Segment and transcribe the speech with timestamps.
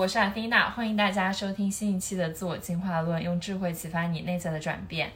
[0.00, 5.12] 我是阿菲娜，欢迎大家收听新一期的《自我进化论》，用智慧启发你内在的转变。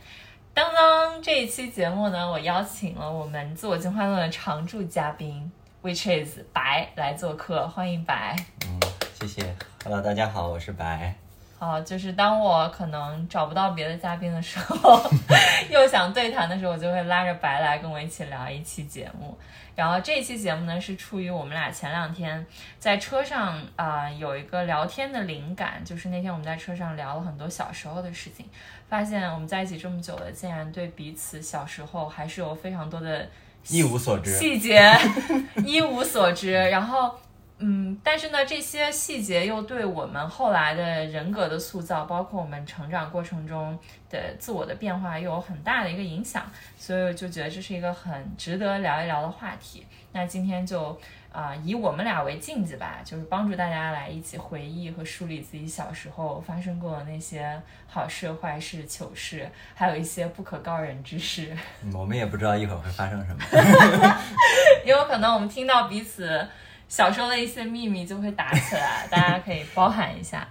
[0.53, 5.51] 当当，这一期节目呢，我邀请了我们《自我进化论》的常驻嘉宾
[5.83, 8.37] ，which is 白来做客，欢迎白。
[8.67, 8.79] 嗯，
[9.19, 9.57] 谢谢。
[9.83, 11.15] Hello，大家好，我是白。
[11.59, 15.01] 好，就是当我可能找不到别的嘉宾的时候，
[15.71, 19.37] 又想对谈的时候，我就会拉着白来跟我一起聊一期节目。
[19.75, 22.45] 然后这一期节目呢，是出于我们俩前两天
[22.79, 28.47] 在车上啊、有一个聊天的灵感，就是那天我们在车上聊了很多小时候的事情，
[28.89, 33.27] 发现我们在一起这么久了，竟然对彼此小时候还是有非常多的
[33.69, 34.39] 一无所知。
[34.39, 34.93] 细节
[35.65, 37.19] 一无所知，然后。
[37.67, 43.79] 嗯，但是呢，这些细节又对我们后来的人格的塑造，包括我们成长过程中
[44.11, 46.45] 的自我的变化，又有很大的一个影响，
[46.77, 49.87] 所以我就觉得这是一个很值得聊一聊的话题。
[50.13, 50.99] 那今天就
[51.33, 61.57] 啊、以我们俩为镜子吧，就是帮助大家来一起回忆和梳理自己小时候发生过的那些好事、坏事、糗事，还有一些不可告人之事。
[61.83, 63.43] 嗯我们也不知道一会儿会发生什么。
[64.87, 66.47] 也有可能我们听到彼此
[66.89, 70.47] 小时候的一些秘密就会打起来，大家可以包含一下。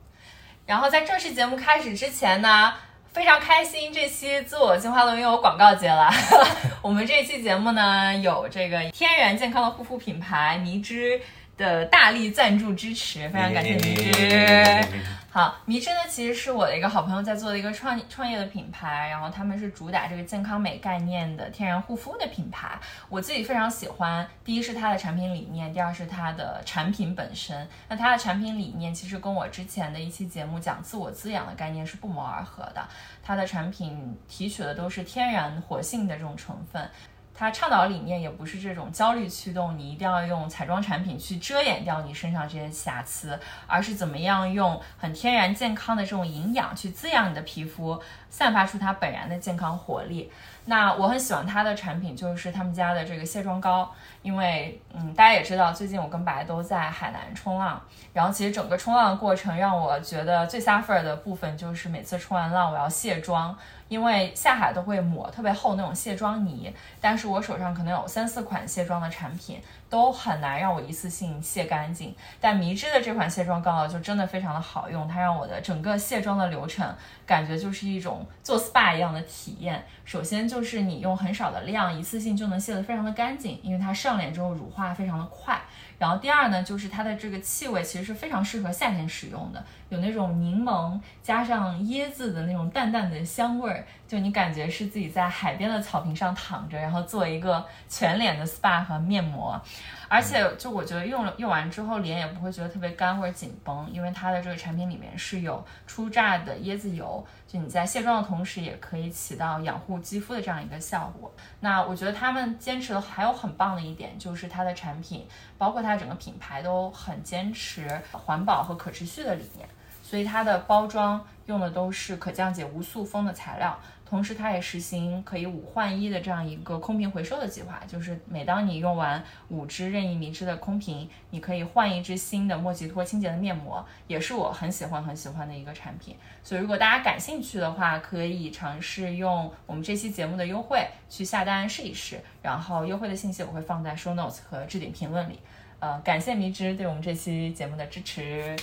[0.66, 2.72] 然后在正式节目开始之前呢，
[3.12, 6.10] 非常开心，这期自我进化论又有广告接了。
[6.80, 11.20] 我们这期节目呢，有这个天然健康的护肤品牌迷之
[11.56, 14.88] 的大力赞助支持，非常感谢迷之。
[15.30, 22.78] 好，迷之呢其实是我的一个好朋友在做的一个创创业的品牌，然后他们是主打这个健康美概念的天然护肤的品牌，
[23.08, 24.24] 我自己非常喜欢。
[24.44, 27.68] 第一是它的产品理念，第二是它的产品本身。
[27.88, 32.86] 那它的产品理念其实跟我之前的一期节目讲自我滋养的概念是不谋而合的。
[33.20, 36.88] 它的产品提取的都是天然活性的这种成分。
[37.36, 48.00] 它倡导理念也不是这种焦虑驱动，你一定要用彩妆产品去遮掩掉你身上这些瑕疵，而是怎么样用很天然健康的这种营养去滋养你的皮肤，
[48.30, 50.30] 散发出它本然的健康活力。
[50.66, 53.92] 那我很喜欢它的产品，就是他们家的这个卸妆膏，
[54.22, 57.78] 因为嗯，大家也知道，最近我跟白都在海南冲浪，
[58.14, 63.54] 然后其实整个冲浪的过程让我觉得最 suffer 的部分就是每次冲完浪我要卸妆，
[63.88, 72.14] 因为下海都会抹特别厚那种卸妆泥，但是我手上可能有三四款卸妆的产品，都很难让我一次性卸干净。
[72.40, 76.94] 但迷之的这款卸妆膏就真的非常的好用，它让我的整个卸妆的流程
[77.26, 79.84] 感觉就是一种做 SPA 一样的体验。
[80.04, 85.60] 首先就是你用很少的量，一次性就能卸得非常的干净，因为它上脸之后乳化非常的快。
[85.96, 99.60] 然后第二呢，就是它的这个气味其实是非常适合夏天使用的，有那种柠檬加上椰子的那种淡淡的香味儿，就你感觉是自己在海边的草坪上躺着，然后做一个全脸的 SPA 和面膜。
[100.06, 111.32] 而且就我觉得用了用完之后脸也不会觉得特别干或者紧绷，因为它的这个产品里面是有初榨的椰子油，就你在卸妆的同时也可以起到养护肌肤的这样一个效果。
[111.60, 115.26] 那我觉得他们坚持的还有很棒的一点就是它的产品，
[115.56, 119.68] 包括它整个品牌都很坚持环保和可持续的理念，
[120.14, 123.76] 所以它的包装用的都是可降解无塑封的材料。
[124.08, 136.16] 同时，它也实行可以五换一的这样一个空瓶回收的计划，就是每当你用完五支任意迷之的空瓶，你可以换一支新的莫吉托清洁的面膜，也是我很喜欢很喜欢的一个产品。
[136.44, 142.20] 所以，如果大家感兴趣的话，可以尝试用我们这期节目的优惠去下单试一试。
[142.40, 145.40] 然后，优惠的信息我会放在 show notes 和置顶评论里。
[145.80, 148.54] 呃，感谢迷之对我们这期节目的支持。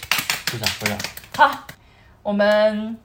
[0.50, 1.21] 鼓掌鼓掌。
[1.34, 1.50] 好，
[2.22, 2.98] 我们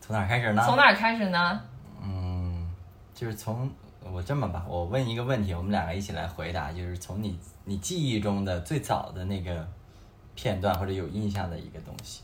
[0.00, 0.62] 从哪儿开始呢？
[0.64, 1.62] 从哪儿开始呢？
[2.02, 2.68] 嗯，
[3.14, 3.70] 就是从
[4.02, 9.66] 我这么吧，我问一个问题，我们两个一起来回答，就是从你你记忆中的最早的那个
[10.34, 12.22] 片段或者有印象的一个东西。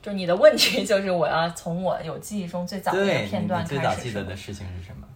[0.00, 5.06] 就你的问题就是我要从我有记忆中最早的对，片段你你最早开始记得的事情是什么？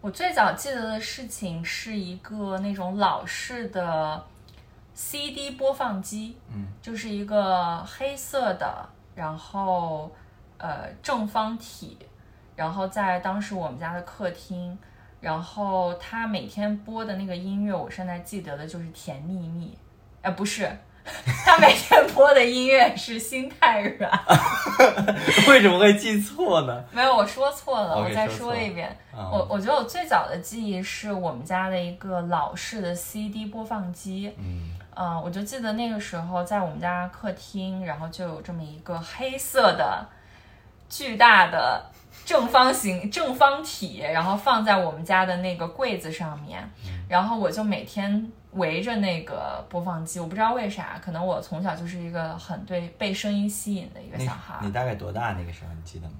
[0.00, 4.24] 我最早记得的事情是一个那种老式的
[4.98, 8.84] CD 播放机，嗯，就是一个黑色的，
[9.14, 10.10] 然后
[10.56, 11.96] 呃正方体，
[12.56, 14.76] 然后在当时我们家的客厅，
[15.20, 19.66] 然后他每天播的那个音乐，我现在记得的就是《甜蜜蜜》，
[20.22, 20.68] 呃不是，
[21.46, 24.10] 他每天播的音乐是《心太软》。
[25.48, 26.84] 为什么会记错呢？
[26.90, 28.88] 没有，我说错了我再说一遍。
[29.12, 34.34] 啊我我觉得我最早的记忆是我们家的一个老式的 CD 播放机。
[34.38, 40.04] 嗯嗯、我就记得那个时候在我们家客厅，然后就有这么一个黑色的
[40.88, 41.80] 巨大的
[42.24, 46.68] 正方形正方体，然后放在我们家的那个柜子上面，
[47.08, 54.60] 然后我就每天围着那个播放机，我不知道为啥，可能我从小就是一个很对被声音吸引的一个小孩儿。
[54.62, 55.70] 你大概多大那个时候？
[55.72, 56.14] 你记得吗？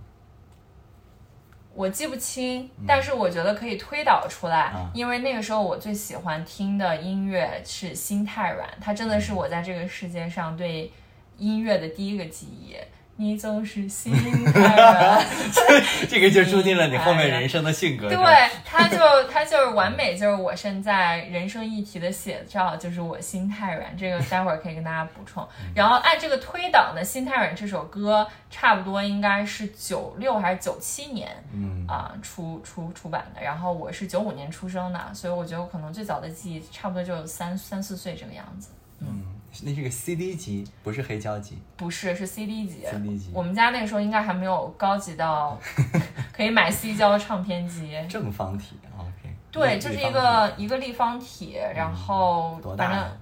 [1.78, 10.90] 我记不清，但是我觉得可以推导出来，嗯因为那个时候我最喜欢听的音乐是《心太软》，它真的是我在这个世界上对
[11.36, 12.74] 音乐的第一个记忆。
[13.20, 14.12] 你总是心
[14.44, 15.26] 太软，
[16.08, 18.08] 这个就注定了你后面人生的性格。
[18.08, 18.16] 对，
[18.64, 23.96] 他就他就是完美，就是我现在人生议题的写照，就是我心太软。
[23.96, 25.44] 这个待会儿可以跟大家补充。
[25.74, 33.42] 然后按这个推导呢，《心太软》这首歌差不多应该是九六还是九七年，嗯啊、出出出版的。
[33.42, 38.68] 然后我是九五年出生的，所以我觉得我可能最早的记忆差不多就三三四岁这个样子。
[39.00, 41.58] 嗯，那是个 CD 机，不是黑胶机。
[41.76, 42.84] 不是，是 CD 机。
[42.90, 45.58] CD 机我们家那个时候应该还没有高级到
[46.32, 47.96] 可以买 C 胶唱片机。
[48.08, 49.34] 正方体，OK。
[49.50, 53.16] 对，就是一个一个立方体，然后多反正大呀？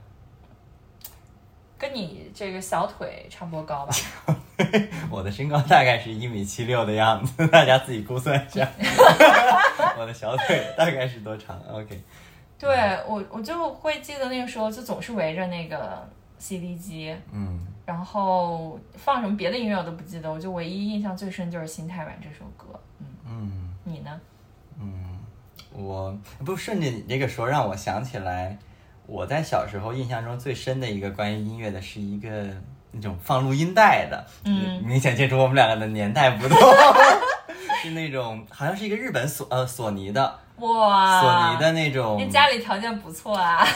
[1.79, 3.95] 跟你这个小腿差不多高吧。
[5.11, 8.67] 我的身高大概是一米七六的样子，大家自己估算一下。
[9.99, 12.03] 我的小腿大概是多长？OK。
[12.59, 12.75] 对
[13.07, 22.79] 我，我就会记得那个时候就总是围着那个 CD 机，嗯，然后放什么别的音乐我都不记得，我就唯一印象最深就是《心太软》这首歌。
[22.99, 24.21] 嗯，嗯你呢？
[24.79, 25.19] 嗯，
[25.73, 28.59] 我不顺着你这个说，让我想起来，
[29.07, 32.49] 我在小时候印象中最深的一个关于音乐的是一个
[32.93, 34.83] 那种放录音带的，嗯。
[34.85, 36.59] 明显见出我们两个的年代不同，
[37.83, 40.39] 是那种好像是一个日本索呃索尼的。
[40.59, 42.17] 哇，索尼的那种。
[42.19, 43.67] 那家里条件不错啊。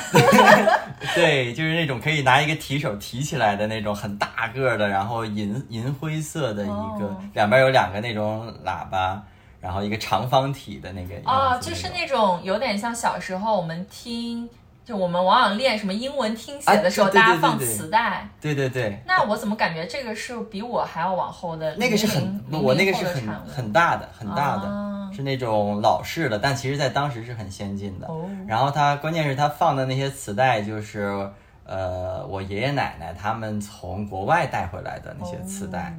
[1.15, 6.67] 对，就是那种可以拿一个提手提起来的那种很大个儿的，然后银银灰色的一
[6.99, 7.23] 个，哦。
[7.35, 9.23] 两边有两个那种喇叭，
[9.61, 14.49] 然后一个长方体的那个哦，就是那种有点像小时候我们听，
[14.85, 18.29] 就我们往往练什么英文听写的时候，啊对对对大家放磁带。
[18.41, 21.77] 对对对，那我怎么感觉这个是比我还要往后的？
[21.77, 28.07] 那个是很我那个是很很大的很大的，啊是那种老式的，但其实在当时是很先进的。
[28.07, 31.31] 哦然后它关键是它放的那些磁带就是。
[31.63, 35.97] 呃，我爷爷奶奶他们从国外带回来的那些磁带，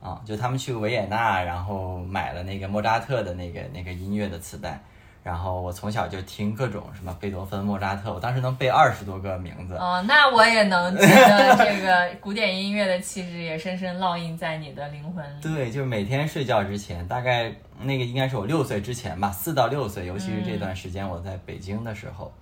[0.00, 4.80] 哦啊，就他们去维也纳，然后买了那个莫扎特的那个那个音乐的磁带，
[5.22, 9.74] 然后我从小就听各种什么贝多芬、莫扎特，我当时能背二十多个名字。
[9.74, 15.42] 哦，那我也能觉得这个古典音乐的气质也深深烙印在你的灵魂里。
[15.42, 22.32] 对，就是每天睡觉之前，大概那个应该是我六岁之前吧，四到六岁，尤其是这段时间我在北京的时候，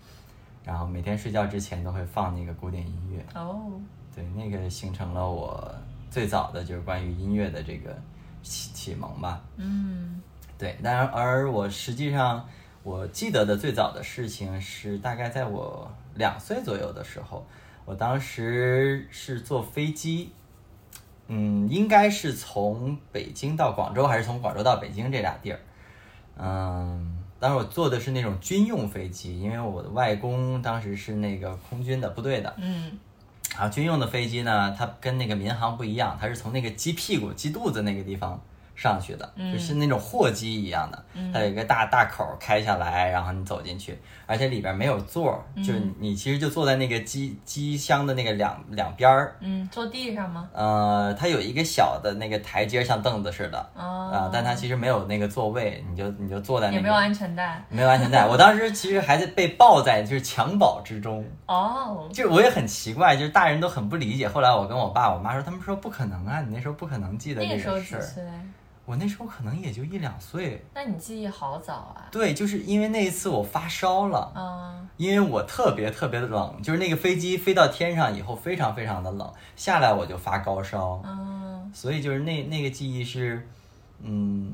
[0.64, 3.24] 然后每天睡觉之前都会放那个古典音乐。
[3.34, 3.72] 哦，
[4.14, 5.74] 对，那个形成了我
[6.12, 7.98] 最早的就是关于音乐的这个
[8.42, 9.40] 启启蒙吧。
[9.56, 10.22] 嗯
[10.56, 12.44] 对，但然而我实际上
[12.88, 17.46] 我记得的最早的事情是大概在我两岁左右的时候，
[17.84, 20.32] 我当时是坐飞机，
[21.26, 25.60] 嗯，应该是从北京到广州，还是从广州到北京这俩地儿，
[26.38, 27.14] 嗯。
[27.38, 32.98] 当时我坐的是那种军用飞机，因为我的外公当时是那个空军的部队的，嗯
[33.52, 38.40] 然后军用的飞机呢，它跟那个民航不一样，它是从那个鸡屁股、鸡肚子那个地方
[38.78, 41.04] 上去的，嗯就是那种货机一样的，
[41.34, 50.48] 它有一个大大口儿开下来，然后你走进去，而且里边没有座儿，就是你其实就坐在那个机机箱的那个两两边儿，嗯，坐地上吗？
[50.52, 57.60] 呃，它有一个小的那个台阶，像凳子似的，哦啊、但它其实没有那个座位，你就你就坐在那个也没有安全带。
[57.68, 61.24] 没有安全带，我当时其实还是被抱在就是襁褓之中。
[61.46, 64.28] 哦，就我也很奇怪，就是大人都很不理解。
[64.28, 67.98] 后来我跟我爸我妈说，他们说不可能啊，你那时候不可能记得这那个时候事？
[68.88, 70.64] 我那时候可能也就一两岁。
[70.72, 72.08] 那你记忆好早啊。
[72.10, 83.46] 对，就是因为那一次我发烧了，嗯因为我特别特别的冷，就是那个飞机飞到天上以后非常非常的冷，下来我就发高烧，嗯所以就是那那个记忆是，
[84.00, 84.50] 嗯，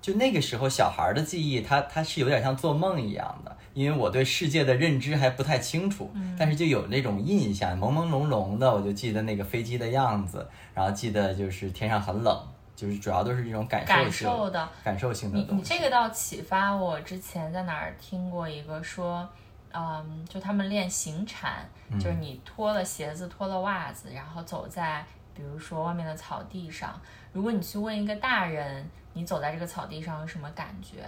[0.00, 12.42] 就那个时候小孩儿的记忆，它它是有点像做梦一样的，因为我对世界的认知还不太清楚，但是就有那种印象，朦朦胧胧的，我就记得那个飞机的样子，然后记得就是天上很冷，
[12.80, 14.68] 就是主要都是这种感受感受的。
[14.82, 15.62] 感受性的你东西。
[15.62, 19.28] 你这个倒启发我之前在哪儿听过一个说，
[19.72, 21.68] 嗯，就他们练行禅，
[22.00, 26.98] 就是你脱了鞋子、脱了袜子，然后走在比如说外面的草地上。
[27.32, 31.04] 如果你去问一个大人，你走在这个草地上有什么感觉？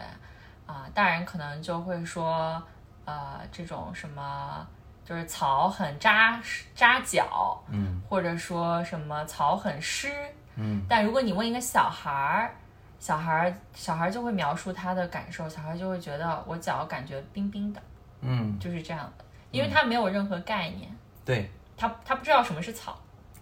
[0.67, 2.63] 啊，大人可能就会说，
[3.07, 4.67] 呃，这种什么
[5.05, 6.39] 就是草很扎
[6.75, 10.13] 扎脚，嗯或者说什么草很湿。
[10.57, 10.83] 嗯。
[10.89, 12.55] 但如果你问一个小孩儿，
[12.99, 17.83] 小孩儿小孩儿就会描述他的感受，小孩就会觉得我脚感觉冰冰的，
[18.21, 20.95] 嗯，就是这样的，因为他没有任何概念，
[21.25, 21.51] 对。
[21.75, 22.97] 他他不知道什么是草，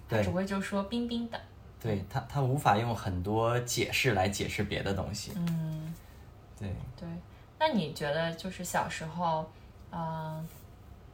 [0.09, 1.39] 他对只会就说冰冰的。
[1.79, 5.33] 对，他他无法用很多解释来解释别的东西。
[5.37, 5.93] 嗯，
[6.59, 7.07] 对，对。
[7.59, 9.51] 那你觉得就是小时候，
[9.91, 10.49] 嗯、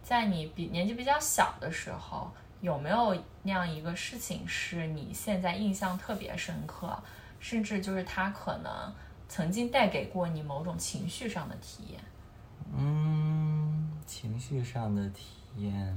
[0.05, 6.97] 在你比年纪比较小的时候，有没有那样一个事情是你现在印象特别深刻，
[7.39, 8.73] 甚至就是它可能
[9.29, 12.01] 曾经带给过你某种情绪上的体验？
[12.77, 15.97] 嗯，情绪上的体验，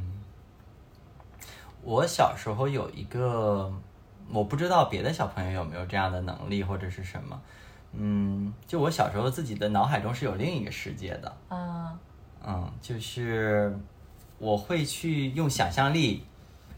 [1.82, 3.74] 我小时候有一个，
[4.30, 7.42] 我不知道别的小朋友有没有这样的能力或者是什么。
[7.94, 11.38] 嗯，就我小时候自己的脑海中是有另一个世界的。
[11.50, 12.00] 嗯
[12.46, 13.75] 嗯，就是
[14.38, 16.24] 我会去用想象力，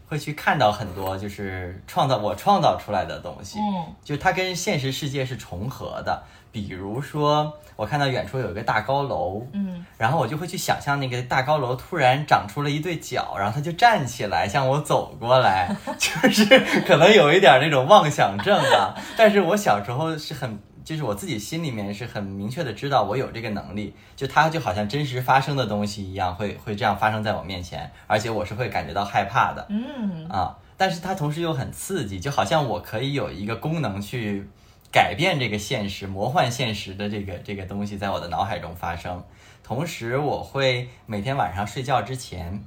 [0.08, 3.58] 会去看到很多就是创造我创造出来的东西。
[3.58, 6.22] 嗯就它跟现实世界是重合的。
[6.50, 16.44] 比如说，我看到远处有一个大高楼，嗯然后我就会去想象那个大高楼突然长出了一对脚，然后它就站起来向我走过来， 就是
[16.86, 18.94] 可能有一点那种妄想症啊。
[19.16, 29.66] 但是我小时候是很，就是我自己心里面是很明确的知道我有这个能力，就它就好像真实发生的东西一样，会会这样发生在我面前，而且我是会感觉到害怕的。
[29.70, 34.48] 嗯啊，但是它同时又很刺激，就好像我可以有一个功能去
[34.90, 39.22] 改变这个现实、魔幻现实的这个这个东西在我的脑海中发生。
[39.62, 42.62] 同时，我会每天晚上睡觉之前，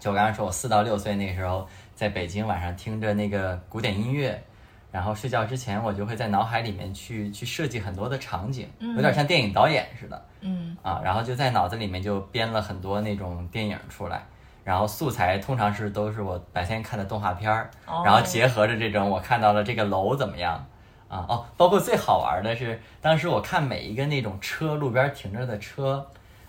[0.00, 4.42] 就我刚刚说我四到六岁那时候在北京晚上听着那个古典音乐。
[4.96, 10.24] 然后睡觉之前，我就会在脑海里面去去设计很多的场景，有点像电影导演似的。
[10.40, 14.24] 嗯啊，然后就在脑子里面就编了很多那种电影出来，
[14.64, 20.54] 然后素材通常是都是我白天看的动画片儿，哦然后结合着这种我看到了这个楼怎么样
[21.08, 26.06] 啊哦，包括最好玩的是，当时我看每一个那种车路边停着的车，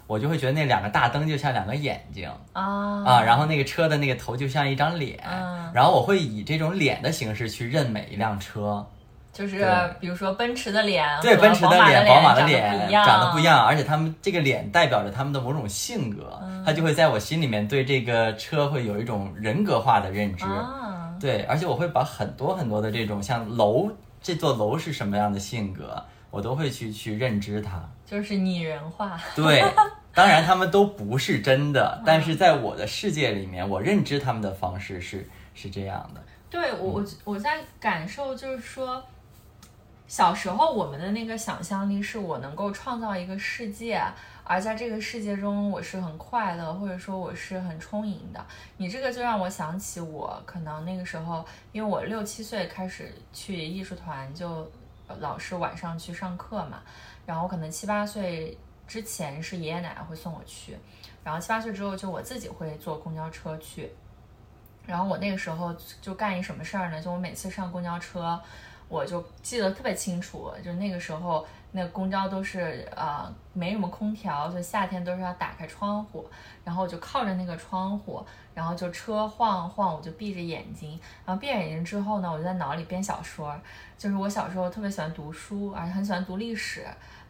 [0.07, 2.27] 我就会觉得那两个大灯就像两个眼睛。
[2.53, 3.03] 啊。
[3.05, 5.71] 啊，然后那个车的那个头就像一张脸，嗯。
[5.73, 8.85] 然后我会以这种脸的形式去认每一辆车。
[9.33, 16.63] 就是比如说奔驰的脸对，奔驰的脸、宝马的脸长得不一样，而且他们这个脸代表着他们的某种性格，嗯。
[16.65, 20.43] 他就会在我心里面对这个车会有一种人格化的认知。
[20.45, 21.13] 啊。
[21.19, 23.89] 对，而且我会把很多很多的这种像楼，
[24.21, 27.83] 这座楼是什么样的性格，我都会去去认知它。
[28.05, 29.19] 就是拟人化。
[29.35, 29.61] 对，
[30.13, 36.23] 当然他们都不是真的，但是在我的世界里面，我认知他们的方式是是这样的。
[36.49, 39.03] 对我，我我在感受就是说，
[40.07, 44.01] 小时候我们的那个想象力是我能够创造一个世界，
[44.45, 48.45] 而在这个世界中我是很快乐，或者说我是很充盈的。
[48.77, 54.71] 你这个就让我想起我可能那个时候，因为我六七岁开始去艺术团，就
[55.19, 56.81] 老师晚上去上课嘛，
[57.25, 60.77] 然后可能七八岁之前是爷爷奶奶会送我去，
[61.23, 63.91] 然后七八岁之后就我自己会坐公交车去。
[64.85, 67.01] 然后我那个时候就干一什么事儿呢？
[67.01, 68.39] 就我每次上公交车，
[68.87, 71.45] 我就记得特别清楚，就那个时候
[71.77, 76.27] 那个公交都是呃没什么空调，所以夏天都是要打开窗户，
[76.63, 83.55] 然后我就靠着那个窗户，然后就车晃晃，我就闭着眼睛，然后闭眼睛之后呢，我就在脑里编小说，
[83.95, 86.83] 就是我小时候特别喜欢读书，而且很喜欢读历史。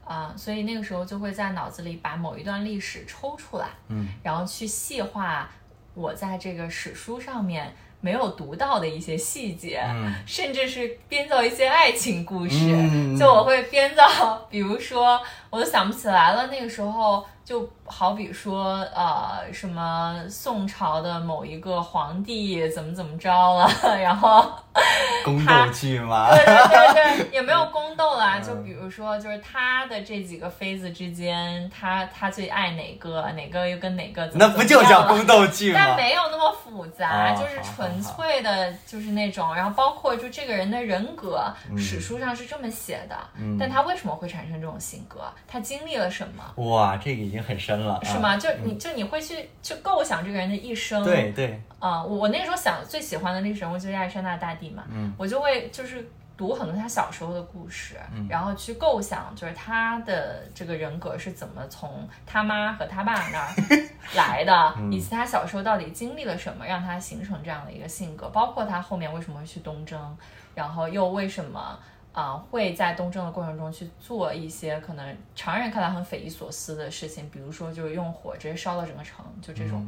[0.07, 5.49] 啊、所以那个时候就会在脑子里把某一段历史抽出来，嗯，然后去细化
[5.93, 12.55] 我在这个史书上面没有读到的一些细节，嗯甚至是编造一些爱情故事。
[12.71, 16.47] 嗯就我会编造，比如说，我都想不起来了。
[16.47, 23.69] 那个时候，就好比说，呃，什么宋朝的某一个皇帝怎么怎么着了，
[24.03, 24.43] 然后
[25.23, 26.27] 宫斗剧吗？
[26.35, 28.39] 对对对对， 也没有宫斗嗯啦。
[28.41, 35.79] 就比如说，就是他的这几个妃子之间，他他最爱哪个，哪个又跟哪个怎么那不就叫宫斗剧吗？
[35.81, 45.21] 但没有那么复杂，哦就是纯粹的，就是那种，然后包括就这个人的人格，嗯史书上是这么写的，嗯但他为什么会产生这种性格？
[45.47, 46.43] 他经历了什么？
[46.65, 48.37] 哇，这个已经很深了，啊是吗？
[48.37, 63.47] 就你就你会去去构想这个人的一生，对对，啊、我我那个时候想最喜欢的历史人物就是亚历山大大帝嘛，嗯我就会就是读很多他小时候的故事，嗯然后去构想，就是他的这个人格是怎么从他妈和他爸那儿
[64.15, 70.17] 来的，嗯以及他小时候到底经历了什么，让他形成这样的一个性格，包括他后面为什么会去东征，
[70.53, 71.77] 然后又为什么。
[72.19, 79.87] 啊、会在东征的过程中去做一些可能常人看来很匪夷所思的事情，比如说就是用火直接烧了整个城，就这种，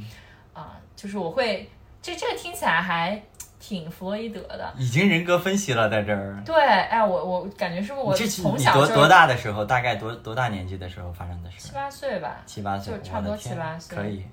[0.53, 1.67] 嗯啊、就是我会，
[2.03, 3.19] 这这个听起来还
[3.59, 6.39] 挺弗洛伊德的，已经人格分析了，在这儿。
[6.45, 9.65] 对，哎，我我感觉是不是我从你多多大的时候？
[9.65, 11.73] 大概多多大年纪的时候发生的事七？
[11.73, 14.23] 八岁吧，七八岁，就差不多七八岁可以，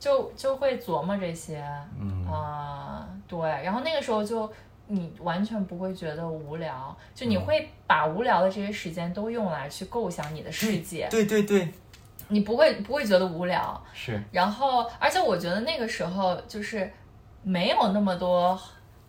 [0.00, 1.62] 就就会琢磨这些，
[2.00, 4.50] 嗯啊、对，然后那个时候就
[4.88, 11.68] 你完全不会觉得无聊，就嗯你会把无聊的这些时间都用来去构想你的世界，对对对，
[12.28, 16.90] 你不会不会觉得无聊，是，然后，而且我觉得那个时候就是
[17.42, 18.60] 没有那么多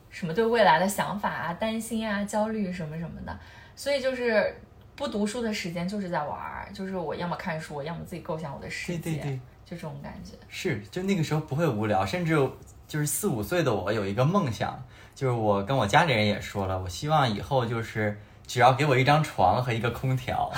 [0.09, 3.39] 什么对未来的想法啊、担心啊、焦虑什么什么的，
[3.75, 4.55] 所以就是
[4.95, 10.33] 不读书的时间就是在玩儿，就是我要么看书，我要么自己构想我的世界，对对对，就这种感觉。
[10.47, 12.35] 是，就那个时候不会无聊，甚至
[12.87, 14.81] 就是四五岁的我有一个梦想，
[15.17, 20.51] 就是我跟我家里人也说了，我希望以后就是只要给我一张床和一个空调，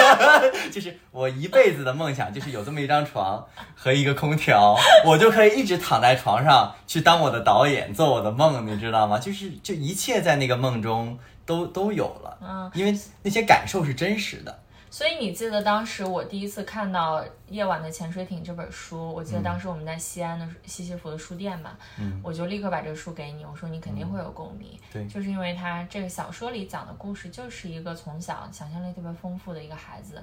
[0.72, 4.74] 就是我一辈子的梦想，就是有这么一张床和一个空调，
[5.04, 9.18] 我就可以一直躺在床上去当我的导演，做我的梦，你知道吗？
[9.18, 14.58] 就是就一切在那个梦中都都有了，嗯，因为那些感受是真实的。
[14.90, 22.20] 所以你记得当时我第一次看到《夜晚的潜水艇》这本书，我记得当时我们在西安的西西弗的书店嘛，嗯。
[22.22, 25.06] 我就立刻把这个书给你，我说你肯定会有共鸣，对。
[25.06, 30.22] 就是因为他这个小说里讲的故事就是一个从小想象力特别丰富的一个孩子。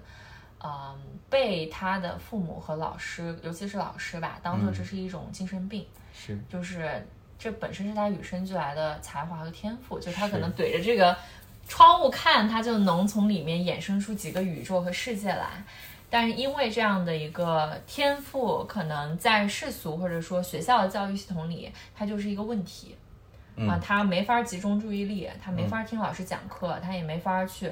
[0.64, 0.98] 嗯，
[1.30, 7.06] 被他的父母和老师，尤其是老师吧，当做这是一种精神病，是，就是
[7.38, 11.16] 这本身是他与生俱来的才华和天赋，就他可能怼着这个
[11.68, 15.64] 窗户看，它就能从里面衍生出几个宇宙和世界来。
[16.10, 22.96] 但是因为这样的一个天赋，可能在世俗或者说学校的教育系统里，它就是一个问题。
[23.58, 27.72] 嗯啊，他没法集中注意力，他没法听老师讲课，他也没法去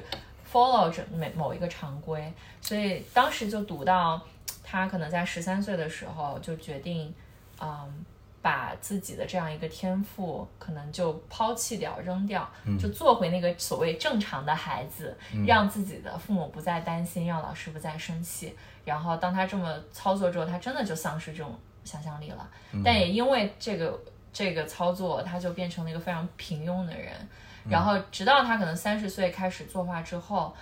[0.50, 4.18] follow 着每某一个常规，所以当时就读到
[4.62, 7.12] 他可能在十三岁的时候就决定，
[7.60, 8.04] 嗯，
[8.44, 12.46] 把自己的这样一个天赋可能就抛弃掉、扔掉，
[12.78, 18.54] 就做回那个所谓正常的孩子，让自己的父母不再担心，让老师不再生气。
[18.84, 22.46] 然后当他这么操作之后，他真的就丧失这种想象力了。
[22.84, 23.98] 但也因为这个
[24.30, 27.14] 这个操作，他就变成了一个非常平庸的人。
[27.66, 30.60] 然后直到他可能三十岁开始作画之后，嗯，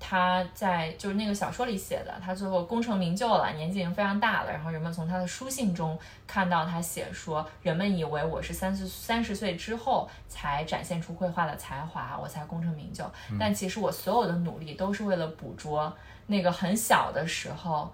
[0.00, 4.52] 他在就是那个小说里写的，他最后功成名就了，年纪已经非常大了。
[4.52, 13.04] 然后人们从他的书信中看到他写说，人们以为我是三十三十岁之后才展现出绘画的才华，我才功成名就。
[13.38, 17.92] 但其实我所有的努力都是为了捕捉那个很小的时候。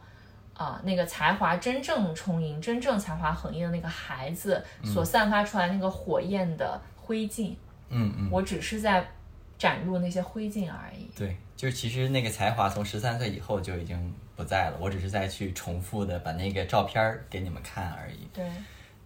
[0.54, 7.56] 啊、那个才华真正充盈、真正才华横溢的那个孩子所散发出来那个火焰的灰烬，
[7.88, 8.28] 嗯嗯。
[8.30, 9.04] 我只是在
[9.62, 11.08] 展露那些灰烬而已。
[11.16, 18.26] 对，就是其实那个才华从十三岁以后就已经不在了，我只是在去重复的把那个照片儿给你们看而已。
[18.34, 18.44] 对，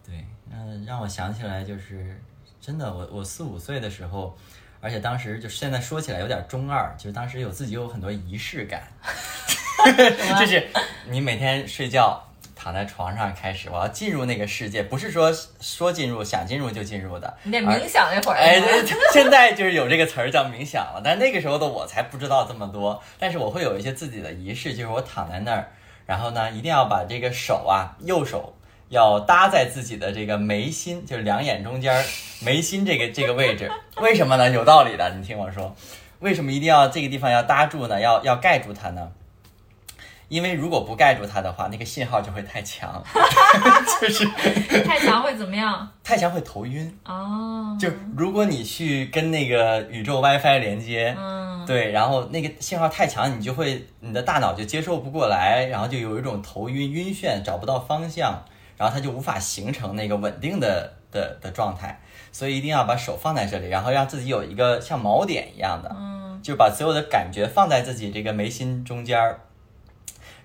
[0.02, 2.18] 对，嗯，让我想起来就是
[2.58, 4.34] 真的，我我四五岁的时候，
[4.80, 8.82] 而且当时就现在说起来有点中二，就是当时有自己有很多仪式感，
[10.40, 10.66] 就是
[11.10, 12.22] 你每天睡觉。
[12.66, 18.38] 躺在床上开始，我要进入那个世界，不是说说进入想进入就进入的，你得冥想那会儿。
[18.38, 23.00] 哎，对，现在就是有这个词儿叫冥想了，但那个时候的我才不知道这么多。
[23.20, 25.68] 但是我会有一些自己的仪式，就是我躺在那儿，
[26.06, 28.52] 然后呢，一定要把这个手啊，右手
[28.88, 32.04] 要搭在自己的这个眉心，就是两眼中间儿
[32.42, 33.70] 眉心这个这个位置。
[33.98, 34.50] 为什么呢？
[34.50, 35.72] 有道理的，你听我说，
[36.18, 38.00] 为什么一定要这个地方要搭住呢？
[38.00, 39.12] 要要盖住它呢？
[40.28, 43.02] 因为如果不盖住它的话，那个信号就会太强，
[44.00, 44.26] 就是
[44.84, 45.88] 太强会怎么样？
[46.02, 46.98] 太强会头晕。
[47.04, 58.42] 哦，就如果你去跟那个宇宙 WiFi 连接，嗯，对，然后那个信号太强，你就会你的大脑就接受不过来，然后就有一种头晕、晕眩，找不到方向，
[58.76, 62.00] 然后它就无法形成那个稳定的的的状态。
[62.32, 69.40] 所以一定要把手放在这里，然后让自己有一个像锚点一样的，嗯，就把所有的感觉放在自己这个眉心中间儿。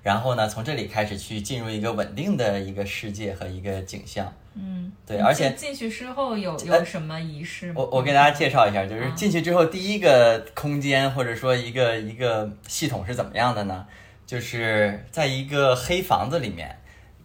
[0.03, 4.33] 然后呢，从这里开始去进入一个稳定的一个世界和一个景象。
[4.53, 7.75] 嗯，对而且进去之后有有什么仪式吗？
[7.77, 13.85] 我我给大家介绍一下，就是嗯进去之后第一个空间或者说一个一个系统是怎么样的呢？
[14.25, 16.77] 就是在一个黑房子里面，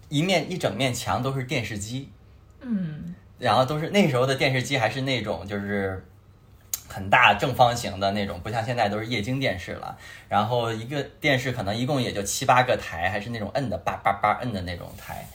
[0.09, 2.11] 一面一整面墙都是电视机，
[2.61, 6.05] 嗯然后都是那时候的电视机还是那种就是
[6.89, 9.97] 很大正方形的那种，不像现在都是液晶电视了。
[10.29, 15.27] 然后一个电视可能一共也就七八个台，还是那种摁的叭叭叭摁的那种台。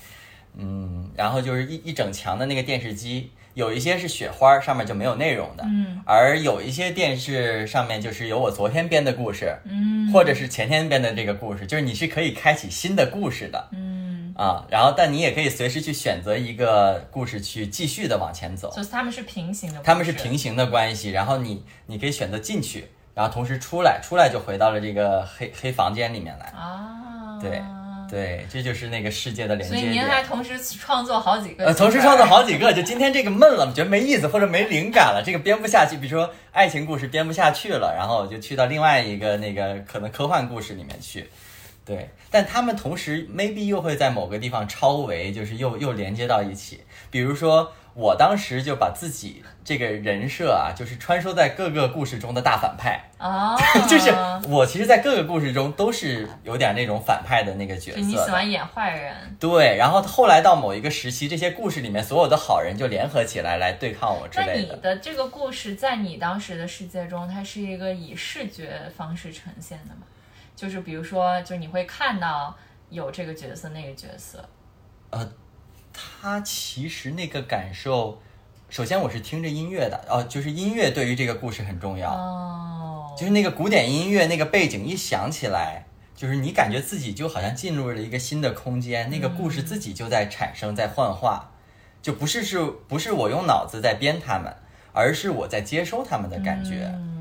[0.57, 5.63] 嗯，然后就是一一整墙的那个电视机，有一些是雪花，上面就没有内容的。
[5.65, 13.69] 嗯，而有一些电视上面就是有我昨天编的故事，嗯或者是前天编的这个故事，就是你是可以开启新的故事的。
[13.71, 14.00] 嗯，
[14.41, 26.47] 啊，然后但你也可以随时去选择一个故事去继续的往前走，就是他们是平行的，他们是平行的关系，然后你你可以选择进去，然后同时出来，出来就回到了这个黑黑房间里面来。
[26.57, 27.61] 啊，对
[28.09, 30.23] 对，这就是那个世界的连接所以您还。
[30.23, 32.25] 同时创作好几个，呃，同时创作。
[32.25, 41.29] 好几个，就今天这个闷了，觉得没意思或者没灵感了，这个编不下去，比如说爱情故事编不下去了，然后我就去到另外一个那个可能科幻故事里面去。
[41.83, 46.81] 对，但他们同时 maybe 又会在某个地方超维，就是又又连接到一起。
[47.09, 53.57] 比如说，我当时就把自己这个人设啊，就是穿梭在各个故事中的大反派，啊，
[53.89, 54.13] 就是
[54.47, 58.17] 我其实，在各个故事中都是有点那种反派的那个角色就你喜。
[58.29, 64.77] 欢演坏人，对，然后后来到某一个时期，这些故事里面所有的好人就联合起来来对抗我之那你类的。
[64.77, 70.03] 的这个故事在你当时的世界中，它是一个以视觉方式呈现的吗？
[70.55, 72.55] 就是比如说，就是你会看到
[72.89, 74.47] 有这个角色那个角色，
[75.09, 75.31] 呃
[75.93, 78.21] 他其实那个感受，
[78.69, 82.09] 首先我是听着音乐的，哦，就是音乐对于这个故事很重要。
[82.09, 85.85] 哦，就是那个古典音乐那个背景一响起来，
[86.15, 91.51] 就是你感觉自己就好像进入了一个新的空间，那个故事自己就在产生，在幻化，
[92.01, 94.55] 就不是是不是我用脑子在编他们，
[94.93, 97.20] 而是我在接收他们的感觉，嗯，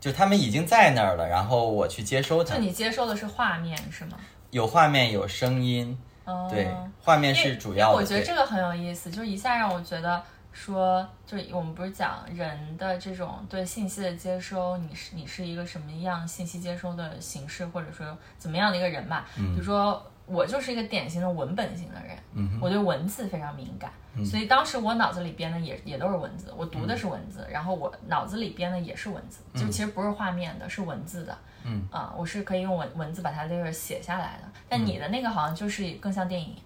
[0.00, 4.16] 就他们已经在那儿了，然后我去接收他们，就你接收的是画面是吗？
[4.50, 6.68] 有画面有声音，哦，对，
[7.02, 10.20] 画面是主要的，我觉得这个很有意思，就是一下让我觉得
[10.52, 19.26] 说，就是我们不是讲人的这种对信息的接收，你是你是一个什么样信息接收的形式，或者说怎么样的一个人吧？
[19.36, 23.90] 比如说我就是一个典型的文本型的人，嗯我对文字非常敏感，
[24.24, 31.36] 所以当时我脑子里编的也也都是文字，我读的是文字，然后我脑子里编的也是文字，就其实不是画面的，是文字的。
[31.62, 36.56] 嗯啊，我是可以用文文字把它 layer 写下来的，但你的那个好像就是更像电影，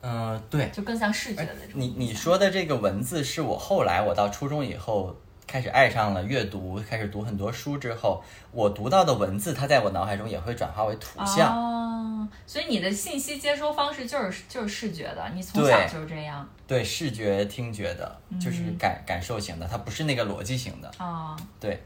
[0.00, 1.80] 嗯、对，就更像视觉的那种。
[1.80, 5.14] 你你说的这个文字是我后来我到初中以后
[5.50, 11.52] 开始爱上了阅读，开始读很多书之后，我读到的文字，它在我脑海中也会转化为图像。
[11.52, 21.82] 哦，所以你的信息接收方式就是就是视觉的，你从小就是这样对，视觉、听觉的，就是嗯感、感受型的，它不是那个逻辑型的，哦、对，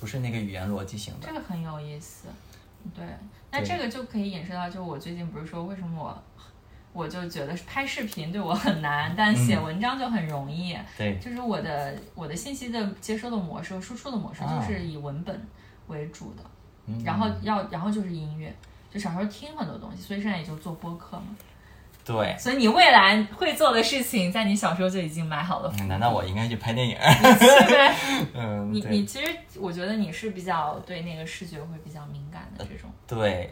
[0.00, 1.34] 不是那个语言逻辑型的这。
[1.34, 2.28] 个很有意思。
[2.94, 3.04] 对，
[3.50, 6.22] 那这个就可以引申到，就我最近不是说为什么我
[6.94, 10.74] 我就觉得拍视频对我很难，但写文章就很容易。
[10.96, 15.46] 对，就是我的我的信息的接收的模式和输出的模式啊就是以文本
[15.88, 16.42] 为主的，
[16.86, 18.54] 嗯然后要然后就是音乐。
[18.92, 21.24] 就小时候听很多东西，所以现在也就做播客嘛。
[22.04, 22.36] 对。
[22.38, 26.96] 所以你未来会做的事情，在你小时候就已经买好了嗯难道我应该去拍电影？
[27.02, 27.96] 是呗？
[28.34, 32.88] 嗯，你你其实我觉得你是比较对那个视觉会比较敏感的这种。
[33.08, 33.50] 对，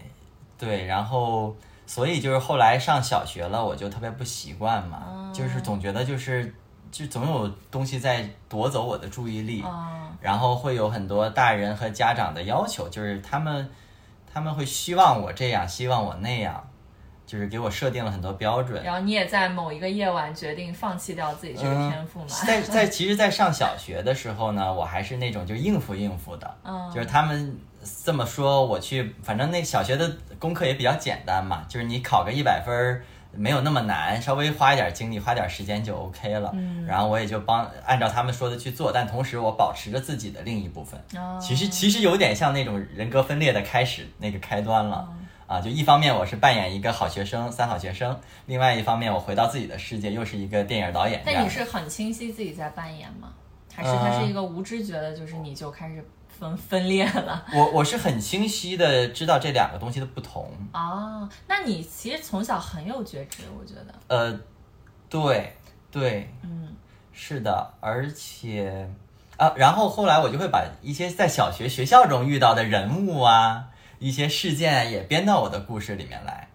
[0.56, 1.56] 对，然后
[1.92, 6.54] 所以就是后来上小学了，我就特别不习惯嘛，哦就是总觉得就是
[6.90, 13.68] 就总有东西在夺走我的注意力，哦，然后会有很多大人和家长的要求，就是他们
[14.32, 16.66] 他们会希望我这样，希望我那样，
[17.26, 18.82] 就是给我设定了很多标准。
[18.82, 22.26] 然后你也在某一个夜晚决定放弃掉自己这个天赋嘛？
[22.46, 27.54] 在在其实，在上小学的时候呢，我还是那种就应付应付的，嗯就是他们
[28.04, 36.50] 这么说，我去，反正那小学的功课也比较简单嘛，就是你考个一百分儿没有那么难，稍微花一点精力，花点时间就 OK 了。
[36.54, 41.00] 嗯然后我也就帮按照他们说的去做，但同时我保持着自己的另一部分。
[41.16, 45.08] 哦其实其实有点像那种人格分裂的开始那个开端了。
[45.10, 45.18] 嗯
[45.48, 48.14] 啊，就一方面我是扮演一个好学生，三好学生；
[48.46, 51.46] 另外一方面我回到自己的世界，又是一个电影导演这样的。
[51.46, 53.32] 但你是很清晰自己在扮演吗？
[53.74, 56.02] 还是呃它是一个无知觉的，就是你就开始
[56.42, 57.46] 分分裂了？
[57.54, 60.50] 我我是很清晰的知道这两个东西的不同。
[60.72, 64.40] 哦，那你其实从小很有觉知，我觉得，呃，
[65.08, 65.56] 对
[65.90, 66.74] 对，嗯，
[67.12, 68.90] 是的，而且
[69.36, 76.48] 啊，然后后来我就会把一些在小学学校中遇到的人物啊，一些事件啊也编到我的故事里面来。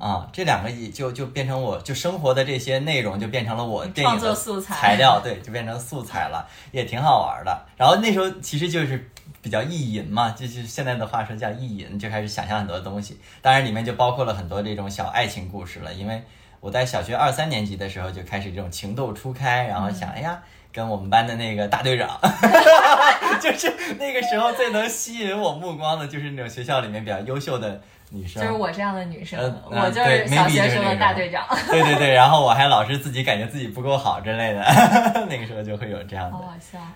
[0.00, 7.66] 嗯，啊，这两个也就就变成我就生活的这些内容，就变成了我电影创作的素材材料，对，就变成素材了，也挺好玩的。
[7.76, 9.10] 然后那时候其实就是
[9.42, 13.18] 比较意淫嘛，就是现在的话说叫意淫，就开始想象很多东西。
[13.42, 16.22] 当然里面就包括了很多这种小爱情故事了，因为
[16.60, 20.40] 我在小学二三年级的时候就开始这种情窦初开，然后想，哎呀。
[20.70, 22.20] 跟我们班的那个大队长
[23.40, 31.46] 就是，那个时候最能吸引我目光的就是那种学校里面比较优秀的女生，就是我这样的女生，呃我就是小学生的就是那种大队长。
[31.70, 34.62] 对对对，然后我还老是自己感觉自己不够好之类的，
[35.28, 36.38] 那个时候就会有这样的。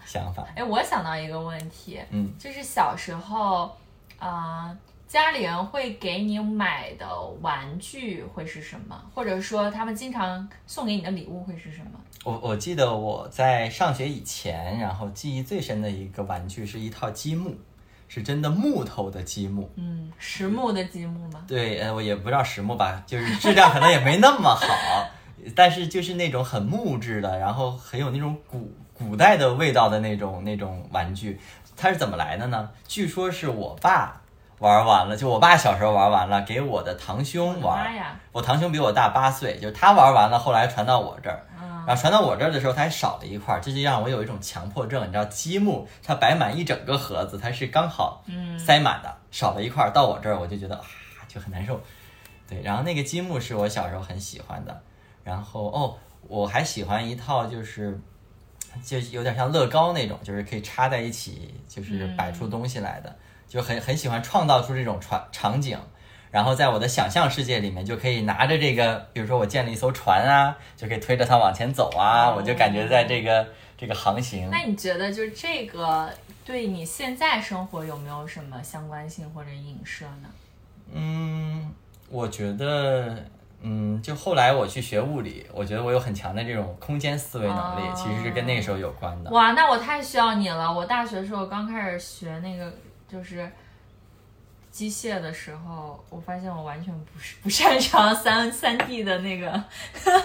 [0.05, 0.47] 想法。
[0.55, 3.77] 哎，我想到一个问题，嗯，就是小时候，
[4.19, 4.75] 啊、
[5.07, 7.07] 家里人会给你买的
[7.41, 9.01] 玩具会是什么？
[9.15, 12.01] 或者说他们经常送给你的礼物会是什么？
[12.25, 17.55] 我我记得我在上学以前，然后记忆最深的一个玩具是一套积木，
[18.15, 19.73] 是真的木头的积木。
[19.77, 21.43] 嗯，实木的积木吗？
[21.49, 24.67] 对，呃，我也不知道实木吧，就是质量可能也没那么好，
[25.57, 31.41] 但是就是那种很木质的，然后很有那种古古代的味道的那种那种玩具，
[31.75, 32.69] 它是怎么来的呢？
[32.87, 34.21] 据说是我爸
[34.59, 37.91] 玩完了，就我爸小时候玩完了，给我的堂兄玩。
[38.31, 41.52] 我堂兄比我大八岁，就是他玩完了，后来传到我这儿，嗯
[41.87, 45.03] 然后传到我这儿的时候，它还少了一块儿，这就让我有一种强迫症。
[45.03, 50.85] 你知道，积木它摆满一整个盒子，它是刚好嗯塞满的，少了一块儿，到我这儿我就觉得啊，
[51.29, 51.81] 就很难受。
[52.49, 54.83] 对，然后那个积木是我小时候很喜欢的，
[55.25, 55.97] 然后哦，
[56.29, 58.01] 我还喜欢一套就是。
[58.83, 63.15] 就有点像乐高那种，就是可以插在一起，就是摆出东西来的，
[63.47, 65.79] 就很很喜欢创造出这种场场景。
[66.33, 74.49] 然后在我的想象世界里面，就可以拿着这个，比如说我建了一艘船啊，就可以推着它往前走啊，哦我就感觉在这个这个航行。
[74.51, 76.11] 那你觉得就这个
[76.45, 80.29] 对你现在生活有没有什么相关性或者影射呢？
[80.95, 81.71] 嗯，
[82.09, 83.17] 我觉得，
[83.61, 89.31] 嗯，就后来我去学物理，我觉得我有很强的这种空间思维能力，哦其实是跟那个时候有关的。
[89.31, 90.73] 哇，那我太需要你了！
[90.73, 92.73] 我大学的时候刚开始学那个
[93.07, 93.51] 就是
[94.73, 99.65] 机械的时候，我发现我完全不是 不擅长三三 D 的那个，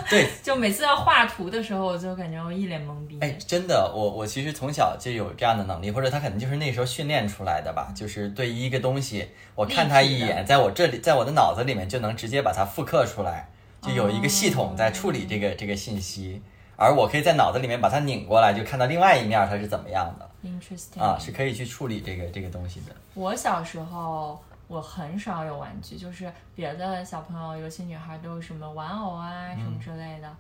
[0.10, 3.18] 对， 就每次要画图的时候，我就感觉我一脸懵逼。
[3.20, 7.92] 哎，真的，我我其实从小就有这样的能力，或者他可能就是那时候训练出来的吧。
[7.94, 13.50] 就是对于一个东西，我看他一眼，在我这里，在我的脑子里面就能直接把它复刻出来，
[13.82, 16.42] 就有一个系统在处理这个、这个信息，
[16.78, 20.30] 而我可以在脑子里面把它拧过来，就看到另外一面它是怎么样的。
[20.46, 22.96] Interesting 啊，是可以去处理这个这个东西的。
[23.16, 30.32] 我小时候我很少有玩具，就是别的小朋友，尤其女孩都有什么玩偶啊什么之类的。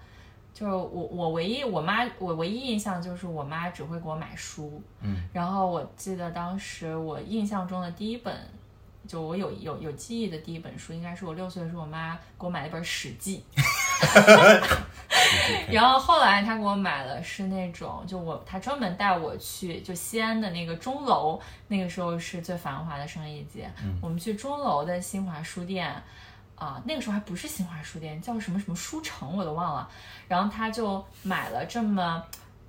[0.53, 8.35] 就是我我唯一我妈我唯一印象就是我妈只会给我买书，嗯，然后我记得当时我印象中的第一本，
[9.07, 13.43] 就我有有有记忆的第一本书，应该是我六岁的时候我妈给我买了一本《史记》，
[15.71, 23.69] 然后后来她给我买了是那种，就我她专门带我去就西安的那个钟楼，那个时候是最繁华的商业街，
[24.01, 25.95] 我们去钟楼的新华书店。
[26.57, 29.87] 啊，那个时候还不是新华书店，叫什么什么书城，我都忘了。
[30.27, 32.25] 然后他就买了这么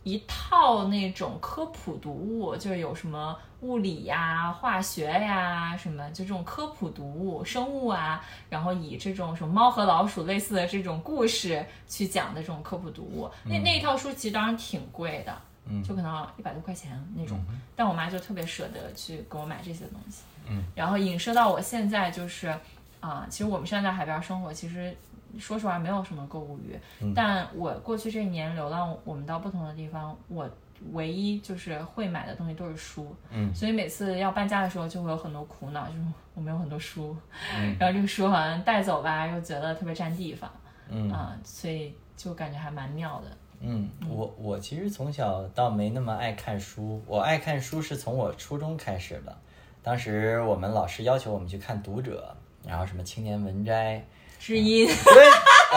[0.09, 13.31] 一套那种科普读物，就是有什么物理呀、化学呀，什么就这种科普读物，生物啊，然后以这种什么猫和老鼠类似的这种故事去讲的这种科普读物。
[13.45, 17.39] 那那一套书其实当然挺贵的，嗯就可能一百多块钱那种。
[17.77, 20.23] 但我妈就特别舍得去给我买这些东西。
[20.49, 22.55] 嗯，然后影射到我现在就是。
[23.01, 24.93] 啊，其实我们现在在海边生活，其实
[25.37, 26.79] 说实话没有什么购物欲。
[27.01, 30.49] 嗯但我过去这一年流浪，我们到不同的地方，我
[30.93, 33.15] 唯一就是会买的东西都是书。
[33.31, 37.17] 嗯所以每次要搬家的时候，就会有很多苦恼，就是我没有很多书，
[37.57, 40.51] 嗯 然后这个书好像带走吧，又觉得特别占地方，
[40.89, 43.27] 嗯啊，所以就感觉还蛮妙的。
[43.61, 49.37] 嗯，我我其实从小倒没那么爱看书，我爱看书是从我初中开始的。
[49.83, 52.37] 当时我们老师要求我们去看《读者》，
[52.69, 53.97] 然后什么《青年文摘》，
[54.39, 55.29] 知音，对，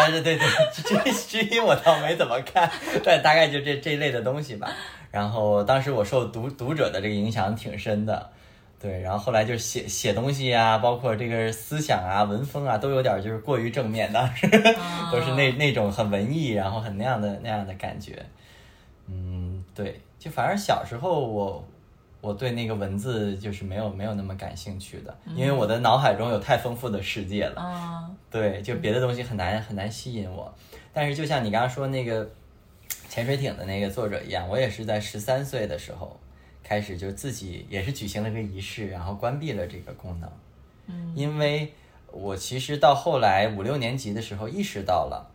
[0.01, 0.47] 啊对对对，
[0.83, 2.71] 这 知音我倒没怎么看，
[3.03, 4.71] 但大概就这这一类的东西吧。
[5.09, 8.29] 然后当时我受读读者的这个影响挺深的，
[8.79, 14.47] 对，然后后来就写写东西啊，包括这个思想啊、文风啊，都有点就是过于正面，当 时
[15.11, 18.25] 都是那那种很文艺，然后很那样的那样的感觉。
[19.07, 21.67] 嗯，对，就反正小时候我
[22.21, 27.55] 我对那个文字就是没有没有那么感兴趣的，因为我的脑海中有太丰富的世界了。
[27.59, 30.53] 嗯对，就别的东西很难很难吸引我。
[30.93, 32.29] 但是就像你刚刚说那个
[33.09, 36.17] 潜水艇的那个作者一样，我也是在十三岁的时候
[36.63, 40.29] 开始就自己也是举行了个仪式，然后关闭了这个功能。
[40.87, 41.73] 嗯因为
[42.11, 45.29] 我其实到后来五六年级的时候意识到了，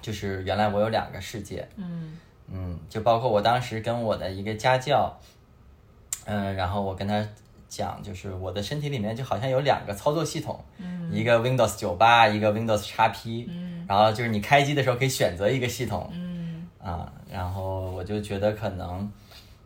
[0.00, 1.68] 就是原来我有两个世界。
[1.76, 2.18] 嗯
[2.50, 5.14] 嗯，就包括我当时跟我的一个家教，
[6.28, 7.26] 嗯，然后我跟他
[7.68, 19.10] 讲，就是我的身体里面就好像有两个操作系统，嗯一个 Windows 九八，一个 Windows XP，嗯然后就是你开机的时候可以选择一个系统嗯啊，然后我就觉得可能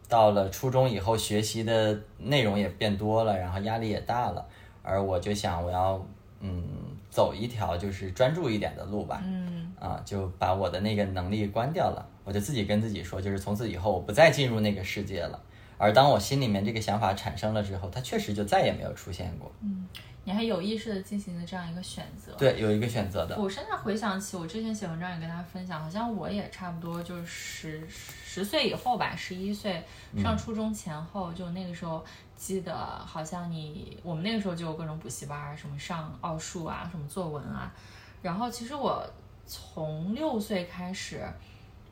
[0.09, 4.46] 到了初中以后，学习的内容也变多了，然后压力也大了，
[4.83, 6.01] 而我就想我要
[6.40, 6.62] 嗯
[7.11, 15.40] 走一条就是专注一点的路吧，嗯啊，就把我的那个能力关掉了，我就自己跟自己说，就是从此以后我不再进入那个世界了。
[15.83, 19.51] 而当我心里面这个想法产生了之后，它确实就再也没有出现过。
[19.62, 19.88] 嗯
[20.25, 22.33] 你还有意识的进行了这样一个选择。
[22.38, 23.37] 对，有一个选择的。
[23.37, 29.83] 我现在回想起，我之前写文章也跟大家分享，好像我也差不多就是十十岁以后吧，十一岁
[30.16, 32.05] 上初中前后，就那个时候
[32.37, 32.73] 记得
[33.05, 37.75] 好像你我们那个时候就有各种补习班儿，什么上奥数啊，什么作文啊。
[38.23, 39.05] 然后其实我
[39.45, 41.21] 从六岁开始，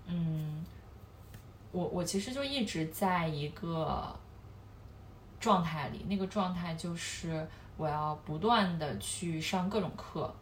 [0.06, 0.64] 嗯，
[1.72, 4.14] 我我其实就一直在一个
[5.38, 10.34] 状态里，那个状态就是我要不断的去上各种课，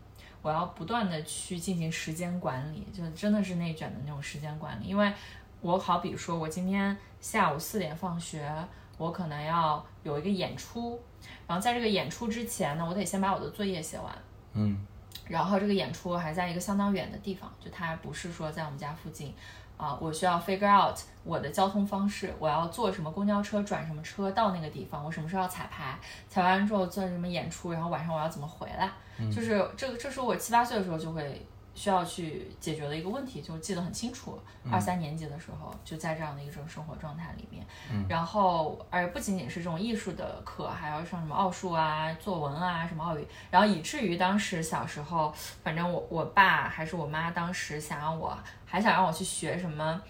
[0.42, 4.86] 我要不断的去进行时间管理，就真的是内卷的那种时间管理。
[4.86, 5.12] 因为
[5.60, 8.50] 我好比说，我今天下午四点放学，
[8.96, 11.00] 我可能要有一个演出，
[11.46, 14.16] 然后在这个演出之前呢，我得先把我的作业写完。
[14.54, 14.78] 嗯
[15.26, 19.34] 然后这个演出还在一个相当远的地方，就它不是说在我们家附近，
[19.78, 28.90] 啊、我需要 figure out 我的交通方式，我要坐什么公交车，转什么车到那个地方，我什么时候要彩排，彩完之后做什么演出，然后晚上我要怎么回来，
[29.30, 34.36] 就是这个，这是我七八岁的时候就会需要去解决的一个问题，就记得很清楚。
[34.70, 37.64] 二三年级的时候就在这样的一种生活状态里面，
[38.08, 48.36] 然后而不仅仅是这种艺术的课，还要上什么奥数啊、作文啊、什么奥语，然后以至于当时小时候，反正我我爸还是我妈当时想让我，
[48.68, 50.00] 还想让我去学什么。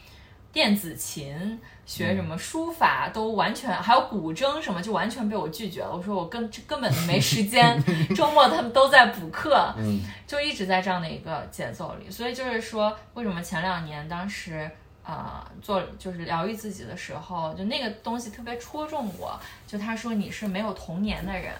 [0.51, 5.95] 电子琴，学什么书法都完全，还有古筝什么，就完全被我拒绝了。
[5.95, 7.79] 我说我根根本没时间，
[8.17, 12.11] 周末他们都在补课，嗯就一直在这样的一个节奏里。
[12.11, 14.69] 所以就是说，为什么前两年当时
[15.05, 19.39] 啊、呃做就是疗愈自己的时候，就那个东西特别戳中我。
[19.67, 21.53] 就他说你是没有童年的人，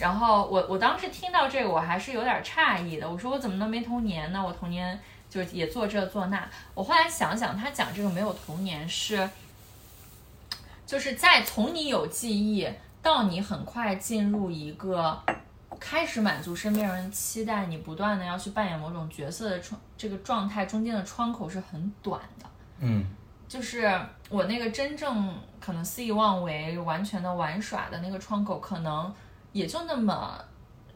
[0.00, 3.08] 然后我我当时听到这个，我还是有点诧异的。
[3.08, 4.42] 我说我怎么能没童年呢？
[4.44, 4.98] 我童年
[5.32, 6.46] 就也做这做那。
[6.74, 9.26] 我后来想想，他讲这个没有童年是，
[10.84, 12.68] 就是在从你有记忆
[13.00, 15.18] 到你很快进入一个
[15.80, 22.46] 开始满足身边人期待，你不断的要去扮演某种角色的窗这个状态中间的窗口是很短的。
[22.80, 23.06] 嗯
[23.48, 29.14] 就是我那个真正可能肆意妄为、完全的玩耍的那个窗口，可能
[29.52, 30.38] 也就那么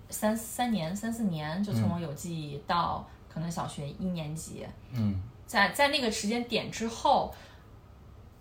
[0.09, 5.21] 三三年、三四年，就从我有记忆到可能小学一年级，嗯。
[5.47, 7.35] 在在那个时间点之后，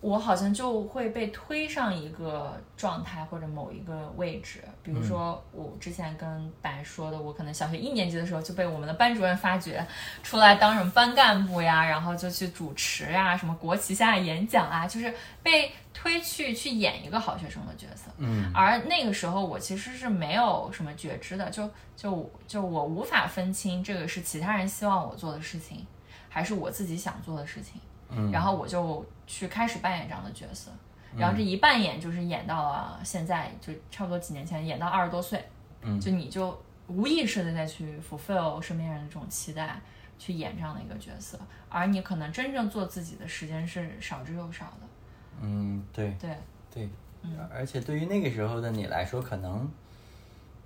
[0.06, 4.63] 我好像就会被推上一个状态或者某一个位置。
[4.84, 9.84] 比如说，我之前跟白说的，我可能小学一年级的时候就被我们的班主任发掘
[10.22, 18.12] 出来当什么班干部呀，然后就去主持呀，什么国旗下演讲啊，就是被推去去演一个好学生的角色。
[18.20, 25.84] 嗯而那个时候我其实是没有什么觉知的，就就就我无法分清这个是其他人希望我做的事情，
[26.30, 27.82] 还是我自己想做的事情。
[28.10, 30.72] 嗯，然后我就去开始扮演这样的角色，
[31.18, 35.44] 然后这一扮演就是演到了现在，就差不多几年前演到二十多岁，
[35.82, 36.00] 嗯。
[36.00, 39.80] 就你就无意识的再去 fulfill 身边人的这种期待，
[40.20, 41.39] 去演这样的一个角色，
[41.70, 44.88] 而你可能真正做自己的时间是少之又少的。
[45.41, 46.15] 嗯，对。
[46.20, 46.38] 对，
[46.72, 46.89] 对，
[47.24, 47.38] 嗯。
[47.52, 49.70] 而且对于那个时候的你来说，可能，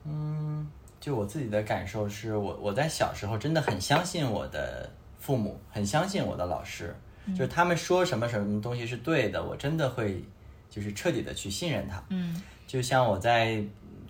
[0.04, 6.96] 嗯，就我自己的感受是我我在小时候真的很相信我的父母，很相信我的老师，
[7.36, 10.24] 就是他们说什么什么东西是对的，我真的会
[10.70, 12.04] 就是彻底的去信任他。
[12.10, 13.64] 嗯就像我在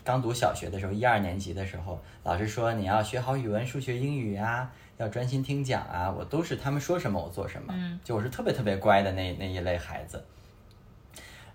[0.04, 10.24] 刚读小学的时候，一二年级的时候，老师说你要学好语文、数学、英语啊，要专心听讲啊，我都是他们说什么我做什么，嗯就我是特别特别乖的那那一类孩子。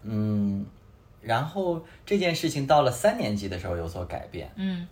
[0.02, 0.64] 嗯，
[1.20, 4.86] 然后这件事情到了三年级的时候有所改变，嗯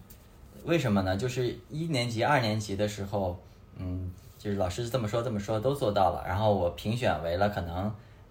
[0.65, 1.17] 为什么呢？
[1.17, 3.43] 就是一年级、二年级的时候，
[3.77, 4.13] 嗯，
[4.43, 7.85] 就是老师这么说这么说都做到了，然后我评选为了可能，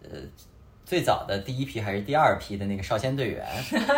[0.03, 0.19] 呃，
[0.85, 3.47] 最早的第一批还是第二批的那个少先队员，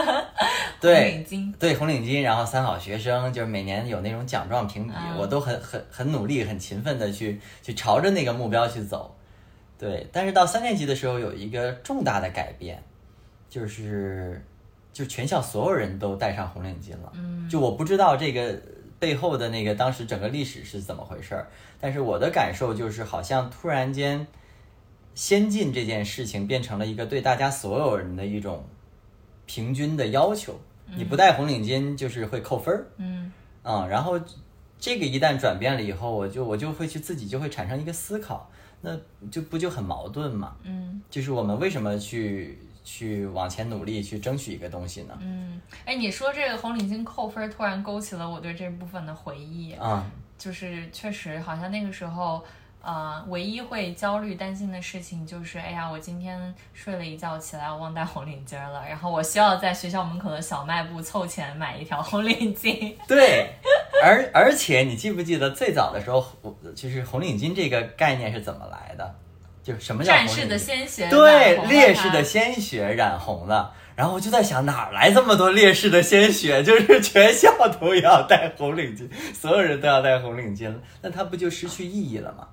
[0.80, 9.16] 对领巾，对红领巾，然后三好学生，就是每年有那种奖状评比，嗯我都很很很努力、很勤奋的去去朝着那个目标去走，
[9.80, 10.08] 对。
[10.12, 12.84] 但是到三年级的时候有一个重大的改变，
[13.50, 14.40] 就是
[14.92, 18.56] 就全校所有人都戴上红领巾了，嗯就我不知道这个
[19.04, 24.26] 背后的那个当时整个历史是怎么回事儿，但是我的感受就是好像突然间，
[25.14, 28.64] 先进这件事情变成了一个对大家所有人的一种
[29.46, 30.58] 平均的要求，
[30.96, 33.30] 你不戴红领巾就是会扣分儿，嗯。
[33.64, 34.18] 嗯，然后
[34.80, 38.50] 这个一旦转变了以后，我就我就会去自己就会产生一个思考，
[38.80, 38.98] 那
[39.30, 40.56] 就不就很矛盾嘛？
[40.64, 41.02] 嗯。
[41.10, 45.18] 就是我们为什么去去往前努力去争取一个东西呢？
[45.22, 49.74] 嗯，哎，你说这个红领巾扣分，突然勾起了我对这部分的回忆。
[49.74, 50.06] 啊、
[50.38, 52.44] 就是确实好像那个时候，
[52.82, 62.94] 呃，唯一会焦虑担心的事情就是，哎呀，我今天睡了一觉起来，我忘带红领巾儿了，然后我需要在学校门口的小卖部凑钱买一条红领巾。
[63.08, 63.54] 对，
[64.04, 69.16] 而而且你记不记得最早的时候，我就是红领巾这个概念是怎么来的？
[69.64, 70.58] 就什么叫战士的？
[70.58, 73.74] 鲜血，对，烈士的鲜血染红了。
[73.96, 76.62] 然后我就在想，哪来这么多烈士的鲜血？
[76.64, 77.50] 就是全校
[77.80, 82.48] 都要戴红领巾，所有人都要戴红领巾，那它不就失去意义了吗？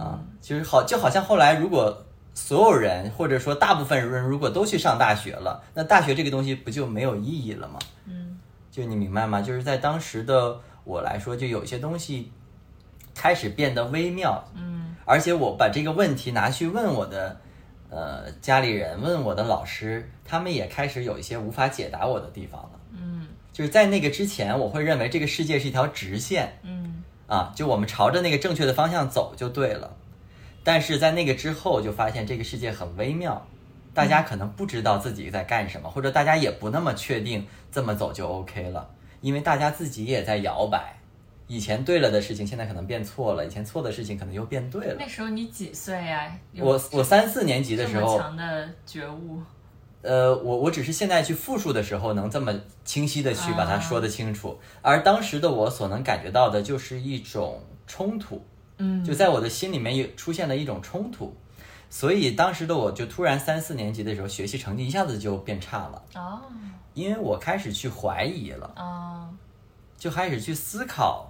[0.00, 7.78] 啊，就是好，就好像后来如果所有人或者说大部分人如果都去上大学了，那大学这个东西不就没有意义了吗？
[8.06, 8.38] 嗯
[8.70, 9.42] 就你明白吗？
[9.42, 12.30] 就是在当时的我来说，就有些东西
[13.12, 17.40] 开始变得微妙，嗯而且我把这个问题拿去问我的
[17.88, 22.70] 呃家里人，问我的老师，他们也开始有一些无法解答我的地方了。
[22.92, 29.96] 嗯就是在那个之前，我会认为这个世界是一条直线嗯啊，就我们朝着那个正确的方向走就对了。
[30.62, 33.46] 但是在那个之后，就发现这个世界很微妙，
[33.94, 38.90] 大家可能不知道自己在干什么，或者大家也不那么确定这么走就 OK 了，
[39.22, 40.97] 因为大家自己也在摇摆。
[41.48, 44.96] 以前对了的事情，现在可能变错了；以前错的事情，可能又变对了。
[45.00, 45.08] 那。
[45.08, 49.42] 时候你几岁呀、有我我三四年级的时候，强的觉悟。
[50.02, 58.40] 呃，我我只是现在去复述的时候能这么清晰的去把它啊说得清楚，而当时的我所能感觉到的就是一种冲突，
[58.76, 61.34] 嗯，就在我的心里面有出现了一种冲突，
[61.90, 66.42] 所以当时的我就突然三四年级的时候学习成绩一下子就变差了，哦。
[66.94, 69.28] 因为我开始去怀疑了，哦，
[69.96, 71.27] 就开始去思考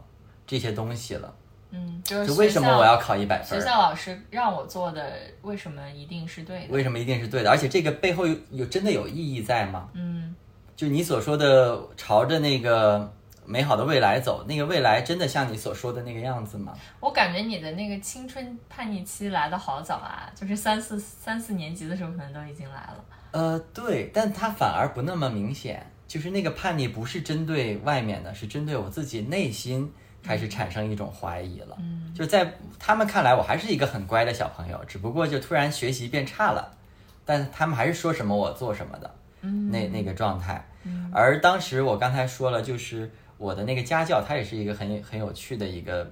[0.48, 1.32] 这些东西了，
[1.70, 3.60] 嗯，就是为什么我要考一百分？
[3.60, 6.72] 学校老师让我做的，为什么一定是对的？
[6.72, 7.50] 为什么一定是对的？
[7.50, 9.88] 而且这个背后有有真的有意义在吗？
[9.92, 10.34] 嗯
[10.74, 13.12] 就你所说的朝着那个
[13.44, 16.72] 美好的未来走，那个未来真的像你所说的那个样子吗？
[17.00, 23.04] 我感觉你的那个青春叛逆期来的好早啊，就是三四三四年级的时候可能都已经来了。
[23.32, 29.92] 呃，对，但它反而不那么明显，就是那个叛逆不是针对外面的，是针对我自己内心
[30.28, 31.74] 开始产生一种怀疑了。
[31.80, 36.76] 嗯就在他们看来，我还是一个很乖的小朋友，只不过就突然学习变差了，
[37.24, 40.62] 但他们还是说什么我做什么的，嗯那那个状态。
[40.84, 46.10] 嗯而当时我刚才说了，就是我的那个家教，她也是一个很很有趣的一个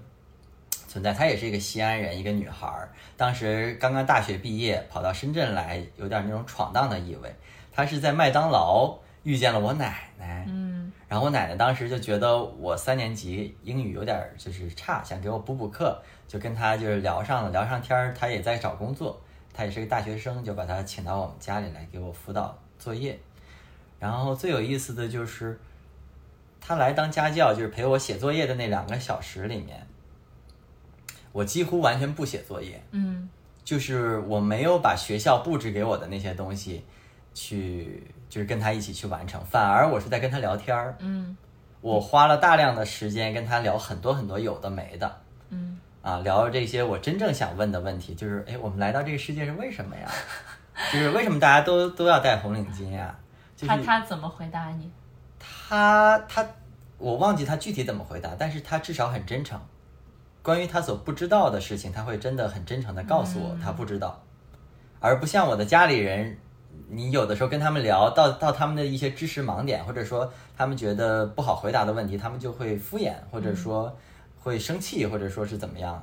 [0.88, 2.88] 存在，她也是一个西安人，一个女孩儿。
[3.16, 7.34] 当时刚刚大学毕业，跑到深圳来，有点那种闯荡的意味。
[7.72, 10.35] 她是在麦当劳遇见了我奶奶，嗯
[11.08, 18.12] 然后我奶奶当时就觉得我三年级英语有点儿就是差，想给我补补课，就跟她就是聊上了，聊上天儿。
[18.12, 19.20] 她也在找工作，
[19.54, 23.18] 她也是个大学生，就把她请到我们家里来给我辅导作业。
[24.00, 25.58] 然后最有意思的就是，
[26.60, 29.86] 她来当家教，就是陪我写作业的那两个小时里面，
[31.30, 33.28] 我几乎完全不写作业，嗯
[33.64, 36.84] 就是我没有把学校布置给我的那些东西
[37.34, 40.94] 去，就是跟他一起去完成，反而我是在跟他聊天儿。
[41.00, 41.36] 嗯
[41.82, 45.20] 我花了大量的时间跟他聊很多很多有的没的
[45.50, 50.10] 嗯啊，聊这些我真正想问的问题，就是哎，我们来到这个世界是为什么呀？
[50.92, 53.16] 就是为什么大家都都要戴红领巾呀？
[53.56, 54.90] 就是他他怎么回答你？
[55.38, 56.44] 他他
[56.98, 59.60] 我忘记他具体怎么回答，但是他至少很真诚。
[60.42, 64.20] 关于他所不知道的事情，他会真的很真诚的告诉我嗯他不知道，
[64.98, 66.38] 而不像我的家里人，
[66.88, 73.96] 你有的时候跟他们聊到到他们的一些知识盲点，或者说他们觉得不好回答的问题，他们就会敷衍，或者说
[74.38, 76.02] 会生气，或者说是怎么样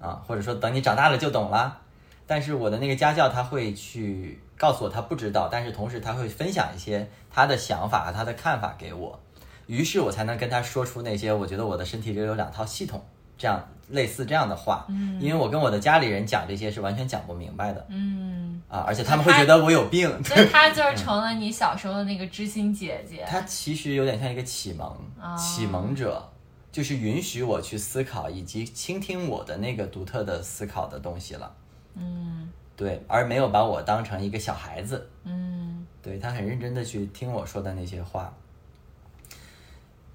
[0.00, 1.78] 啊，或者说等你长大了就懂了。
[2.26, 9.18] 但是我的那个家教他会去告诉我他不知道，但是同时他会分享一些他的想法和他的看法给我，
[9.66, 13.02] 于是我才能跟他说出那些我觉得我的身体里有两套系统
[13.40, 20.06] 这样类似这样的话，嗯因为我跟我的家里人讲这些是完全讲不明白的嗯，啊，而且他们会觉得我有病。
[20.22, 23.24] 所以他 就是成了你小时候的那个知心姐姐。
[23.26, 24.86] 他其实有点像一个启蒙，
[25.18, 26.22] 哦启蒙者，
[26.70, 31.50] 就是允许我去思考以及倾听我的那个独特的思考的东西了。
[31.94, 35.08] 嗯对，而没有把我当成一个小孩子。
[35.24, 38.32] 嗯对他很认真的去听我说的那些话。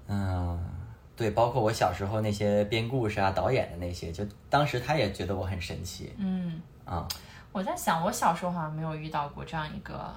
[0.08, 0.58] 嗯，
[1.16, 7.08] 对，包括我小时候那些编故事啊、导演的那些，就当时他也觉得我很神奇嗯，啊、
[7.52, 10.14] 我在想，我小时候好像没有遇到过这样一个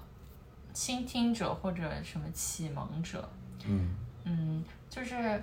[0.74, 3.28] 倾听者或者什么启蒙者。
[3.66, 3.96] 嗯
[4.26, 5.42] 嗯，就是，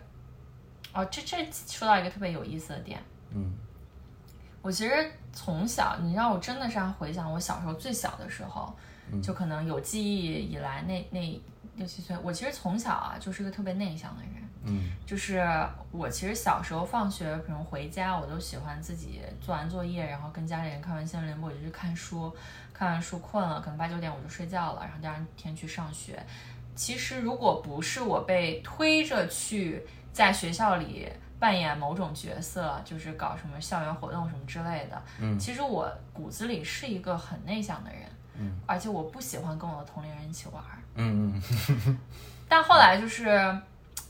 [0.93, 3.03] 哦，这这说到一个特别有意思的点。
[3.31, 3.55] 嗯
[4.61, 8.75] 我我其实从小，你让我真的是要回想我小时候最小的时候，
[9.13, 11.41] 嗯就可能有记忆以来那那
[11.77, 14.43] 六七岁，我其实从小啊就是个特别内向的人。
[14.67, 14.91] 嗯。
[15.07, 15.47] 就是
[15.93, 22.35] 我其实小时候放学可能回家，我都喜欢自己做完作业，然后跟家里人看完新闻联播，我就去看书，
[22.75, 26.23] 看完书困了，可能八九点我就睡觉了，然后第二天去上学。
[26.75, 31.09] 其实如果不是我被推着去在学校里
[31.39, 35.39] 扮演某种角色，就是搞什么校园活动什么之类的，嗯。
[35.39, 38.03] 其实我骨子里是一个很内向的人，
[38.39, 40.79] 嗯，而且我不喜欢跟我的同龄人一起玩儿。
[40.97, 41.41] 嗯
[41.77, 41.99] 嗯。
[42.49, 43.27] 但后来就是，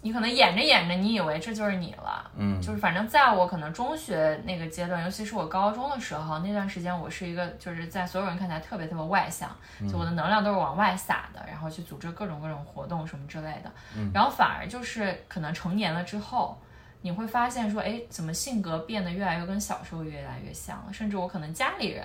[0.02, 2.30] 你可能演着演着，你以为这就是你了。
[2.36, 9.50] 嗯就是反正在我可能中学那个阶段，尤其是我高中的时候，那段时间我是一个就是在所有人看起来特别特别外向，
[9.90, 13.72] 就我的能量都是往外撒的，然后去组织各种各种活动什么之类的。
[14.14, 16.56] 然后反而就是可能成年了之后。
[17.02, 20.92] 你会发现说，哎，怎么性格变得越来越跟小时候越来越像了？
[20.92, 22.04] 甚至我可能家里人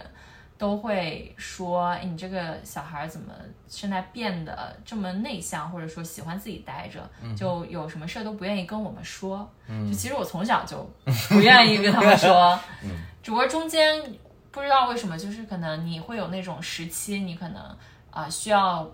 [0.62, 3.34] 都会说，哎，你这个小孩怎么
[3.68, 9.51] 现在变得这么内向，或者说喜欢自己待着，就有什么事儿都不愿意跟我们说。
[9.68, 10.88] 就其实我从小就
[11.30, 12.59] 不愿意跟他们说，
[13.24, 13.99] 只不过中间
[14.51, 17.78] 不知道为什么，就是可能你会有那种时期，你可能
[18.12, 18.88] 啊、需要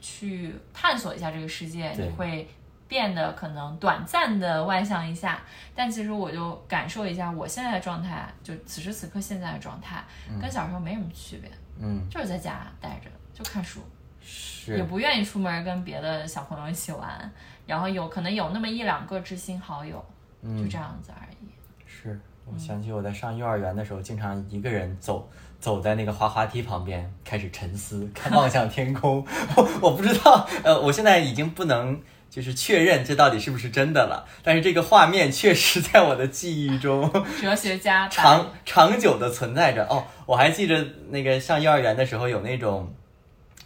[0.00, 2.48] 去探索一下这个世界，你会。
[2.92, 5.40] 变得可能短暂的外向一下，
[5.74, 10.04] 但其实我就感受一下我现在的状态，就此时此刻现在的状态，
[10.38, 13.80] 跟小时候没什么区别，嗯，就是在家待着就看书，
[14.20, 17.32] 是也，不愿意出门跟别的小朋友一起玩，
[17.66, 20.04] 然后有可能有那么一两个知心好友，
[20.42, 21.48] 就这样子而已。
[21.86, 25.26] 是我想起我在上幼儿园的时候，经常一个人走
[25.58, 29.26] 走在那个滑滑梯旁边，开始沉思，看 望向天空。
[29.56, 31.98] 我我不知道，呃，我现在已经不能
[32.32, 37.12] 就是确认这到底是不是真的了，但是这个画面确实在我的记忆中
[37.42, 39.84] 哲学家长长久的存在着。
[39.90, 42.94] 哦，我还记着那个上幼儿园的时候有那种，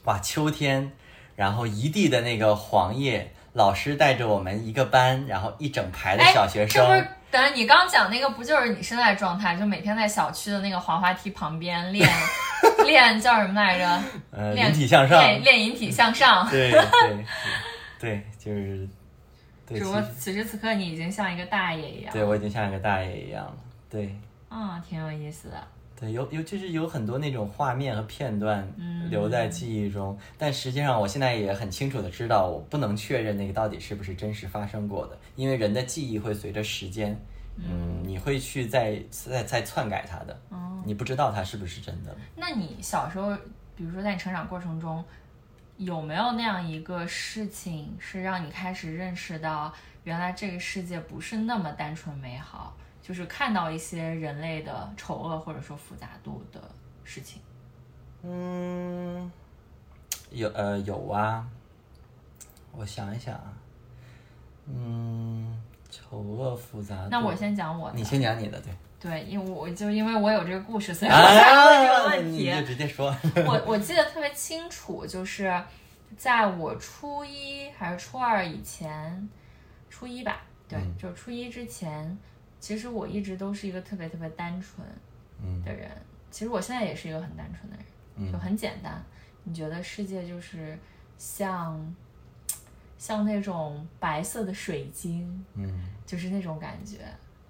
[0.03, 0.91] 哇，秋天，
[1.37, 6.83] 然后一地的那个黄叶，老师带着我们一个班，然后一整排的哎，小学生。
[6.83, 9.55] 这不是等下你刚讲那个，不就是你现在的状态？
[9.55, 12.09] 就每天在小区的那个滑滑梯旁边练
[12.85, 14.03] 练叫什么来着？
[14.33, 16.49] 呃，引体向上，练练引体向上。
[16.51, 17.25] 对对
[17.99, 18.89] 对， 就是
[19.67, 22.13] 对，只不过此时此刻你已经像一个大爷一样。
[22.13, 23.57] 对我已经像一个大爷一样了。
[23.91, 24.15] 对
[24.49, 25.69] 啊、挺有意思的。
[25.99, 37.19] 对，有有就是有很多那种画面和片段嗯留在记忆中，但实际上我现在也很清楚的知道，我不能确认那个到底是不是真实发生过的，因为人的记忆会随着时间，
[37.57, 42.15] 嗯，你会去再再再篡改它的，哦你不知道它是不是真的。
[42.37, 43.35] 那你小时候，
[43.75, 45.03] 比如说在你成长过程中，
[45.77, 49.73] 有没有那样一个事情，是让你开始认识到，
[50.05, 56.61] 原来这个世界不是那么单纯美好，就是看到一些人类的丑恶或者说复杂度的
[57.05, 57.43] 事情？
[58.23, 59.31] 嗯，
[60.31, 61.47] 有呃有啊，
[62.73, 63.53] 我想一想啊，
[64.67, 67.07] 嗯，丑恶复杂。
[67.11, 68.73] 那我先讲我的，你先讲你的，对。
[69.07, 72.51] 对，因为我就因为我有这个故事，所以我才问这个啊，问题。
[72.51, 73.17] 你就直接说。
[73.47, 75.63] 我我记得特别清楚，就是
[76.17, 79.29] 在我初一还是初二以前，
[79.89, 82.19] 初一吧，对，嗯就初一之前，
[82.59, 84.85] 其实我一直都是一个特别特别单纯
[85.41, 85.89] 嗯的人。
[86.33, 87.77] 其实我现在也是一个很单纯的
[88.19, 89.01] 人，就很简单。
[89.45, 90.77] 你觉得世界就是
[91.17, 91.95] 像
[92.99, 96.99] 像那种白色的水晶，嗯就是那种感觉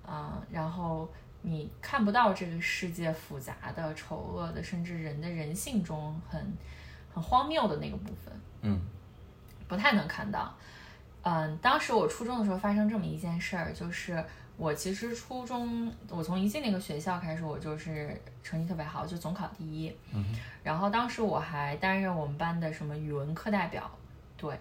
[0.05, 1.11] 啊、然后
[1.49, 6.53] 你看不到这个世界复杂的、丑恶的，甚至人的人性中很
[7.15, 8.81] 很荒谬的那个部分，嗯
[9.69, 10.53] 不太能看到。
[11.23, 14.25] 嗯，当时我初中的时候发生这么一件事儿，就是
[14.57, 19.97] 我其实初中我从一进那个学校开始，我就是成绩特别好，就总考第一。
[20.13, 20.25] 嗯
[20.65, 23.89] 然后当时我还担任我们班的什么语文课代表，
[24.37, 24.59] 对，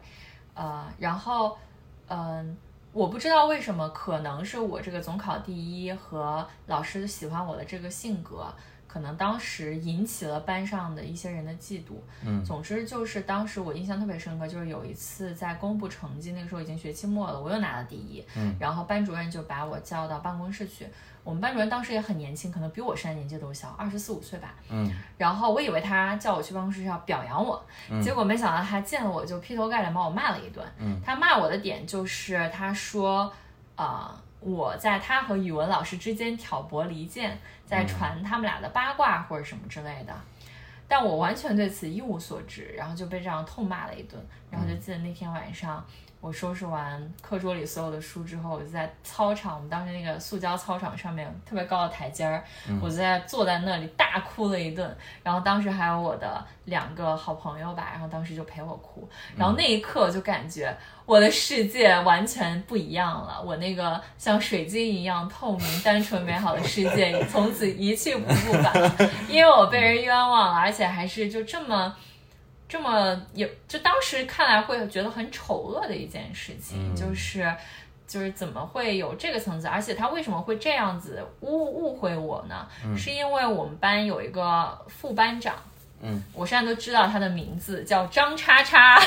[0.54, 1.58] 呃，然后
[2.08, 2.56] 嗯、
[2.96, 8.48] 我不知道为什么，可能是我这个总考第一和老师喜欢我的这个性格，
[8.88, 11.96] 可能当时引起了班上的一些人的嫉妒。
[12.26, 20.88] 嗯总之就是当时我印象特别深刻，就是有一次在公布成绩，那个时候已经学期末了，我又拿了第一，嗯然后班主任就把我叫到办公室去。
[21.26, 24.54] 我们班主任当时也很年轻，可能比我现在年纪都小，二十四五岁吧。
[24.70, 27.62] 嗯然后我以为他叫我去办公室是要表扬我，
[28.02, 30.66] 结果没想到他见了我就劈头盖脸把我骂了一顿。
[30.78, 33.34] 嗯他骂我的点就是他说，
[33.76, 40.14] 啊、我在他和语文老师之间挑拨离间，在传他们俩的八卦或者什么之类的。
[40.88, 44.24] 但我完全对此一无所知，然后就被这样痛骂了一顿。
[44.52, 45.84] 然后就记得那天晚上，
[46.22, 52.44] 我收拾完课桌里所有的书之后，我就在操场，我们当时那个塑胶操场上面特别高的台阶儿，
[52.82, 54.98] 我就在坐在那里大哭了一顿。
[55.22, 59.08] 然后当时还有我的两个好朋友吧，然后当时就陪我哭。
[59.38, 68.96] 然后那一刻就感觉我的世界完全不一样了，我那个像水晶一样透明、单纯、美好的世界 从此一去不复返了，
[69.30, 71.96] 因为我被人冤枉了，而且还是就这么。
[72.68, 77.54] 这么有，就当时看来会觉得很丑恶的一件事情，就是
[78.08, 82.68] 就是怎么会有这个层次，而且他为什么会这样子误误会我呢？
[82.98, 85.56] 是因为我们班有一个副班长，
[86.02, 89.00] 嗯，我现在都知道他的名字叫张叉叉，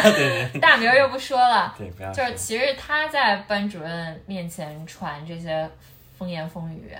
[0.60, 5.68] 大名儿又不说了，对，不要就是其实他在班主任面前传这些
[6.16, 6.94] 风言风语，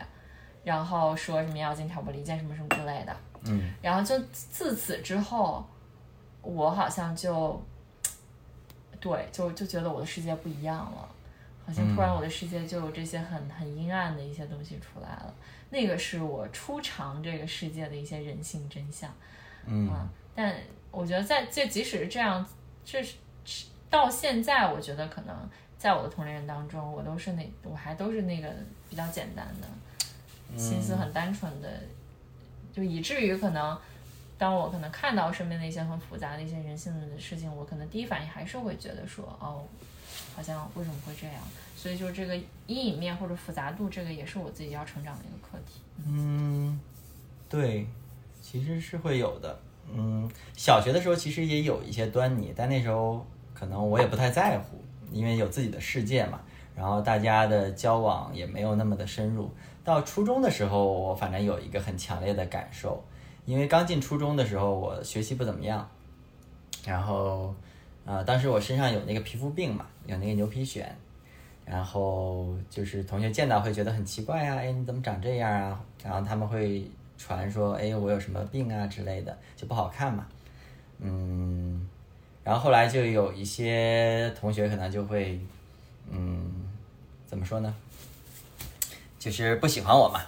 [0.65, 3.73] 然后说什么要进挑拨离间什么什么之类的，嗯。
[3.81, 5.67] 然后就自此之后，
[6.49, 7.63] 我好像就，
[8.99, 11.09] 对，就就觉得我的世界不一样了，
[11.67, 15.35] 好像突然我的世界就有这些很很阴暗的一些东西出来了。
[15.69, 19.13] 那个是我初尝这个世界的一些人性真相。
[19.67, 20.55] 嗯啊，但
[20.91, 22.47] 我觉得在这即使是这样，
[22.83, 25.37] 这是是到现在，我觉得可能
[25.77, 28.49] 在我的同龄人当中，我都是那我还都是那个
[28.89, 31.69] 比较简单的，心思很单纯的，
[32.73, 33.79] 就以至于可能
[34.39, 39.65] 当我可能看到身边的一些很复杂的一些人性的事情，我可能第一反应还是会觉得说，哦，
[40.35, 41.37] 好像为什么会这样？
[41.77, 42.37] 所以就这个
[42.67, 45.81] 阴影面或者复杂度，这个也是我自己要成长的一个课题。
[46.07, 46.81] 嗯，
[47.49, 47.87] 对，
[48.41, 49.59] 其实是会有的。
[49.93, 54.81] 嗯，小学的时候其实也有一些端倪，但那时候可能我也不太在乎，
[55.11, 56.41] 因为有自己的世界嘛。
[56.77, 59.51] 然后大家的交往也没有那么的深入。
[59.83, 63.03] 到初中的时候，我反正有一个很强烈的感受，
[63.49, 65.89] 因为刚进初中的时候，我学习不怎么样，
[66.85, 67.55] 然后，
[68.05, 70.85] 呃，当时我身上有那个皮肤病嘛，有那个牛皮癣，
[71.65, 75.81] 然后就是同学见到会觉得很奇怪啊，哎，你怎么长这样啊？
[76.05, 76.87] 然后他们会
[77.17, 80.27] 传说，哎，我有什么病啊之类的，就不好看嘛。
[80.99, 81.89] 嗯，
[82.45, 85.41] 然后后来就有一些同学可能就会，
[86.11, 86.53] 嗯，
[87.27, 87.75] 怎么说呢？
[89.19, 90.21] 就是不喜欢我嘛。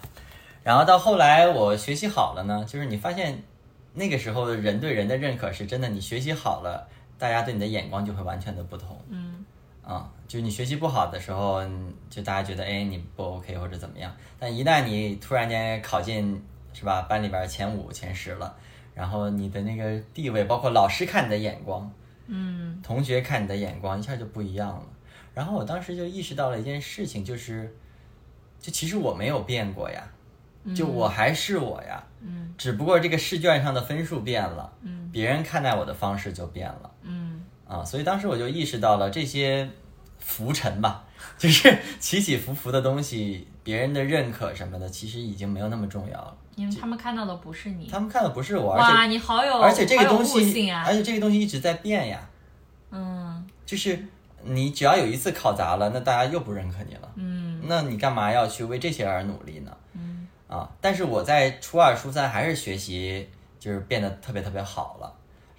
[0.63, 3.43] 然后到后来我学习好了呢，就是你发现
[3.95, 6.87] 那个时候人对人的认可是真的，你学习好了，
[7.19, 9.01] 大家对你的眼光就会完全的不同。
[9.09, 9.45] 嗯
[9.83, 16.41] 啊、就你学习不好的时候，嗯就大家觉得哎你不 OK 或者怎么样，但一旦你突然间考进
[16.73, 18.55] 是吧班里边前五前十了，
[18.95, 21.91] 然后你的那个地位，包括老师看你的眼光，
[22.29, 24.83] 嗯同学看你的眼光一下就不一样了。
[25.35, 27.75] 然后我当时就意识到了一件事情，就是，
[28.61, 30.09] 就其实我没有变过呀，
[30.75, 36.91] 就我还是我呀，嗯只不过这个试卷上的分数变了，嗯别人看待我的方式就变了。
[37.03, 39.69] 嗯啊，所以当时我就意识到了这些
[40.19, 41.05] 浮沉吧，
[41.39, 46.37] 就是起起伏伏的东西，别人的认可什么的，其实已经没有那么重要了。
[46.57, 47.87] 因为他们看到的不是你。
[47.87, 50.93] 他们看的不是我，而哇，且你好有，而且这个东西，啊而！
[50.93, 52.21] 且这个东西一直在变呀，
[52.91, 54.05] 嗯就是
[54.43, 59.75] 你只要有一次考砸了，那大家又不认可你了，嗯那你干嘛要去为这些而努力呢？
[60.51, 63.29] 嗯啊，但是我在初二、初三还是学习，
[63.59, 65.13] 就是变得特别特别好了。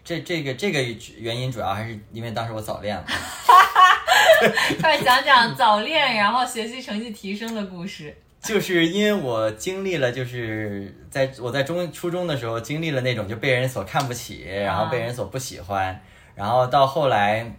[0.03, 0.81] 这这个这个
[1.17, 3.05] 原因主要还是因为当时我早恋了。
[4.81, 8.15] 快讲讲早恋，然后学习成绩提升的故事。
[8.41, 16.01] 就是因为我经历了，就是在我在中初中的时候经历了那种就被人所看不起，然后被人所不喜欢，
[16.33, 17.55] 然后到后来，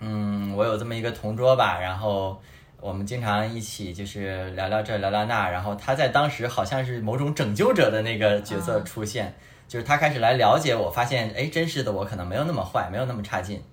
[0.00, 2.38] 嗯，我有这么一个同桌吧，然后
[2.84, 9.32] 我们经常一起就是聊聊这聊聊那，然后他在当时好像是某种拯救者的那个角色出现，
[9.66, 13.64] 就是他开始来了解我，发现哎，真实的我可能没有那么坏，没有那么差劲，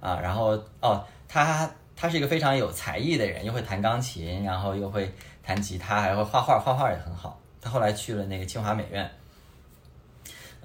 [0.00, 5.14] 啊，然后哦，他他是一个非常有才艺的人，又会弹钢琴，然后又会
[5.44, 7.40] 弹吉他，还会画画，画画也很好。
[7.60, 9.08] 他后来去了那个清华美院，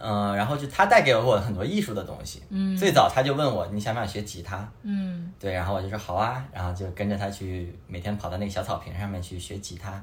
[0.04, 2.42] 嗯、然后就他带给了我很多艺术的东西。
[2.50, 4.68] 嗯最早他就问我你想不想学吉他？
[4.84, 10.02] 嗯对，然后我就说好啊，然后就跟着他去每天跑到那个小草坪上面去学吉他。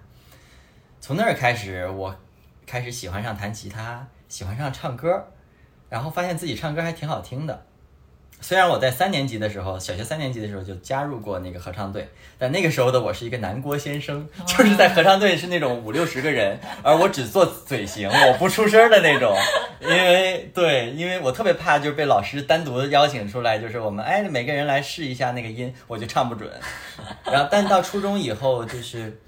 [1.00, 2.14] 从那儿开始，我
[2.66, 5.24] 开始喜欢上弹吉他，喜欢上唱歌，
[5.88, 7.66] 然后发现自己唱歌还挺好听的。
[8.40, 12.08] 虽然我在三年级的时候，小学三年级的时候就加入过那个合唱队，
[12.38, 19.36] 但那个时候的我是一个南郭先生，就是在合唱队是那种五六十个人， 而我只做嘴型，我不出声的那种。
[19.82, 26.50] 因为对，因为我特别怕就是被老师单独邀请出来，就是我们哎每个人来试一下那个音，我就唱不准。
[27.24, 29.20] 然后但到初中以后就是。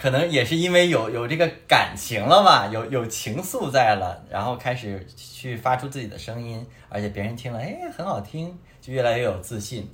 [0.00, 9.86] 可能也是因为有有这个感情了吧，有有情愫在了，然后开始去发出自己的声音，而且别人听了，哎，很好听，就越来越有自信，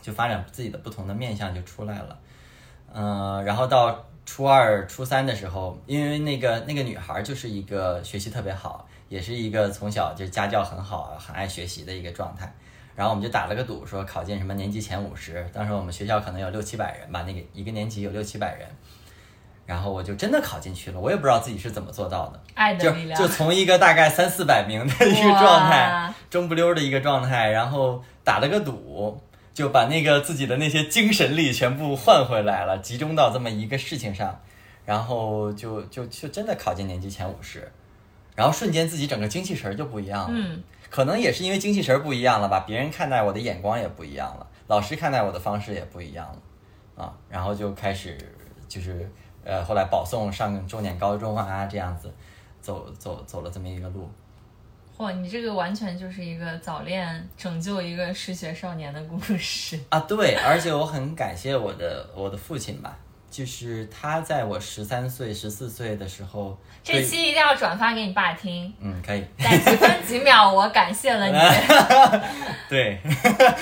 [0.00, 2.18] 就发展自己的不同的面相就出来了。
[2.94, 12.50] 嗯、然后到初二、初三的时候，因为那个那个女孩就是一个学习特别好，也是一个从小就家教很好、很爱学习的一个状态。
[12.96, 15.46] 然后我们就打了个赌，说考进什么年级前五十。
[15.52, 18.66] 当时我们学校可能有六七百人吧，那个一个年级有六七百人。
[19.68, 29.20] 然后我就真的考进去了，我也不知道自己是怎么做到的，就爱的力量，就从一个大概三四百名的一个状态，中不溜儿的一个状态，然后打了个赌，
[29.52, 34.40] 就把那个自己的那些精神力全部换回来了，集中到这么一个事情上，
[34.86, 37.70] 然后就就就真的考进年级前五十，
[38.34, 40.28] 然后瞬间自己整个精气神儿就不一样了。
[40.32, 48.16] 嗯，可能也是因为精气神儿不一样了吧，别人看待我的眼光也不一样了，老师看待我的方式也不一样了，啊，然后就开始
[48.66, 49.10] 就是
[49.48, 52.12] 呃，后来保送上重点高中啊，这样子
[52.60, 54.06] 走走走了这么一个路。
[54.98, 59.80] 嚯，你这个完全就是一个早恋拯救一个失学少年的故事。
[59.88, 62.94] 啊，对，而且我很感谢我的我的父亲吧，
[63.30, 71.38] 就是他在我十三岁、十四岁的时候，这期一定要转发给你爸听，嗯可以，在几分几秒我感谢了你。
[72.68, 72.98] 对，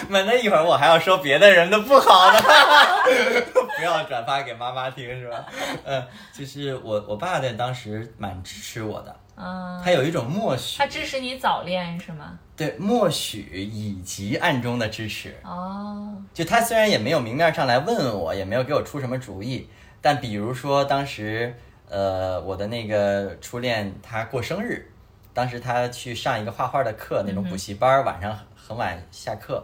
[0.09, 2.39] 免得一会儿我还要说别的人的不好呢，
[3.79, 5.45] 不要转发给妈妈听是吧？
[5.85, 12.39] 嗯，就是我我爸在当时蛮支持我的，嗯，他有一种默许他，支持你早恋是吗？
[12.57, 15.37] 对默许以及暗中的支持。
[15.45, 19.69] 哦，就他虽然也没有明面上来问我，也没有给我出什么主意，
[20.01, 21.55] 但比如说当时，
[21.91, 24.91] 呃，我的那个初恋他过生日，
[25.35, 29.63] 当时他去上一个画画的课，那种补习班儿，晚上很很晚下课，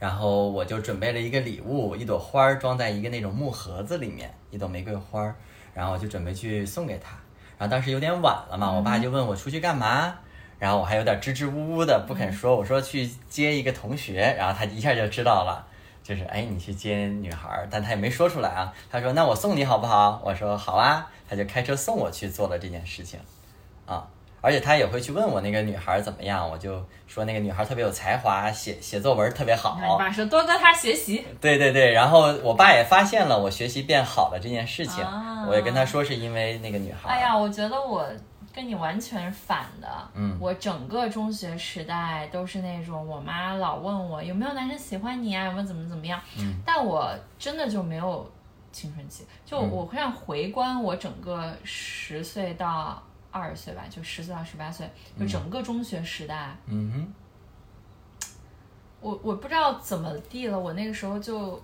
[0.00, 5.36] 然后我就准备了一个礼物，一朵花儿装在一个那种木盒子里面，一朵玫瑰花儿，
[5.72, 7.16] 然后我就准备去送给他。
[7.62, 10.12] 然后当时有点晚了嘛，我爸就问我出去干嘛，
[10.58, 15.64] 然后我还有点支支吾吾的不肯说，我说去接一个同学，然后他一下就知道了，
[16.02, 18.74] 就是哎你去接女孩儿，但他也没说出来啊。
[18.90, 20.20] 他说那我送你好不好？
[20.24, 23.20] 我说好啊，他就开车送我去做了这件事情，
[23.86, 24.08] 啊。
[24.42, 29.78] 而且他也会去问我那个女孩儿怎么样，我就说那个女孩儿特别有才华，写写作文特别好。
[29.80, 31.24] 你爸说多跟她学习。
[31.40, 37.12] 对对对，然后我爸也发现了我学习变好了这件事情，啊我也跟他说是因为那个女孩儿。
[37.12, 38.06] 哎呀，我觉得我
[38.54, 39.88] 跟你完全反的。
[40.14, 46.20] 嗯我整个中学时代都是那种，我妈老问我有没有男生喜欢你啊，有没有怎么怎么样。
[46.38, 48.28] 嗯但我真的就没有
[48.72, 53.02] 青春期，就嗯我会让回观我整个十岁到
[53.32, 58.28] 二十岁吧，就十岁到十八岁，就整个中学时代，嗯哼，
[59.00, 61.60] 我我不知道怎么地了，我那个时候就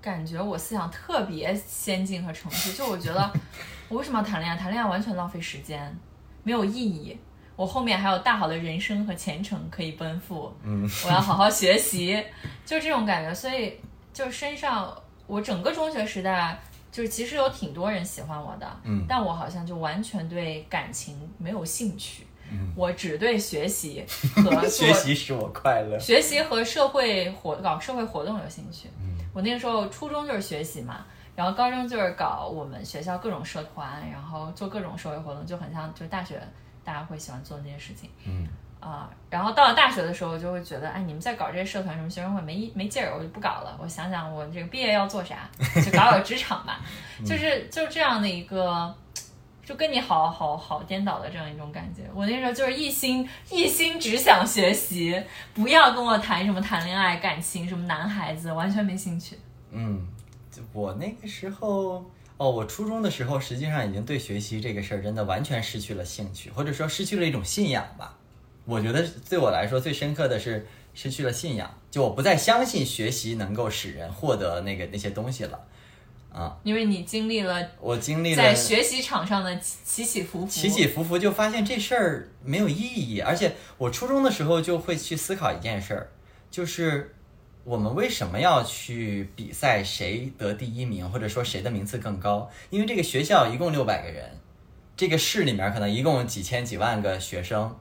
[0.00, 3.30] 感觉我思想特别先进和成熟，就我觉得
[3.88, 4.56] 我为什么要谈恋爱？
[4.56, 5.96] 谈恋爱完全浪费时间，
[6.42, 7.16] 没有意义。
[7.54, 12.22] 我后面还有大好的人生和前程可以奔赴，嗯，我要好好学习，
[12.66, 13.34] 就这种感觉。
[13.34, 13.80] 所以
[14.12, 14.94] 就身上，
[15.26, 16.60] 我整个中学时代，
[16.96, 24.02] 就是其实有挺多人喜欢我的，嗯但我好像就完全对感情没有兴趣，嗯我只对学习
[24.34, 25.98] 和 学习使我快乐。
[25.98, 28.88] 学习和社会活搞社会活动有兴趣。
[28.98, 36.40] 嗯我那个时候初中就是学习嘛，然后高中就是搞我们学校各种社团，然后做各种社会活动，就很像就是大学
[36.82, 38.48] 大家会喜欢做的那些事情嗯
[38.86, 43.76] 啊、然后到了大学的时候，就会觉得，哎，你们在搞这些社团什么学生会没意没劲儿，我就不搞了。
[43.82, 45.48] 我想想，我这个毕业要做啥，
[45.84, 46.80] 就搞搞职场吧，
[47.26, 48.94] 就是就这样的一个。
[49.64, 55.20] 就跟你好好好颠倒的这样一种感觉，我那时候就是一心一心只想学习，
[55.52, 59.36] 不要跟我谈什么谈恋爱、感情，什么男孩子，完全没兴趣。
[59.72, 60.06] 嗯，
[60.52, 68.14] 就我那个时候，哦，我初中的时候，实际上已经对学习这个事儿真的完全失去了兴趣，或者说失去了一种信仰吧。
[68.66, 75.58] 我觉得对我来说最深刻的是失去了信仰，就我不再相信学习能够使人获得那个那些东西了。
[76.32, 83.20] 啊，因为你经历了我经历了在学习场上的起起伏伏，起起伏伏，就发现这事儿没有意义。
[83.20, 86.10] 而且我初中的时候就会去思考一件事儿，
[86.50, 87.14] 就是
[87.64, 92.50] 我们为什么要去比赛谁得第一名，或者说谁的名次更高？
[92.68, 94.38] 因为这个学校一共六百个人，
[94.94, 97.74] 这个市里面可能一共几千几万个学生，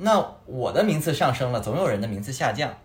[0.00, 2.76] 那我的名次上升了，总有人的名次下降。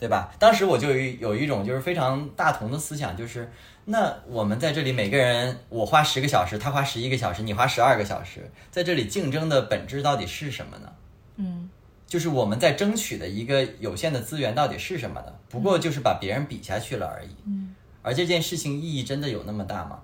[0.00, 0.32] 对吧？
[0.38, 3.50] 当时我就有一有一种就是非常大同的思想，就是
[3.86, 10.92] 那我们在这里每个人，我花十个小时，他花十一个小时，你花十二个小时，在这里竞争的本质到底是什么呢？
[11.34, 11.68] 嗯，
[12.06, 15.32] 就是我们在争取的一个有限的资源到底是什么呢？
[15.48, 17.34] 不过就是把别人比下去了而已。
[17.44, 19.98] 嗯，而这件事情意义真的有那么大吗？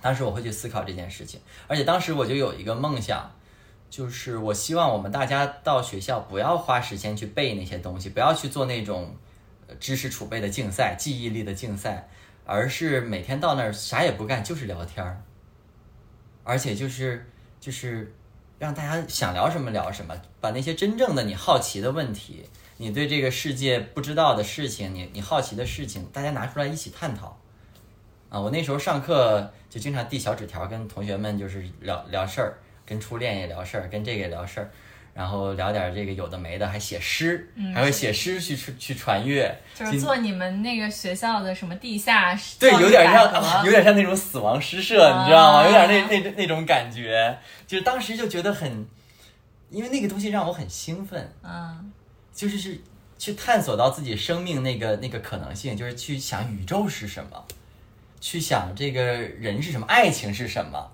[0.00, 3.30] 当时我会去思考这件事情，而且当时我就有一个梦想，
[3.90, 9.16] 就是我希望我们大家到学校不要花时间去背那些东西，不要去做那种
[9.80, 12.08] 知识储备的竞赛、记忆力的竞赛，
[12.44, 15.22] 而是每天到那儿啥也不干，就是聊天儿，
[16.44, 17.30] 而且就是
[17.60, 18.14] 就是
[18.58, 22.44] 让大家想聊什么聊什么，把那些真正的你好奇的问题，
[22.76, 27.38] 你对这个世界不知道的事情，你你好奇的事情，大家拿出来一起探讨。
[28.30, 32.58] 啊，我那时候上课就经常递小纸条，跟同学们就是聊聊事儿，
[32.88, 34.70] 跟初恋也聊事儿，跟这个也聊事儿，
[35.12, 45.58] 然后聊点这个有的没的，还写诗，还会写诗去去去传阅，就是做你们那个学校的什么地下对，有点像啊有点像那种死亡诗社，你知道吗？
[45.58, 48.86] 啊有点那那那种感觉，就是当时就觉得很，
[49.70, 51.92] 因为那个东西让我很兴奋，嗯。
[52.38, 52.80] 就是是
[53.18, 57.44] 去探索到自己生命那个那个可能性，就是去想宇宙是什么，
[58.20, 60.88] 去想这个人是什么，爱情是什么，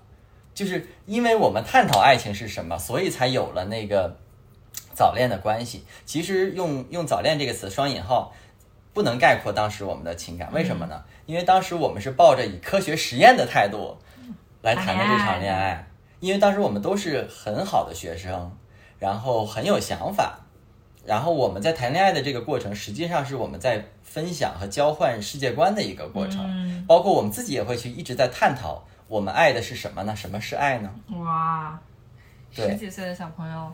[0.55, 4.17] 就是因为我们探讨爱情是什么，所以才有了那个
[4.93, 5.85] 早恋的关系。
[6.05, 8.33] 其实用用早恋这个词双引号，
[8.93, 11.03] 不能概括当时我们的情感，为什么呢？
[11.25, 13.97] 因为当时我们是抱着以科学实验的态度
[14.61, 15.87] 来谈的这场恋爱，
[16.21, 18.51] 因为当时我们都是很好的学生，
[18.97, 20.39] 然后很有想法。
[21.05, 30.15] 然后我们在谈恋爱的这个过程，实际上是我们在分享和交换世界观的一个过程，嗯包括我们自己也会去一直在探讨我们爱的是什么呢？
[30.15, 30.89] 什么是爱呢？
[31.17, 31.79] 哇，
[32.51, 33.71] 十几岁的小朋友，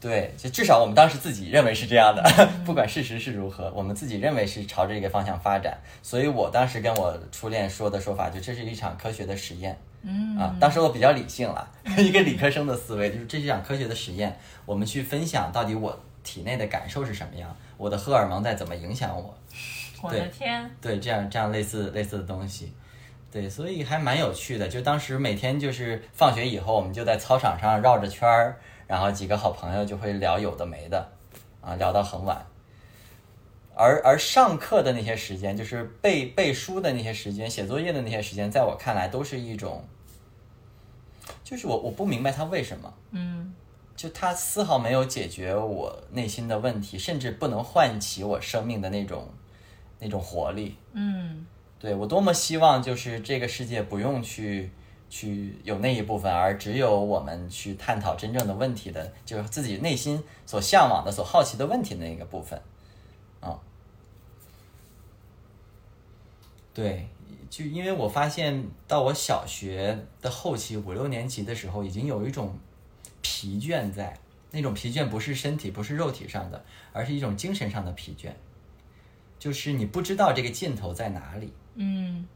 [0.00, 2.22] 对，就至少我们当时自己认为是这样的，
[2.66, 5.78] 不管事实是如何，我们自己认为是朝着一个方向发展。
[6.02, 9.78] 所以我当时跟我初恋说的说法，就这是一场科学的实验。
[10.02, 11.66] 嗯啊，当时我比较理性了，
[11.96, 19.34] 一个理科生的思维，就是这是一场科学的实验，我们去分享到底我体内的感受是什么样，我的荷尔蒙在怎么影响我。
[20.02, 22.70] 我的对天，对，这样这样类似类似的东西，
[23.34, 24.68] 对，所以还蛮有趣的。
[24.68, 31.10] 就当时每天就是放学以后，我们就在操场上绕着圈儿，然后几个好朋友就会聊有的没的，
[31.60, 32.46] 啊，聊到很晚。
[33.74, 39.84] 而而上课的那些时间，就是背背书的那些时间，写作业的那些时间，在我看来都是一种，
[41.42, 43.52] 就是我我不明白他为什么，嗯
[43.96, 49.28] 就他丝毫没有解决我内心的问题，甚至不能唤起我生命的那种
[49.98, 50.76] 那种活力。
[50.92, 51.44] 嗯
[51.78, 54.70] 对我多么希望就是这个世界不用去
[55.10, 62.60] 去有那一部分，而只有我们去探讨真正的问题的，就是自己内心所向往的、所好奇的问题的那个部分，
[63.40, 63.60] 啊、
[66.72, 67.06] 对，
[67.50, 72.58] 就因为我发现到我小学的后期五六年级的时候，已经有一种
[73.20, 74.18] 疲倦在，
[74.52, 76.64] 那种疲倦不是身体，不是肉体上的，
[76.94, 78.32] 而是一种精神上的疲倦，
[79.38, 81.52] 就是你不知道这个尽头在哪里。
[81.74, 82.26] 嗯。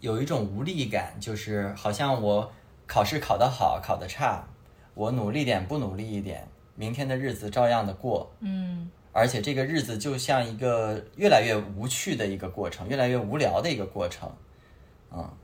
[0.00, 2.52] 有一种无力感，就是好像我
[2.86, 4.44] 考试考得好，考得差，
[4.92, 14.30] 我努力点不努力一点，明天的日子照样的过，嗯而且这个日子就像一个越来越无趣的一个过程，越来越无聊的一个过程，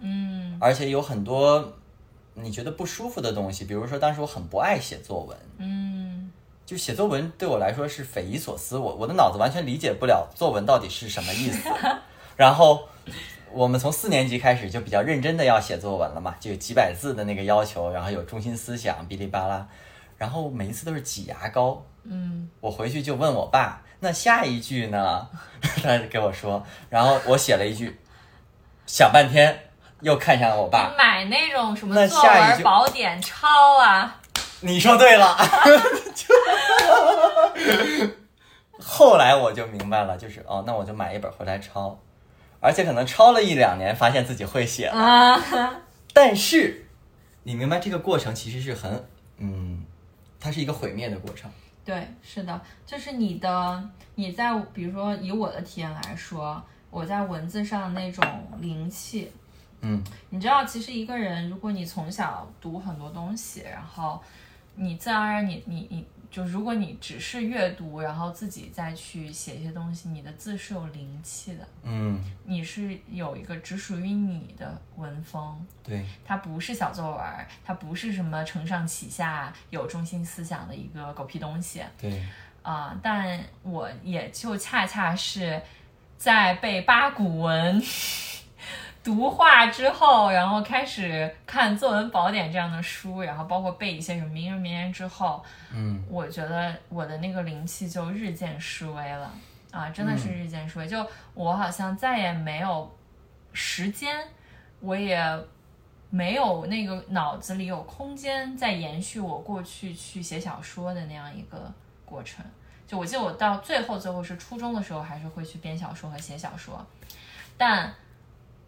[0.01, 0.59] 嗯。
[0.61, 1.73] 而且有很多
[2.35, 6.31] 你觉得不舒服的东西，比如说当时我很不爱写作文，嗯
[6.67, 11.71] 就写作文对我来说是匪夷所思，我我的脑子完全理解不了作文到底是什么意思。
[12.41, 12.88] 然后
[13.53, 19.66] 我们从四年级开始就比较认真的要写作文了嘛，就有几百字的那个要求，然后有中心思想，哔哩吧啦，
[20.16, 21.84] 然后每一次都是挤牙膏。
[22.05, 25.28] 嗯我回去就问我爸，那下一句呢？
[25.82, 28.01] 他给我说，然后我写了一句，
[28.86, 29.55] 想半天，
[30.01, 33.47] 又看向我爸，买那种什么那作文下一句宝典抄
[33.78, 34.16] 啊，
[34.64, 35.36] 你说对了。
[38.82, 41.99] 后来我就明白了，就是哦，那我就买一本回来抄，
[42.61, 44.95] 而且可能抄了一两年，发现自己会写了。
[44.95, 45.81] 啊，
[46.13, 46.87] 但是
[47.43, 49.05] 你明白这个过程其实是很，
[49.39, 49.83] 嗯，
[50.39, 51.51] 它是一个毁灭的过程。
[51.85, 58.23] 对，是的，就是你的你在比如说以我的体验来说，我在文字上那种
[58.61, 59.33] 灵气，
[59.81, 64.23] 嗯你知道，其实一个人，如果你从小读很多东西，然后
[64.75, 81.83] 你自然而然你你你就如果你只是阅读，然后自己再去写一些东西，你的字是有灵气的，嗯，你是有一个只属于你的文风，对，它不是小作文，它不是什么承上启下有中心思想的一个狗屁东西。
[81.99, 82.24] 对，
[82.62, 85.61] 啊、但我也就恰恰是
[86.16, 87.83] 在被八股文
[89.03, 95.43] 读画之后，然后开始看作文宝典这样的书，然后包括背一些什么名人名言之后，
[95.73, 99.33] 嗯我觉得我的那个灵气就日渐式微了
[99.71, 100.87] 啊，真的是日渐式微。
[100.87, 102.95] 就我好像再也没有
[103.55, 104.15] 时间，
[104.81, 105.19] 我也
[106.11, 111.73] 没有那个脑子里有空间再延续我过去去写小说的那样一个
[112.05, 112.45] 过程。
[112.87, 116.87] 就我记得我到最后最后是初中的时候，还是会去编小说和写小说，
[117.57, 117.91] 但。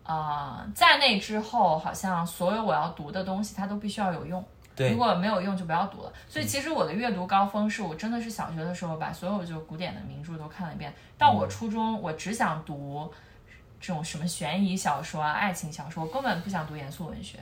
[0.05, 4.45] 呃，在那之后，好像所有我要读的东西，它都必须要有用。
[4.75, 6.13] 对如果没有用，就不要读了。
[6.29, 10.93] 所以其实我的阅读高峰是我真的是小学的时候把所有就古典的名著都看了一遍。
[11.19, 13.13] 到我初中，我只想读
[13.79, 17.39] 这种什么悬疑小说啊、爱情小说，我根本不想读严肃文学。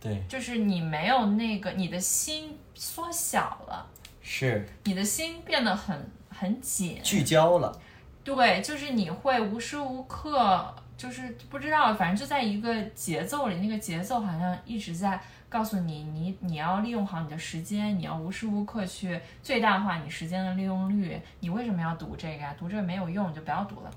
[0.00, 3.86] 对，就是你没有那个，你的心缩小了，
[4.22, 6.98] 是你的心变得很很紧。
[7.02, 7.78] 聚焦了。
[8.24, 21.18] 对，就是你会无时无刻，就是不知道，反正就在一个节奏里，那个节奏好像一直在告诉你，你你要利用好你的时间，你要无时无刻去最大化你时间的利用率。
[21.38, 22.54] 你为什么要读这个呀？
[22.58, 23.90] 读这个没有用，你就不要读了。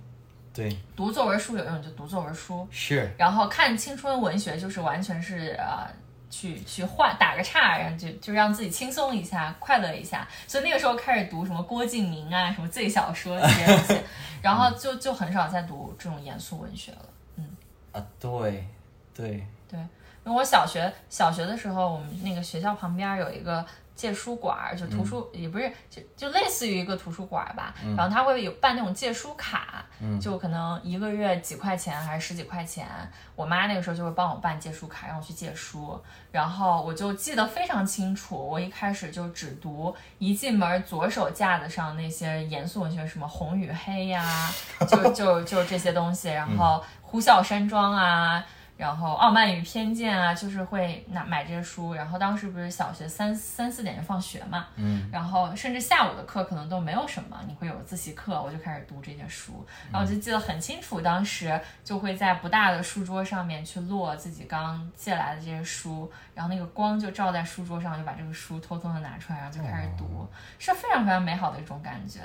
[0.54, 2.66] 对，读作文书有用，你就读作文书。
[2.72, 5.86] 是然后看青春文学就是完全是呃，
[6.34, 10.28] 去去换打个岔，然后就就让自己轻松一下，快乐一下。
[10.48, 14.02] 所以那个时候开始读什么郭敬明啊，什么醉小说这些东西，
[14.42, 17.06] 然后就就很少再读这种严肃文学了。
[17.36, 17.56] 嗯
[17.92, 18.68] 啊，对
[19.14, 19.80] 对，对，
[20.26, 23.64] 因为我小学小学的时候，我们那个学校旁边有一个
[23.96, 29.86] 借书馆儿，就图书、也不是就就类似于一个图书馆儿吧，然后他会有办那种借书卡，
[30.20, 32.88] 就可能一个月几块钱还是十几块钱，
[33.36, 36.00] 我妈那个时候就会帮我办借书卡，让我去借书，
[36.32, 44.52] 然后我就记得非常清楚，我一开始就只读一进门左手架子上那些严肃文学，什么红与黑呀、
[44.88, 48.44] 就就就这些东西，然后呼啸山庄啊。
[48.76, 51.94] 然后《傲慢与偏见》啊，就是会拿买这些书。
[51.94, 59.66] 然后当时不是小学三三四点就放学嘛，嗯，然后甚至下午的课可能都没有什么，你会有自习课，我就开始读这些书。
[59.92, 72.20] 然后我就记得很清楚，当时就会在不大的书桌上面去摞自己刚借来的这些书，然后那个光就照在书桌上，就把这个书偷偷的拿出来，然后就开始读，是非常非常美好的一种感觉。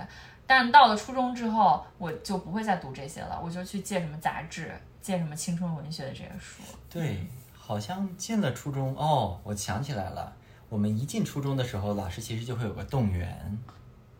[0.46, 4.72] 但到了初中之后，我就不会再读这些了，我就去借什么杂志，
[5.08, 6.62] 借什么青春文学的这些书。
[6.90, 7.16] 对，
[7.56, 10.30] 好像进了初中哦，我想起来了，
[10.68, 13.58] 我们一进初中的时候，老师其实就会有个动员，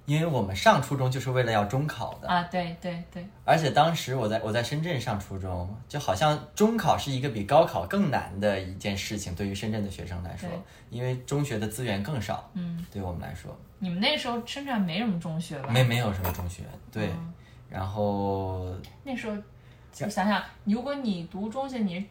[0.06, 10.48] 因为我们上初中就是为了要中考的，啊，对对对，而且当时我在我在深圳上初中，就好像中考是一个比高考更难的一件事情，对于深圳的学生来说，
[10.88, 15.68] 因为中学的资源更少，嗯，对我们来说，你们那时候深圳没什么中学吧？
[15.68, 17.34] 没没有什么中学，对，嗯。
[17.70, 18.74] 然后
[19.04, 19.36] 那时候
[19.92, 22.04] 就想想，如果你读中学，你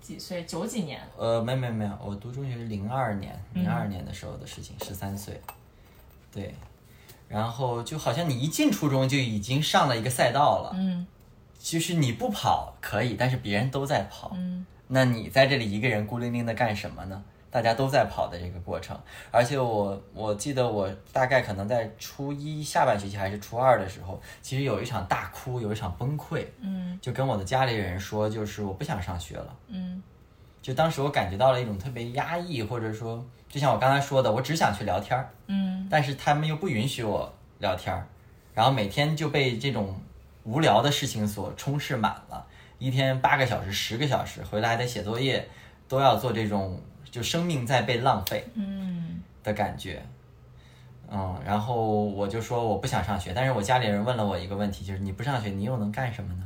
[0.00, 0.44] 几岁？
[0.44, 1.00] 九几年？
[1.16, 5.40] 呃，没没没有，我读中学是零二年，零嗯二年的时候的事情，十三岁，
[6.32, 6.54] 对，
[7.28, 11.06] 然后就好像你一进初中就已经上了一个赛道了，嗯
[11.58, 17.24] 就是你不跑可以，但是别人都在跑，嗯那你在这里一个人孤零零的干什么呢？
[17.54, 18.98] 大家都在跑的这个过程，
[19.30, 26.98] 而且我我记得我大概可能在初一下半学期还是初二的时候，其实有一场大哭，有一场崩溃，嗯。
[27.00, 29.56] 就跟我的家里人说，就是我不想上学了。
[29.68, 30.02] 嗯。
[30.60, 35.86] 就当时我感觉到了一种特别压抑，或者说，就像我刚才说的，我只想去聊天儿，嗯。
[35.88, 38.04] 但是他们又不允许我聊天儿，
[38.52, 39.94] 然后每天就被这种
[40.42, 42.44] 无聊的事情所充斥满了，
[42.80, 45.48] 一天八个小时、十个小时，回来还得写作业，
[45.86, 46.80] 都要做这种
[47.14, 50.02] 就生命在被浪费嗯的感觉。
[51.08, 56.42] 嗯，然后我就说我不想上学，但是我家里人问了我一个问题，就是你不上学，你又能干什么呢？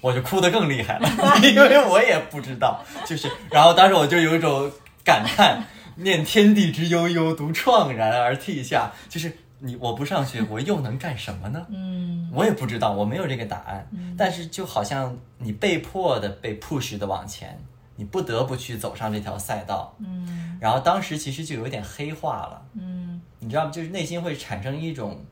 [0.00, 1.06] 我就哭得更厉害了，
[1.44, 4.72] 因为我也不知道，就是，然后当时我就有一种
[5.04, 5.62] 感叹：
[5.96, 8.90] 念天地之悠悠，独怆然而涕下。
[9.10, 11.66] 就是你我不上学，我又能干什么呢？
[11.68, 13.86] 嗯我也不知道，我没有这个答案。
[14.16, 17.58] 但是就好像你被迫的被 push 的往前，
[18.00, 19.94] 你不得不去走上这条赛道。
[20.00, 23.70] 嗯然后当时其实就有点黑化了，嗯，你知道吗？
[23.70, 25.22] 就是内心会产生一种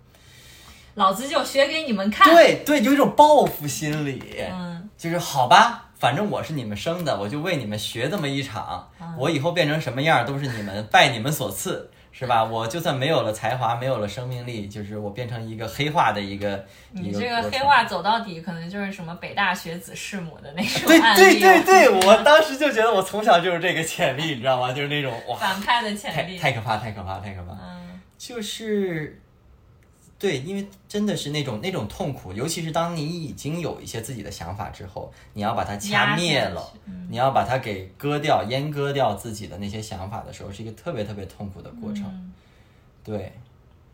[0.95, 2.27] 老子就学给你们看。
[2.35, 4.23] 对对，有一种报复心理。
[4.51, 12.43] 嗯就是好吧，反正我是你们生的，我就为你们学这么一场，嗯我以后变成什么样都是你们拜你们所赐，是吧？
[12.43, 24.73] 我就算没有了才华，没有了生命力，就是我变成一个黑化的一个 你这个黑化走到底，可能就是什么北大学子弑母的那种对案例对对了对，我当时就觉得我从小就是这个潜力，你知道吗？
[24.73, 26.37] 就是那种哇，反派的潜力。
[26.37, 27.53] 太可怕，太可怕，太可怕。
[27.53, 27.79] 嗯
[28.19, 29.23] 就是，
[30.19, 42.05] 对，因为真的是那种那种痛苦，尤其是当你已经有一些自己的想法之后，你要把它掐灭了，嗯你要把它给割掉、阉割掉自己的那些想法的时候，是一个特别特别痛苦的过程。
[42.05, 42.33] 嗯
[43.05, 43.33] 对，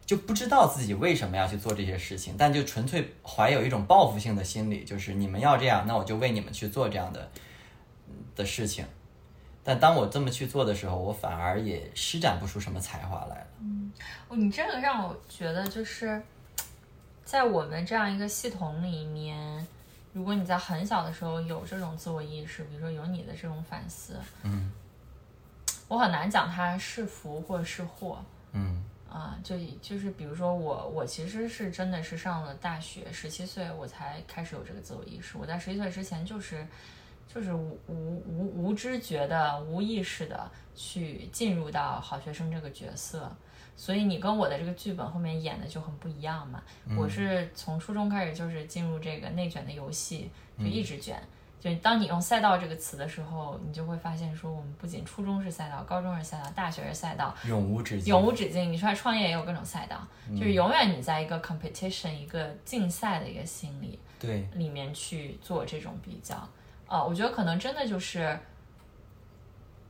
[0.04, 7.30] 就不知道自己为什么要去做这些事情，但就纯粹怀有一种报复性的心理，就是你们要这样，那我就为你们去做这样的
[8.34, 8.84] 的事情。
[9.64, 13.46] 但当我这么去做的时候，我反而也施展不出什么才华来了。
[13.60, 13.90] 嗯，
[14.28, 16.22] 你这个让我觉得就是，
[17.24, 19.66] 在我们这样一个系统里面，
[20.12, 24.70] 如果你在很小的时候有这种自我意识，比如说有你的这种反思，嗯
[25.88, 28.22] 我很难讲它是福或是祸。
[28.52, 35.38] 嗯啊，就就是比如说我，我其实是真的是上了大学，十七岁我才开始有这个自我意识。
[35.38, 36.66] 我在十七岁之前就是
[37.32, 43.30] 就是无无无无知觉的、无意识的去进入到好学生这个角色。
[43.76, 46.62] 所以你跟我的这个剧本后面演的就很不一样嘛。
[46.96, 51.20] 我是从初中开始就是进入这个内卷的游戏，就一直卷。
[51.60, 58.12] 就当你用赛道这个词的时候，你就会发现说，我们不仅初中是赛道，高中是赛道，大学是赛道，永无止境。
[58.12, 58.70] 永无止境。
[58.70, 60.06] 你出来创业也有各种赛道，
[60.36, 66.48] 就是永远你在一个 competition 一个竞赛的一个心理对，里面去做这种比较。
[66.88, 68.38] 呃，我觉得可能真的就是，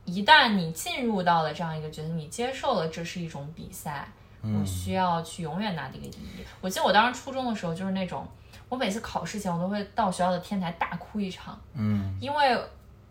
[0.05, 4.07] 一旦你进入到了这样一个角色，你接受了这是一种比赛，
[4.41, 6.45] 我需要去永远拿这个第一。
[6.61, 8.27] 我记得我当时初中的时候就是那种，
[8.69, 12.17] 我每次考试前我都会到学校的天台大哭一场，嗯。
[12.21, 12.57] 因为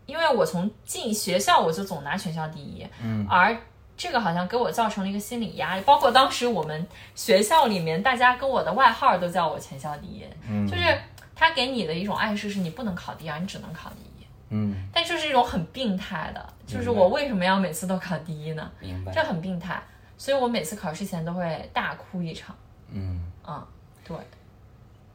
[0.07, 3.27] 因为我从进学校我就总拿全校第一，嗯。
[3.29, 3.57] 而
[3.97, 10.99] 这个好像给我造成了一个心理压力，包括当时我们学校里面大家跟我的外号都叫我全校第一，嗯，就是
[11.35, 18.71] 他给你的一种暗示是你不能考第二，你只能考第一，嗯，但这是一种很病态的，就是我为什么要每次都考第一呢？
[18.81, 19.13] 明白。
[19.13, 19.25] 这。
[19.25, 19.83] 很病态，
[20.19, 22.55] 所以我每次考试前都会大哭一场，
[22.91, 23.67] 嗯，嗯，
[24.07, 24.17] 对，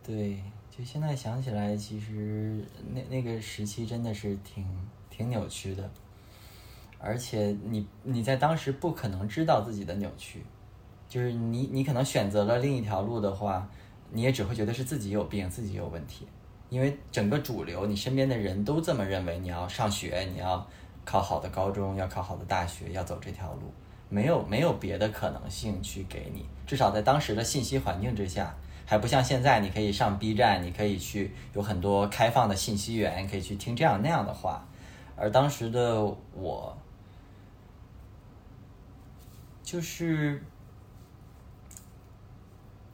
[0.03, 0.43] 对，
[0.75, 4.65] 就现在想起来，其实那那个时期真的是挺
[5.11, 5.87] 挺扭曲的，
[6.97, 10.43] 而且你你在当时不可能知道自己的扭曲，
[11.07, 13.69] 就是你你可能选择了另一条路的话，
[14.11, 16.27] 你也只会觉得是自己有病，自己有问题，
[16.69, 20.67] 因为整个主流，你身边的人都这么认为，你要上学，你要
[21.05, 23.71] 考好的高中，要考好的大学，要走这条路，
[24.09, 28.55] 没有没有别的可能性去给你，至少在当时的信息环境之下，
[28.85, 34.67] 还不像现在，你可以上 B 站，你可以去有很多开放的信息源，可以去听这样那样的话，
[35.15, 36.03] 而当时的
[36.33, 36.75] 我，
[39.61, 40.43] 就是，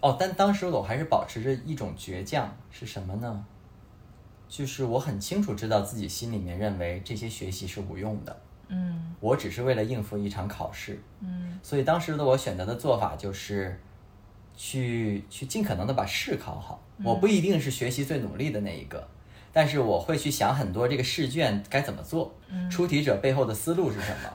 [0.05, 3.43] 哦，但当时我还是保持着一种倔强，是什么呢？
[4.47, 13.81] 就是我很清楚知道自己心里面认为这些学习是无用的，嗯我只是为了应付一场考试，嗯所以当时的我选择的做法就是
[14.55, 16.79] 去去尽可能的把试考好。
[17.03, 19.07] 我不一定是学习最努力的那一个，
[19.51, 22.31] 但是我会去想很多这个试卷该怎么做，
[22.69, 24.29] 出题者背后的思路是什么。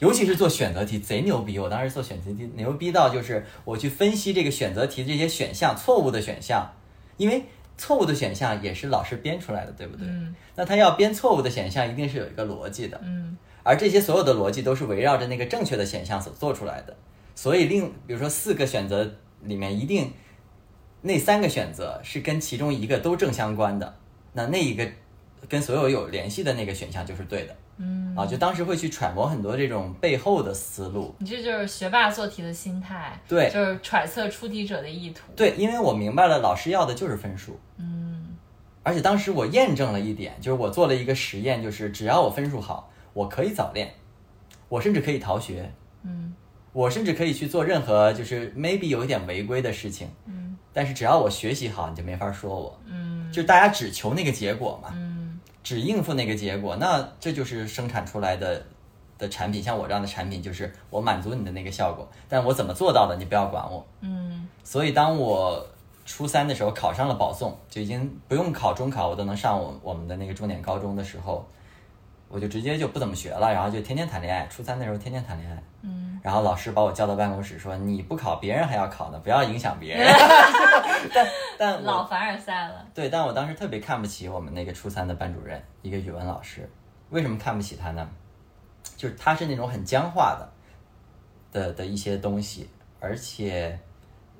[0.00, 6.70] 尤其是做选择题贼牛逼，我当时做选择题牛逼到就是我去分析这个选择题这些选项错误的选项，
[7.16, 7.44] 因为
[7.76, 10.06] 错误的选项也是老师编出来的，对不对？
[10.06, 13.00] 嗯那他要编错误的选项，一定是有一个逻辑的。
[13.04, 16.96] 嗯而这些所有的逻辑都是围绕着那个正确的选项所做出来的。
[17.34, 19.10] 所以另比如说四个选择
[19.42, 20.10] 里面，一定
[21.02, 23.94] 那三个选择是跟其中一个都正相关的，
[24.32, 24.88] 那那一个
[25.46, 27.54] 跟所有有联系的那个选项就是对的。
[27.82, 31.14] 嗯，啊，就当时会去揣摩很多这种背后的思路。
[31.18, 33.48] 你这就是学霸做题的心态，对。
[33.50, 37.58] 就是揣测出题者的意图，对，因为我明白了，老师要的就是分数。
[37.78, 38.36] 嗯。
[38.82, 43.90] 而且当时我验证了一点，就是我做了一个实验，就是只要我分数好，我可以早恋，
[44.68, 46.34] 我甚至可以逃学，嗯。
[46.72, 50.56] 我甚至可以去做任何就是 maybe 有一点违规的事情，嗯。
[50.72, 52.80] 但是只要我学习好，你就没法说我。
[52.86, 53.32] 嗯。
[53.32, 55.09] 就大家只求那个结果嘛，嗯
[55.62, 58.64] 只应付那个结果，那这就是生产出来的
[59.18, 59.62] 的产品。
[59.62, 63.86] 像我这样的产品，就是我满足你的那个效果，但我怎么做到的，你不要管我。
[64.00, 65.66] 嗯所以当我
[66.06, 71.44] 初三的时候考上了保送，就已经不用考中考，我都能上我我们的那个重点高中的时候，
[72.28, 74.46] 我就直接就不怎么学了，然后就天天谈恋爱。
[74.46, 80.06] 初三的时候天天谈恋爱，嗯，然后老师把我叫到办公室说：“你不考，别人还要考呢，不要影响别人。
[81.14, 81.26] 但”
[81.58, 86.68] 但我老凡尔赛了，对，但我当时特别看不起我们那个初三的班主任，一个语文老师。
[87.10, 88.08] 为什么看不起他呢？
[88.96, 90.48] 就是他是那种很僵化的
[91.52, 92.68] 的的一些东西，
[93.00, 93.78] 而且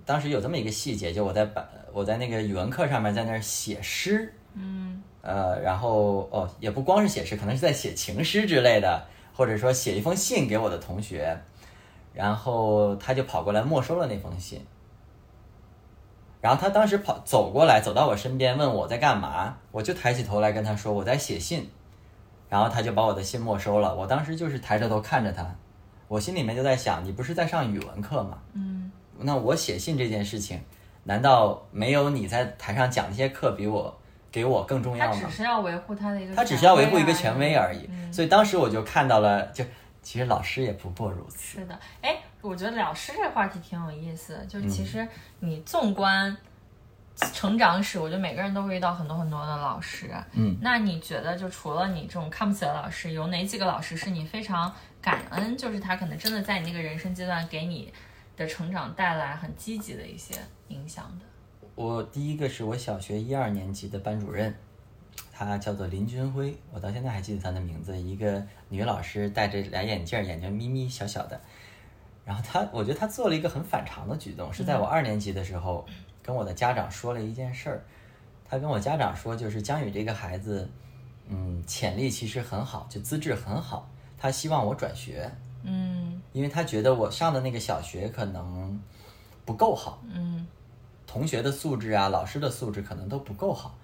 [0.05, 9.03] 当时有这么一个细节，就我在班我在那个语文课上面在那儿写诗，嗯呃，然后哦也不光是写诗，可能是在写情诗之类的，
[9.35, 11.39] 或者说写一封信给我的同学，
[12.13, 14.65] 然后他就跑过来没收了那封信。
[16.41, 21.71] 然后他当时跑走过来，走到我身边，问我在干嘛，我就抬起头来跟他说我在写信，
[22.49, 23.95] 然后他就把我的信没收了。
[23.95, 25.47] 我当时就是抬着头看着他，
[26.09, 28.39] 我心里面就在想，你不是在上语文课吗？
[28.55, 28.91] 嗯
[29.23, 30.59] 那我写信这件事情，
[31.05, 33.95] 难道没有你在台上讲那些课比我
[34.33, 35.37] 给我更重要吗他只？
[35.37, 37.87] 是要维护他的一个，他只是要维护一个权威而已。
[38.11, 39.63] 所以当时我就看到了，就
[40.03, 41.61] 其实老师也不过如此。
[41.61, 45.07] 是的，哎，我觉得老师这个话题挺有意思的，就是其实
[45.41, 46.37] 你纵观
[47.33, 50.11] 成长史，我觉得每个人都会遇到很多很多的老师。
[50.33, 54.73] 嗯，那你觉得就除了你这种看不起的老师，有哪几个老师是你非常
[55.03, 57.93] 感恩，就是他可能真的在你那个人生阶段给你
[58.37, 60.35] 的成长带来很积极的一些
[60.69, 61.27] 影响的？
[61.75, 64.55] 我第一个是我小学一二年级的班主任，
[65.47, 71.41] 她叫做林军辉，我到现在还记得她的名字，一个女老师，戴着俩眼镜儿，眼睛眯眯小小的。
[72.25, 75.87] 然后她，我觉得她做了一个很反常的举动，是在我二年级的时候，
[76.23, 77.85] 跟我的家长说了一件事儿。
[78.49, 80.69] 她跟我家长说，就是江宇这个孩子，
[81.29, 83.89] 嗯，潜力其实很好，就资质很好，
[84.19, 85.31] 她希望我转学，
[85.63, 88.81] 嗯因为她觉得我上的那个小学可能
[89.45, 90.03] 不够好。
[90.13, 90.47] 嗯
[91.07, 93.75] 同学的素质啊，老师的素质可能都不够好。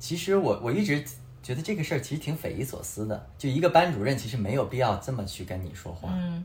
[0.00, 1.04] 其实我我一直
[1.40, 6.08] 觉得这个事儿其实挺匪夷所思的，就一个班主任其实没有必要这么去跟你说话。
[6.12, 6.44] 嗯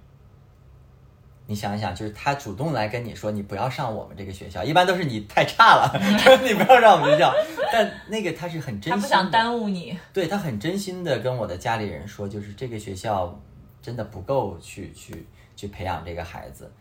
[1.48, 5.88] 你想一想，就是他主动来跟你说你不要上我们这个学校，一般都是你太差了，
[6.18, 7.32] 说 你不要上我们学校。
[7.72, 9.96] 但那个他是很真心的，他不想耽误你。
[10.12, 13.40] 对他很真心的跟我的家里人说，就是这个学校
[13.80, 15.24] 真的不够去去
[15.56, 16.72] 去培养这个孩子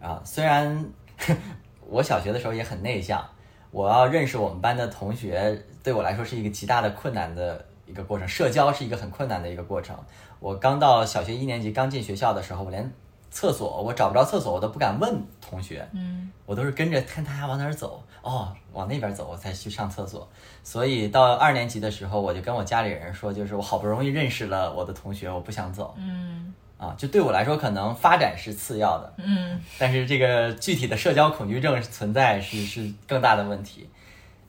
[0.00, 0.20] 啊。
[0.24, 0.84] 虽然
[1.88, 3.24] 我小学的时候也很内向，
[3.70, 9.96] 我要认识我们班的同学，对我来说是一个极大的困难的一个过程，社交是一个很困难的一个过程。
[10.38, 12.90] 我刚到小学一年级，刚进学校的时候，我连
[13.30, 15.86] 厕所我找不着厕所，我都不敢问同学。
[15.92, 20.28] 嗯我都是跟着看他往哪儿走，哦，往那边走，我才去上厕所。
[20.64, 26.94] 所以到二年级的时候，我就跟我家里人说，就是我好不容易认识了我的同学，我不想走嗯啊。
[26.98, 33.88] 就对我来说，可能发展是次要的，嗯但是这个具体的社交恐惧症存在是是更大的问题。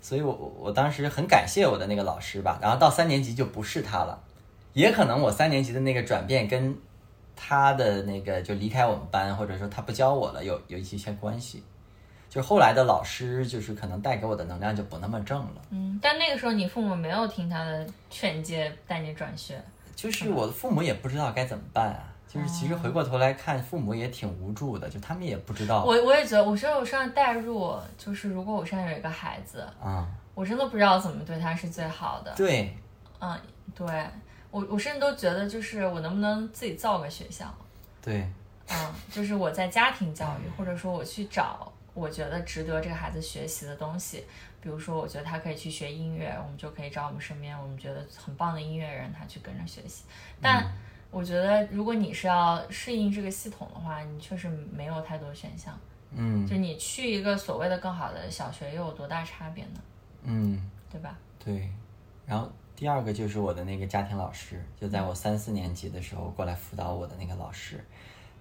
[0.02, 4.20] 所以我我我当时很感谢我的那个老师吧，然后到三年级就不是他了，
[4.74, 6.76] 也可能我三年级的那个转变跟
[7.36, 11.62] 他的那个就离开我们班，或者说他不教我了，有有一些关系。
[12.30, 15.62] 就后来的老师，就是可能带给我的能量就不那么正了。
[15.70, 19.62] 嗯，但那个时候你父母没有听他的劝诫，带你转学。
[19.96, 22.11] 就是我的父母也不知道该怎么办啊。
[22.34, 32.34] 就是其实回过头来看，父母也挺无助的，就他们也不知道我我也觉得，我觉得我身上代入，就是如果我身上有一个孩子，啊、我真的不知道怎么对他是最好的。
[32.34, 32.74] 对，
[33.20, 33.38] 嗯，
[33.76, 33.86] 对
[34.50, 37.54] 我我甚至都觉得，就是我能不能自己造个学校？
[38.02, 38.26] 对，
[38.70, 44.24] 嗯，就是我在家庭教育，或者说我去找我觉得值得这个孩子学习的东西，
[44.62, 50.06] 比如说我觉得他可以去学音乐，我们就可以找我们身边我们觉得很棒的音乐人，他去跟着学习。
[50.42, 50.66] 但
[51.12, 55.78] 我觉得，如果你是要适应这个系统的话，你确实没有太多选项。
[56.14, 59.82] 嗯就你去一个所谓的更好的小学，又有多大差别呢？
[60.24, 60.70] 嗯。
[60.92, 61.18] 对吧？
[61.42, 61.70] 对，
[62.26, 67.82] 然后第二个就是我的那个家庭老师，就在我三四年级的时候过来辅导我的那个老师，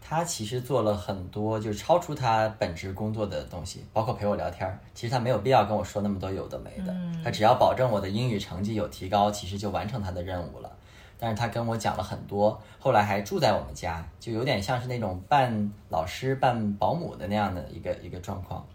[0.00, 4.80] 他其实做了很多就是超出他本职工作的东西，包括陪我聊天儿。
[4.92, 6.92] 其实他没有必要跟我说那么多有的没的，
[7.22, 10.76] 他只要保证我的英语成绩有提高，其实就完成他的任务了。
[11.20, 18.66] 但是他跟我讲了很多，后来还住在我们家，就有点像是那种半老师半保姆的那样的一个一个状况。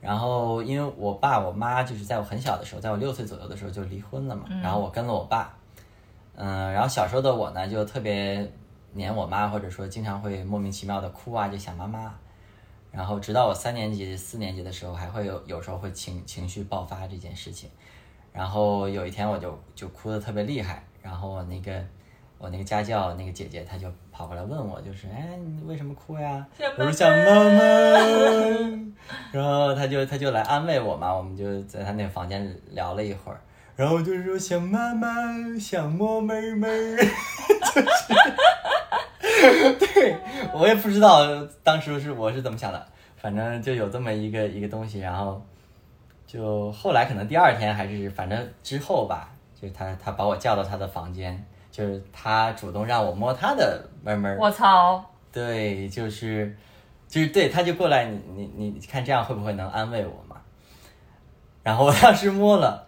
[0.00, 5.54] 然后因为我爸我妈就是在我很小的时候，在我六岁左右的时候就离婚了嘛，然后我跟了我爸，
[6.34, 8.50] 嗯，然后小时候的我呢就特别
[8.94, 12.14] 黏我妈，或者说经常会莫名其妙的哭啊，就想妈妈。
[12.90, 17.70] 然后直到我三年级、四年级的时候，还会有有时候会情情绪爆发这件事情。
[18.32, 21.72] 然后有一天我就就哭得特别厉害，然后我那个
[22.38, 26.46] 我那个家教那个姐姐她就跑过来问我，就是哎你为什么哭呀？
[26.76, 27.60] 我说想妈妈。
[29.32, 33.40] 然后她就她就来安慰我嘛，我们就在她那个房间聊了一会儿，
[33.76, 35.08] 然后我就说想妈妈，
[35.58, 36.96] 想摸妹妹儿，
[37.74, 38.14] 就是，
[39.78, 40.16] 对
[40.52, 41.26] 我也不知道
[41.62, 42.86] 当时是我是怎么想的，
[43.16, 45.42] 反正就有这么一个一个东西，然后
[46.26, 55.04] 就后来可能第二天还是反正之后吧，就是他他把我叫到他的房间，就是他主动让我摸他的妹妹儿，我操！
[55.30, 56.56] 对，就是
[57.06, 60.36] 就是对，他就过来，你你你看这样会不会能安慰我嘛？
[61.62, 62.86] 然后我当时摸了，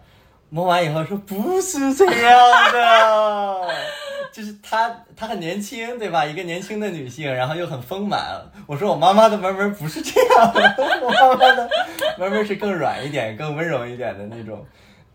[0.49, 2.39] 摸完以后说不是这样
[2.73, 3.67] 的，
[4.33, 6.25] 就是她她很年轻，对吧？
[6.25, 8.41] 一个年轻的女性，然后又很丰满。
[8.65, 11.69] 我说我妈妈的门门不是这样的，我妈妈的
[12.17, 14.65] 门门是更软一点、更温柔一点的那种。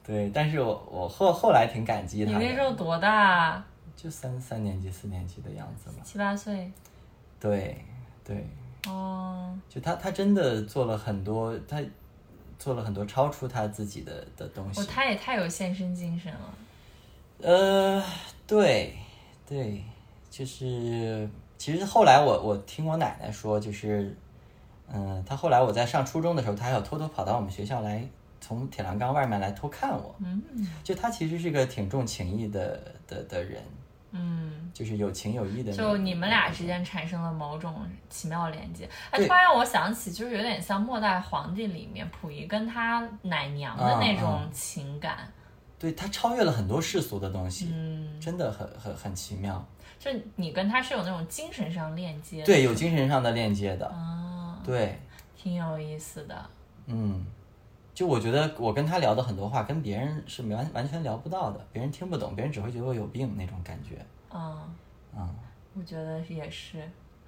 [0.09, 3.63] 对，但是我我后后来挺感激你她的，那时候多大？
[3.95, 5.97] 就三三年级、四年级的样子嘛。
[6.03, 6.73] 七八岁。
[7.39, 7.85] 对
[8.25, 8.49] 对，
[8.87, 11.83] 哦，就他他真的做了很多，他
[12.59, 14.81] 做了很多超出他自己的的东西。
[14.81, 16.55] 哦，他也太有献身精神了。
[17.43, 18.03] 呃，
[18.47, 18.97] 对，
[19.47, 19.85] 对，
[20.31, 21.29] 就是
[21.59, 24.17] 其实后来我我听我奶奶说，就是，
[24.91, 28.09] 嗯、她后来我在上初中的时候，他还有偷偷跑到我们学校来，
[28.41, 30.15] 从铁栏杆外面来偷看我。
[30.21, 30.43] 嗯
[30.85, 33.63] 就他其实是个挺重情义的的的人，
[34.13, 35.73] 嗯，就是有情有义的。
[35.73, 37.75] 就你们俩之间产生了某种
[38.09, 38.89] 奇妙连接。
[39.11, 45.31] 哎，突然让我想起，就是有点像《末代皇帝》里面溥仪跟他奶娘的那啊种情感。
[45.79, 49.65] 对他超越了很多世俗的东西，嗯，真的很很很奇妙。
[49.99, 52.47] 就你跟他是有那种精神上链接的。
[52.47, 53.87] 对，有精神上的链接的。
[53.87, 54.99] 啊，对，
[55.37, 56.51] 挺有意思的。
[56.87, 57.25] 嗯，
[57.99, 63.97] 就我觉得我跟他聊的很多话，跟别人是完完全聊不到的，别人听不懂，别人只会觉得我有病那种感觉。
[64.33, 64.57] 嗯，
[65.17, 65.35] 嗯，
[65.75, 66.79] 我觉得也是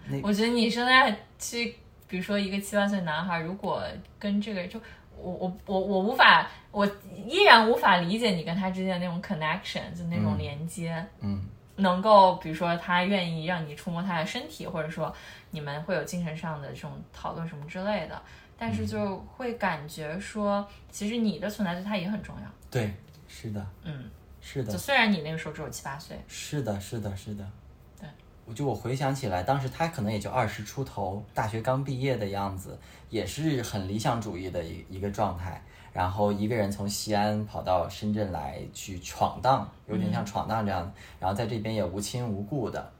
[0.07, 0.21] 那。
[0.23, 1.75] 我觉得你现在去，
[2.07, 3.83] 比如说一个七八岁男孩，如果
[4.17, 4.81] 跟这个就。
[5.23, 6.87] 我我我我无法，我
[7.27, 11.07] 依然无法理解你跟他之间的那种 connection，就那种嗯连接。
[11.19, 15.15] 嗯，能够，比如说他愿意让你触摸他的身体，或者说
[15.51, 18.23] 你们会有精神上的这种讨论什么之类的，
[18.61, 22.43] 但是就会感觉说，其实你的存在对他也很重要。
[22.71, 22.95] 对，
[23.27, 24.05] 是的，嗯，
[24.39, 27.51] 是的，就虽然你那个时候只有七八岁，是的，是的，是的。
[27.99, 28.07] 对，
[28.45, 32.79] 我就我回想起来，当时他可能也就二十出头，大学刚毕业的样子，
[33.09, 35.65] 也是很理想主义的一一个状态。
[35.93, 40.93] 然后一个人从西安跑到深圳来去闯荡，有点像闯荡这样。
[41.19, 42.93] 然后在这边也无亲无故的，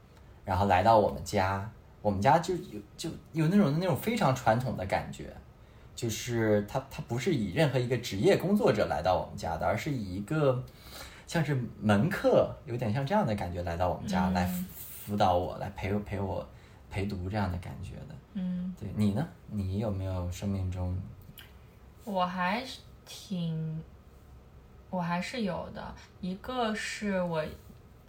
[0.43, 1.71] 然后来到我们家，
[2.01, 5.33] 我们家就有就有那种那种非常传统的感觉，
[6.01, 10.63] 就是他他不是以任何一个职业工作者来到我们家的，而是以一个
[11.27, 16.43] 像是门客，有点像这样的感觉来到我们家、来辅辅导我，来陪陪我
[16.89, 18.15] 陪读这样的感觉的。
[18.33, 19.23] 嗯，对你呢？
[19.45, 20.97] 你有没有生命中
[22.03, 23.79] 我还是挺，
[24.89, 25.95] 我还是有的。
[26.19, 27.45] 一个是我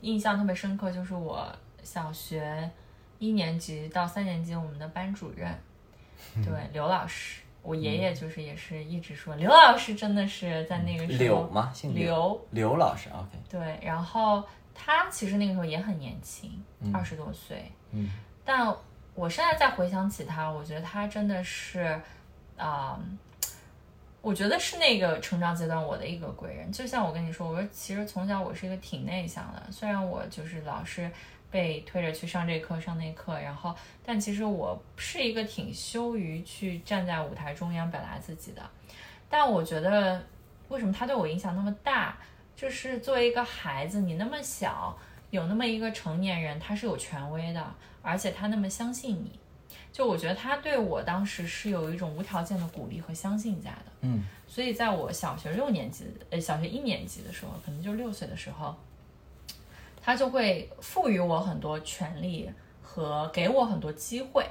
[0.01, 1.47] 印象特别深刻，就是我
[1.83, 2.71] 小学
[3.19, 5.55] 一年级到三年级我们的班主任，
[6.43, 7.42] 对刘老师。
[7.63, 11.71] 我爷爷就是也是一直说刘老师真的是在那个时候柳吗？
[11.73, 14.43] 姓刘刘老师，OK，对，然后
[14.75, 16.63] 他其实那个时候也很年轻，
[16.93, 18.11] 二十多岁，嗯
[18.45, 18.75] 但
[19.15, 22.01] 我现在再回想起他，我觉得他真的是，
[22.57, 22.99] 啊、
[24.21, 26.73] 我觉得是那个成长阶段我的一个贵人。
[26.73, 31.09] 就像我跟你说，我说其实从小我是一个挺内向的，虽然我就是老是
[31.53, 33.73] 被推着去上这课上那课，然后
[34.05, 38.63] 但其实我是一个挺羞于去站在舞台中央表达自己的。
[39.29, 40.21] 但我觉得
[40.69, 42.17] 为什么他对我影响那么大，
[42.57, 44.99] 就是作为一个孩子，你那么小，
[45.31, 49.39] 有那么一个成年人，他是有权威的，而且他那么相信你。
[49.93, 53.93] 就我觉得他对我当时是有一种无条件的鼓励和相信在的。
[54.01, 58.75] 嗯所以在我小学六年级，呃，小学一年级的时候，可能就六岁的时候，
[60.05, 62.51] 他就会赋予我很多权利
[62.83, 64.45] 和给我很多机会，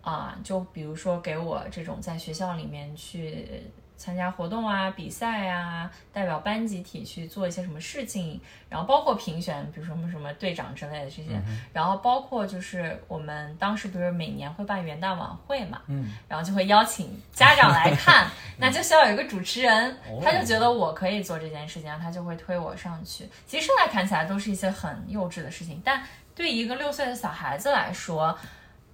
[0.00, 3.62] 啊，就比如说给我这种在学校里面去
[3.98, 11.38] 参加活动啊、比赛啊，代表班集体去做一些什么事情，然后包括评选，比如说什么什么队长之类的这些，
[11.72, 23.28] 然后包括就是我们当时不是每年会办元旦晚会嘛，嗯，然后就会邀请家长来看， 那就需要有一个主持人哦，他就觉得我可以做这件事情，他就会推我上去。
[23.46, 26.02] 其实现在看起来都是一些很幼稚的事情，但
[26.36, 28.38] 对一个六岁的小孩子来说，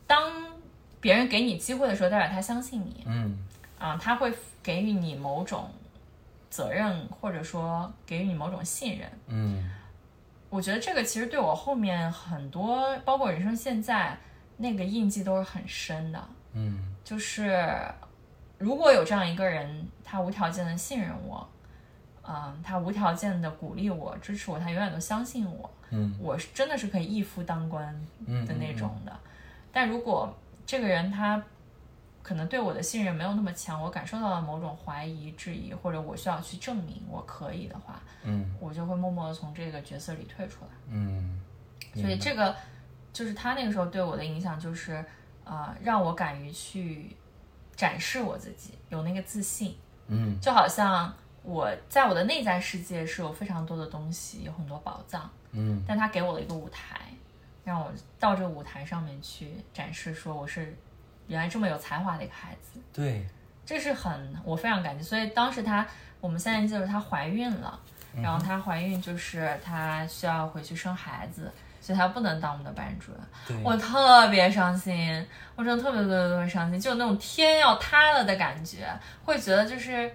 [0.07, 0.33] 当
[0.99, 3.39] 别人给你机会的时候，代表他相信你，嗯。
[3.77, 4.33] 啊、他会
[4.65, 5.71] 给予你某种
[6.51, 9.09] 责任，或者说给予你某种信任。
[9.29, 9.71] 嗯
[10.51, 14.17] 我觉得这个其实对我后面很多，包括人生现在
[14.57, 16.29] 那个印记都是很深的。
[16.53, 17.69] 嗯就是
[18.57, 21.47] 如果有这样一个人，他无条件的信任我，
[22.23, 29.13] 嗯，他无条件的鼓励我、支持我，他永远都相信我，嗯我是真的是可以一夫当关嗯的那种的。
[29.73, 30.33] 但如果
[30.65, 31.43] 这个人他
[32.25, 38.51] 可能对我的信任没有那么强，我感受到了某种怀疑、质疑，或者我需要去证明我可以的话，嗯。
[38.59, 40.71] 我就会默默的从这个角色里退出来。
[40.89, 41.39] 嗯，
[41.95, 42.57] 所以这个
[43.13, 45.05] 就是他那个时候对我的影响，就是
[45.45, 47.15] 呃，让我敢于去
[47.77, 49.77] 展示我自己，有那个自信，
[50.07, 50.41] 嗯。
[50.41, 55.85] 就好像我在我的内在世界是有非常多的东西，有很多宝藏，嗯。
[55.87, 57.11] 但他给我了一个舞台，
[57.65, 60.75] 让我到这个舞台上面去展示，说我是
[61.27, 63.27] 原来这么有才华的一个孩子，对，
[63.65, 65.03] 这是很我非常感激。
[65.03, 65.87] 所以当时她
[66.21, 67.79] 我们三年级的时候她怀孕了，
[68.23, 73.63] 然后她怀孕就是她需要回去生孩子，所以她不能当我们的班主任。
[73.63, 75.27] 我特别伤心，
[75.57, 78.87] 我真的特别特别特别伤心，就有那种天要塌了的感觉，
[79.25, 80.11] 会觉得就是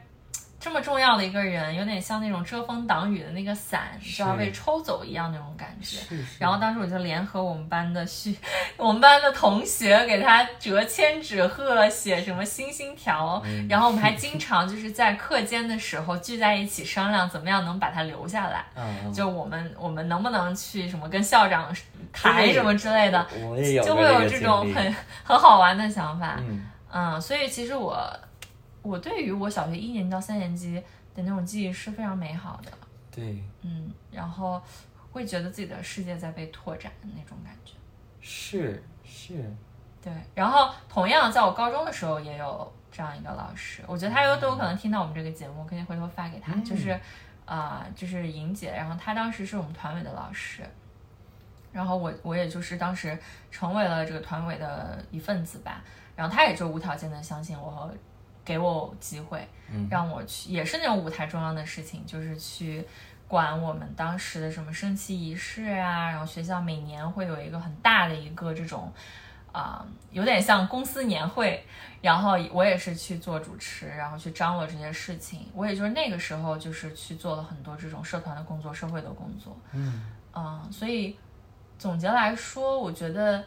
[0.60, 5.98] 这么重要的一个人，有点像那种遮风挡雨的那个伞就要被抽走一样那种感觉。
[5.98, 8.36] 是是然后当时我就联合我们班的续，
[8.76, 18.66] 我们班的同学给他折千纸鹤，写什么星星条，然后我们还 经常就是在课间的时候聚在一起商量怎么样能把他留下来。
[18.76, 21.74] 嗯，嗯就我们我们能不能去什么跟校长
[22.12, 26.36] 谈什么之类的，我也有就会有这种很很好玩的想法。
[26.40, 28.04] 嗯嗯，所以其实我
[28.82, 30.76] 我对于我小学一年级到三年级
[31.14, 32.72] 的那种记忆是非常美好的。
[33.12, 34.62] 对嗯，然后
[35.12, 37.74] 会觉得自己的世界在被拓展的那种感觉。
[38.22, 39.52] 是是
[40.02, 46.98] 对，然后同样在我高中的时候也有这样一个老师，我觉得他有都有可能听到我们这个节目，可以回头发给他，就是
[47.46, 50.62] 啊、就是莹姐，然后她当时是我们团委的老师，
[51.74, 53.18] 然后我我也就是当时
[53.50, 55.84] 成为了这个团委的一份子吧，
[56.16, 57.94] 然后他也就无条件的相信我和
[58.50, 59.48] 给我机会，
[59.92, 62.84] 让我去也是那种舞台中央的事情，就是去
[63.28, 68.92] 管我们当时的什么升旗仪式啊，然后学校每年会有一个很大的一个这种。
[69.52, 71.66] 啊、有点像公司年会，
[72.02, 75.48] 然后我也是去做主持，然后去张罗这些事情。
[75.56, 79.58] 我也就是那个时候，就是去做了很多这种社团的工作、社会的工作。
[79.74, 80.06] 嗯
[80.36, 81.18] 嗯，所以
[81.80, 83.44] 总结来说，我觉得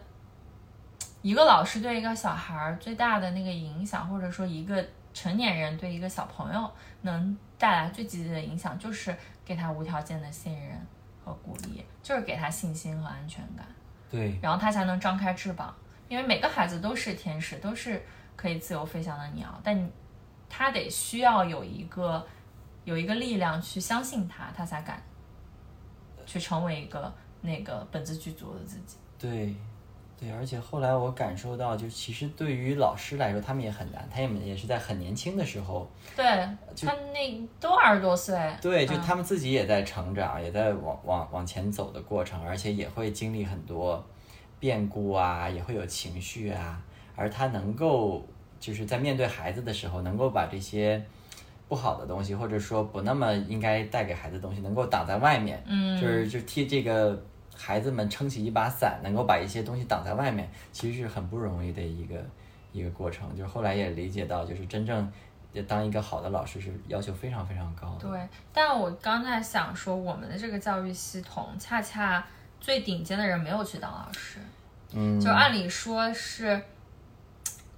[1.22, 4.84] 一个老师对一个小孩儿最大的那个影响，或者说一个
[5.14, 6.70] 成年人对一个小朋友
[7.02, 10.78] 能带来最积极的影响，就是给他无条件的信任
[11.24, 13.64] 和鼓励，就是给他信心和安全感。
[14.10, 15.74] 对然后他才能张开翅膀。
[16.08, 18.04] 因为每个孩子都是天使，都是
[18.36, 19.90] 可以自由飞翔的鸟，但
[20.50, 22.26] 他得需要有一个
[22.84, 25.02] 有一个力量去相信他，他才敢
[26.26, 28.98] 去成为一个那个本自具足的自己。
[29.18, 29.56] 对
[30.22, 36.24] 对，而且后来我感受到，就其实对于老师来说，他们也很难，他们也是在很年轻的时候，对
[36.80, 39.02] 他那都二十多岁，对，就嗯。
[39.02, 44.04] 他们自己也在成长，也在往往往前走的过程，而且也会经历很多
[44.60, 46.80] 变故啊，也会有情绪啊，
[47.16, 48.24] 而他能够
[48.60, 51.04] 就是在面对孩子的时候，能够把这些
[51.66, 57.20] 不好的东西，或者说不那么应该带给孩子的东西，能够挡在外面，嗯，就是就替这个
[57.64, 62.16] 孩子们撑起一把伞，能够把一些东西挡在外面，其实是很不容易的一个
[62.72, 63.30] 一个过程。
[63.36, 65.12] 就是后来也理解到，就是真正
[65.68, 68.08] 当一个好的老师是要求非常非常高的。
[68.08, 72.26] 对，但我刚才想说，我们的这个教育系统，恰恰
[72.60, 74.40] 最顶尖的人没有去当老师，
[74.92, 76.60] 嗯，就按理说是，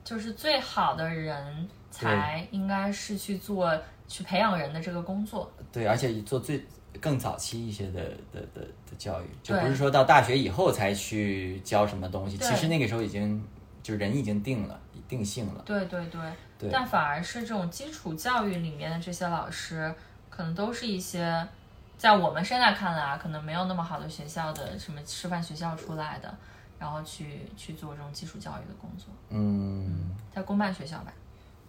[0.02, 3.78] 就是最好的人才应该是去做
[4.08, 5.52] 去培养人的这个工作。
[5.70, 6.64] 对，而且做最
[7.00, 8.02] 更早期一些的
[8.32, 13.44] 的的的教育，就不是说到大学以后才去教什么东西，其实那个时候已经
[13.82, 15.62] 就人已经定了，定性了。
[15.64, 16.20] 对对对，
[16.58, 16.70] 对。
[16.70, 19.94] 但反而是这种基础教育里面的这些老师，
[20.30, 21.46] 可能都是一些
[21.96, 26.34] 在我们现在看来啊，可能没有那么好的学校的什么师范学校出来的，
[26.78, 30.10] 然后去去做这种基础教育的工作，嗯。
[30.34, 31.12] 在公办学校吧。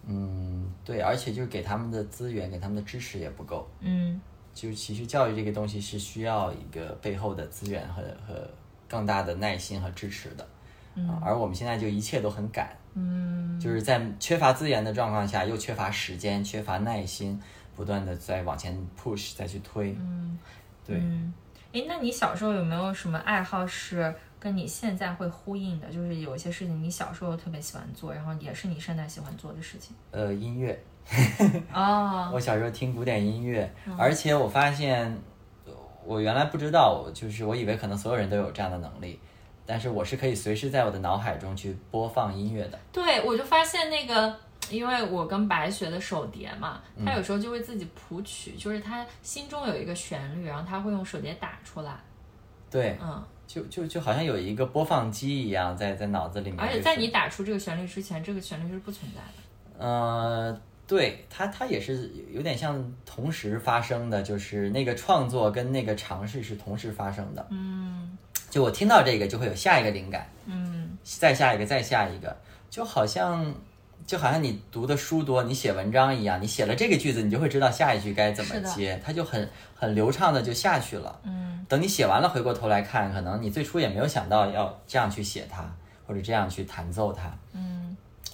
[0.08, 3.68] 嗯，对，而且就是给他们的资源、给他们的支持也不够。
[3.78, 4.20] 嗯，
[4.56, 8.48] 就其实教育这个东西是需要一个背后的资源和和
[8.88, 10.48] 更大的耐心和支持的。
[10.94, 12.74] 嗯、而我们现在就一切都很赶。
[12.94, 17.38] 嗯，就是在缺乏资源的状况下，又缺乏时间、缺乏耐心，
[17.76, 19.94] 不断的在往前 push 再去推。
[20.00, 20.38] 嗯，
[20.86, 20.96] 对。
[20.96, 21.34] 嗯，
[21.72, 25.92] 诶，那你小时候有没有什么爱好是跟你现在会呼应的？
[25.92, 29.94] 就是有一些事情你小时候特别喜欢做，然后也是你现在喜欢做的事情。
[30.12, 30.82] 呃，音乐，
[31.72, 35.06] 哦，我小时候听古典音乐，而且我发现，
[35.64, 35.72] 呃
[36.04, 39.18] 我原来不知道，就是我以为可能所有人都有这样的能力，
[39.64, 42.78] 但是我是可以随时在我的脑海中去播放音乐的。
[42.92, 44.36] 对，我就发现那个，
[44.70, 51.92] 因为我跟白学的手碟嘛，他有时候就会自己谱曲，就是他心中有一个旋律，然后他会用手碟打出来。
[52.68, 56.60] 对，嗯，就就就好像有一个播放机一样在在脑子里面。
[56.60, 59.84] 而且在你打出这个旋律之前，这个旋律是不存在的。
[59.84, 67.46] 呃，对它它也是有点像同时发生的，就是那个创作跟那个尝试是同时发生的。
[67.50, 68.16] 嗯
[68.48, 72.34] 就我听到这个，就会有下一个灵感，嗯再下一个，再下一个，
[72.70, 73.52] 就好像
[74.06, 81.20] 就好像你读的书多，你写文章一样，你写了这个句子，你就会知道下一句该怎么接，它就很很流畅的就下去了。
[81.24, 85.68] 嗯等你写完了，回过头来看，可能你最初也没有想到要这样去写它，
[86.06, 87.24] 或者这样去弹奏它。
[87.52, 87.75] 嗯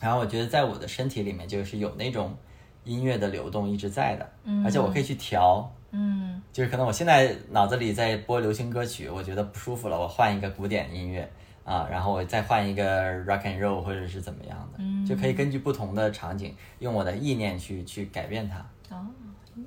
[0.03, 2.37] 然后我觉得在我的身体里面就是有那种
[2.85, 11.31] 音乐的流动一直在的，嗯而且我可以去调，嗯就是可能我现在脑子里在播流行歌曲，我觉得不舒服了，我换一个古典音乐
[11.65, 18.59] 啊，然后我再换一个 rock and roll 或者是怎么样的，就可以根据不同的场景，用我的意念去去改变它。
[18.97, 19.07] 哦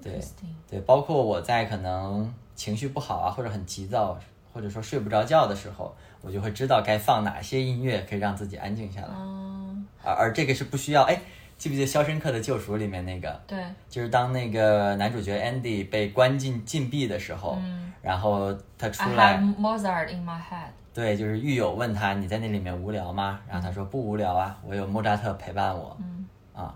[0.03, 0.19] 对
[0.67, 4.17] 对，包括我在可能情绪不好啊，或者很急躁，
[4.51, 9.09] 或者说睡不着觉的时候，我就会知道该放哪些音乐可以让自己安静下来。
[9.13, 9.64] 嗯，
[10.05, 11.19] 而而这个是不需要，哎，
[11.57, 13.41] 记不记得《肖申克的救赎》里面那个？
[13.47, 17.57] 对，就是当那个男主角 Andy 被关进禁闭的时候，
[18.01, 20.69] 然后他出 I 来 have Mozart in my head。
[20.93, 23.41] 对，就是狱友问他你在那里面无聊吗？
[23.49, 25.97] 然后他说不无聊啊，我有莫扎特陪伴我。
[25.99, 26.73] 嗯，啊，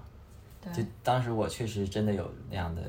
[0.62, 2.82] 对就当时我确实真的有那样的，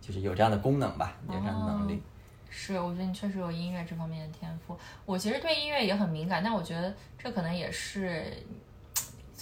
[0.00, 2.02] 就是有这样的功能吧，有这样的能力。
[2.48, 4.78] 是，我觉得你确实有音乐这方面的天赋。
[5.06, 8.30] 我其实对音乐也很敏感，但我觉得这可能也是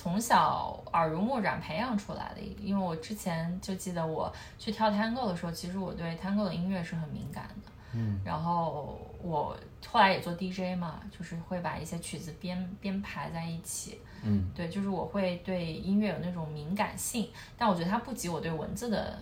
[0.00, 2.40] 从小耳濡目染培养出来的。
[2.58, 7.70] 因为我之前就记得我去跳 tango 的时候，其实我对 tango 的音乐是很敏感的。
[7.92, 9.54] 嗯，然后我
[9.86, 14.00] 后来也做 DJ 嘛，就是会把一些曲子编编排在一起。
[14.22, 17.28] 嗯对，就是我会对音乐有那种敏感性，
[17.58, 19.18] 但我觉得它不及我对文字的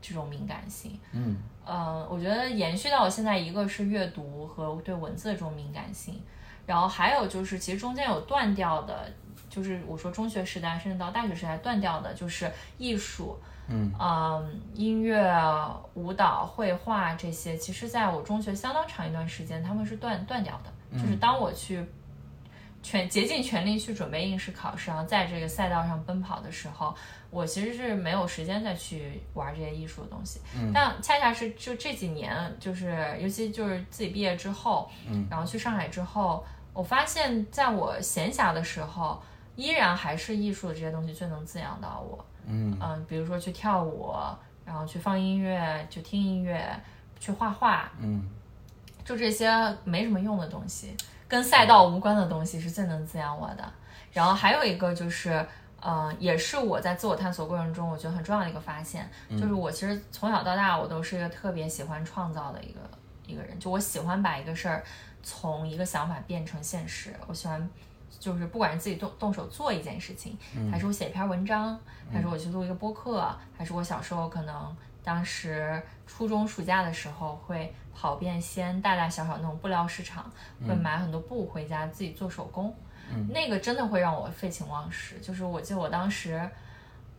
[0.00, 0.98] 这种敏感性。
[1.12, 1.36] 嗯
[1.66, 6.18] 呃，我觉得延续到我现在，一个是阅读和对文字的这种敏感性，
[6.64, 9.12] 然后还有就是其实中间有断掉的，
[9.50, 13.36] 就是我说中学时代甚至到大学时代断掉的，就是艺术，
[13.68, 15.20] 嗯嗯，音乐、
[15.94, 20.72] 舞蹈、绘画这些，其实在我中学相当长一段时间，他们是断断掉的。
[20.98, 21.84] 就是当我去
[22.82, 26.92] 全竭尽全力去准备应试考试，然后在这个赛道上奔跑的时候，
[27.30, 30.40] 我其实是没有时间再去玩这些艺术的东西。
[30.74, 39.22] 但恰恰是就这几年，就是尤其就是自己毕业之后，嗯然后去上海之后，我发现在我闲暇的时候，
[39.60, 42.24] 依然还是艺术的这些东西最能滋养到我。
[42.46, 44.14] 嗯嗯，比如说去跳舞，
[44.64, 46.74] 然后去放音乐，去听音乐，
[47.18, 48.26] 去画画，嗯
[49.04, 49.50] 就这些
[49.84, 50.96] 没什么用的东西，
[51.28, 53.72] 跟赛道无关的东西是最能滋养我的。
[54.12, 55.46] 然后还有一个就是，
[55.80, 62.80] 呃，也是我在自我探索过程中，我觉得很重要的一个发现，就是我其实从小到大我都是一个特别喜欢创造的一个
[63.26, 64.82] 一个人，就我喜欢把一个事儿
[65.22, 67.68] 从一个想法变成现实，我喜欢。
[68.20, 70.38] 就是不管是自己动动手做一件事情，
[70.70, 71.76] 还是我写一篇文章，
[72.12, 80.30] 还是我去录一个播客，还是我小时候可能当时初中暑假的时候会跑遍西安大大小小那种布料市场，
[80.68, 82.72] 会买很多布回家自己做手工，
[83.30, 85.18] 那个真的会让我废寝忘食。
[85.18, 86.48] 就是我记得我当时。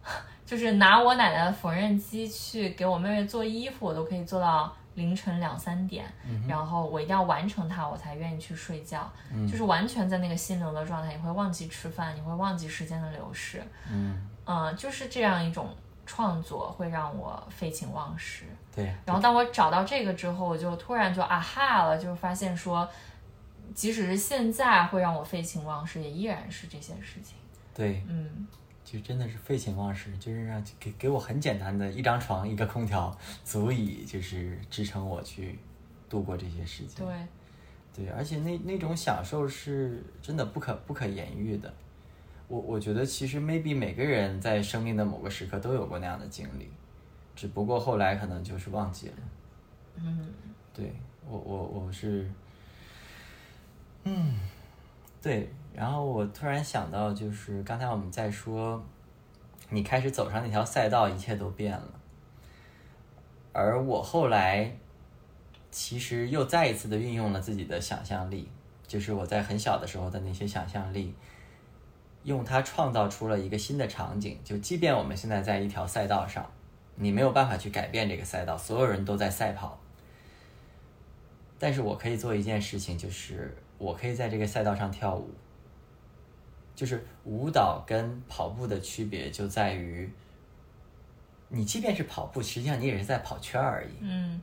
[0.44, 6.06] 就是拿我奶奶的缝纫机去给我妹妹做衣服，我都可以做到凌晨两三点，
[6.48, 9.12] 然后我一定要完成它，我才愿意去睡觉。
[9.50, 13.64] 就是完全在那个心流的状态，你会忘记吃饭，你会忘记时间的流逝。
[13.90, 15.70] 嗯，呃，就是这样一种
[16.06, 18.46] 创作会让我废寝忘食。
[18.76, 22.88] 对，然后当我找到这个之后，我就突然就啊哈了，就发现说，
[23.74, 27.38] 即使是现在会让我废寝忘食，也依然是这些事情。
[27.74, 28.48] 对，嗯，
[28.84, 35.58] 就真的是废寝忘食，就是让给给我很简单的一张床、一个空调，足以就是支撑我去
[36.10, 37.06] 度过这些时间。
[37.94, 41.74] 对，对，而且那那种享受是真的不可不可言喻的。
[42.48, 46.70] 我我觉得其实 maybe 每个人在生命的某个时刻都有过那样的经历，
[47.34, 49.16] 只不过后来可能就是忘记了。
[49.96, 50.34] 嗯，
[50.74, 50.94] 对
[51.26, 52.30] 我我我是，
[54.04, 54.36] 嗯，
[55.22, 55.50] 对。
[55.74, 58.84] 然后我突然想到，就是刚才我们在说，
[59.70, 61.90] 你开始走上那条赛道，一切都变了。
[63.54, 64.76] 而我后来，
[65.72, 68.50] 其实又再一次的运用了自己的想象力，
[68.86, 71.16] 就是我在很小的时候的那些想象力，
[72.24, 74.38] 用它创造出了一个新的场景。
[74.44, 76.46] 就即便我们现在在一条赛道上，
[76.96, 79.80] 你没有办法去改变这个赛道，所有人都在赛跑。
[81.58, 85.30] 但是我可以做一件事情，就是我可以在这个赛道上跳舞。
[86.76, 90.12] 就是舞蹈跟跑步的区别就在于，
[91.50, 93.90] 你即便是跑步，实际上你也是在跑圈而已。
[94.02, 94.42] 嗯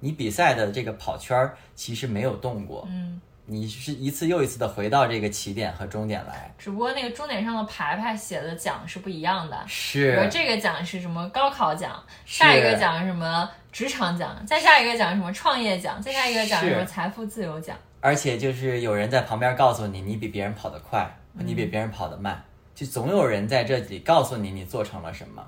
[0.00, 6.54] 你比赛的这个跑圈儿其实没有动过，嗯，你是一次又一次的回到这个起点和终点来。
[6.56, 9.60] 只不过那个终点上的牌牌写的奖是不一样的。
[9.64, 17.76] 比是如，这个奖是什么高考奖，下一个奖是什么职场奖，再下一个奖是什么创业奖，再下一个奖是什么财富自由奖。
[18.00, 22.42] 而且就是有人在旁边告诉你，你比别人跑得快，你比别人跑得慢，
[22.74, 25.44] 就总有人在这里告诉你你做成了什么。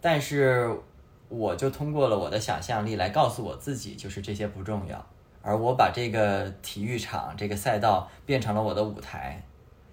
[0.00, 0.70] 但是
[1.28, 5.04] 我就通过了我的想象力来告诉我自己，就是这些不重要，
[5.42, 9.42] 而我把这个体育场这个赛道变成了我的舞台。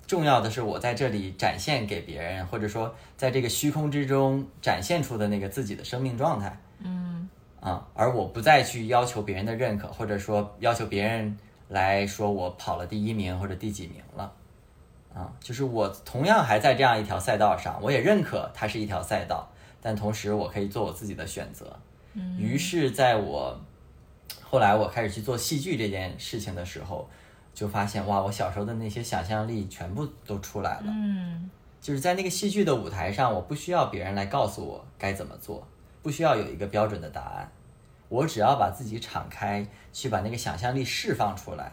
[0.06, 6.56] 重要的是我在这里展现给别人，或者说在这个虚空之中展现出的那个自己的生命状态。
[6.80, 7.30] 嗯
[7.62, 11.36] 啊，而我不再去要求别人的认可，或者说要求别人
[11.74, 14.32] 来说我跑了第一名或者第几名了，
[15.14, 19.52] 啊，就是我同样还在这样一条赛道上，我也认可它是一条赛道，
[19.82, 21.76] 但同时我可以做我自己的选择。
[22.14, 23.60] 嗯于是，在我
[24.44, 27.10] 后来我开始去做戏剧这件事情的时候，
[27.56, 30.86] 就发现哇，我小时候的那些想象力全部都出来了。
[30.88, 31.50] 嗯
[31.82, 35.68] 就是在那个戏剧的舞台上，我不需要别人来告诉我该怎么做，
[36.02, 37.52] 不需要有一个标准的答案，
[38.10, 41.72] 我只要把自己敞开，去把那个想象力释放出来，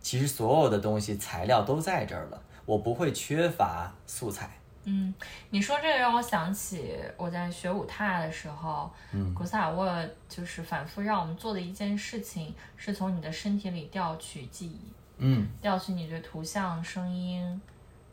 [0.00, 4.50] 其实所有的东西材料都在这儿了，我不会缺乏素材。
[4.88, 5.12] 嗯，
[5.50, 14.80] 你说这个让我想起我在学舞踏的时候，嗯古萨尔沃就是反复让我们做的一件事情，是从你的身体里调取记忆，
[15.18, 17.60] 嗯调取你对图像、声音，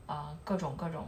[0.07, 1.06] 啊、各种各种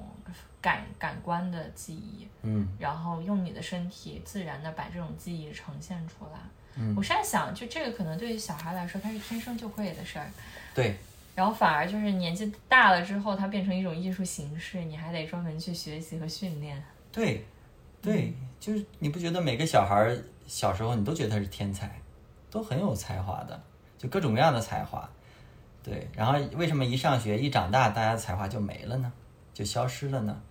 [0.66, 6.40] 感感官的记忆，嗯然后用你的身体自然的把这种记忆呈现出来。
[6.76, 10.28] 嗯我是在想，就这个可能对于小孩来说，他是天生就会的事儿，
[10.74, 10.96] 对，
[11.36, 16.84] 然后反而就是年纪大了之后，它变成一种艺术形式，你还得专门去学习和训练。
[17.12, 17.46] 对，
[18.02, 20.18] 对，就是你不觉得每个小孩儿
[20.48, 22.02] 小时候你都觉得他是天才，
[22.50, 23.62] 都很有才华的，
[24.00, 25.08] 就各种各样的才华。
[25.84, 29.14] 对，然后为什么一上学一长大，大家的才华就没了呢？
[29.54, 30.42] 就消失了呢？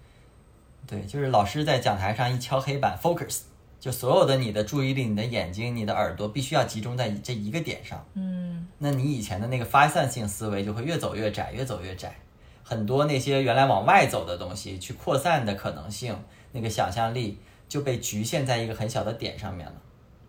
[0.87, 3.41] 对，就是老师在讲台上一敲黑板，focus，
[3.81, 8.05] 就所有的你的注意力、你的眼睛、你的耳朵必须要集中在这一个点上。
[8.15, 12.15] 嗯那你以前的那个发散性思维就会越走越窄，越走越窄。
[12.63, 16.17] 很多那些原来往外走的东西，去扩散的可能性，
[16.53, 17.39] 那个想象力
[17.69, 19.75] 就被局限在一个很小的点上面了。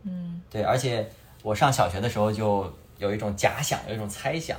[0.04, 1.10] 嗯对，而且
[1.44, 4.58] 我上小学的时候就有一种假想，有一种猜想，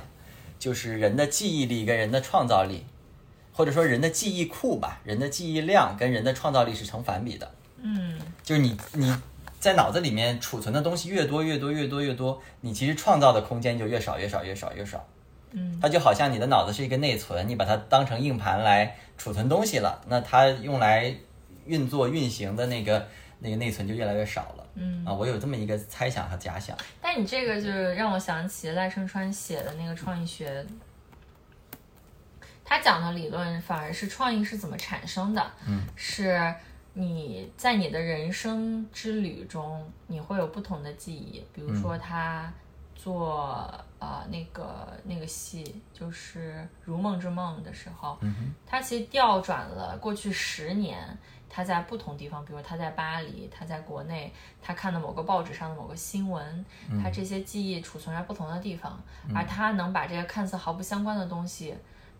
[0.59, 2.83] 就是人的记忆力跟人的创造力，
[3.57, 7.51] 或者说人的记忆库吧，人的记忆量跟人的创造力是成反比的。
[7.81, 9.11] 嗯就是你你
[9.59, 15.03] 在脑子里面储存的东西越多越多越多越多，你其实创造的空间就越少越少越少越少。
[15.53, 21.11] 嗯它就好像你的脑子是一个内存，你把它当成硬盘来储存东西了，那它用来
[21.65, 23.07] 运作运行的那个
[23.39, 24.63] 那个内存就越来越少了。
[24.75, 25.03] 嗯。
[25.03, 26.77] 啊，我有这么一个猜想和假想。
[27.01, 30.63] 但你这个就是让我想起赖声川写的那个创意学，
[32.69, 36.53] 他讲的理论反而是创意是怎么产生的，嗯，是
[36.91, 42.51] 你在你的人生之旅中，你会有不同的记忆，比如说他
[42.93, 51.17] 做呃那个那个戏就是《如梦之梦》的时候，嗯，他其实调转了过去十年，
[51.49, 56.65] 他在不同地方，比如他在巴黎，他在国内，他看的某个报纸上的某个新闻，
[57.01, 59.01] 他这些记忆储存在不同的地方，
[59.33, 61.73] 而他能把这些看似毫不相关的东西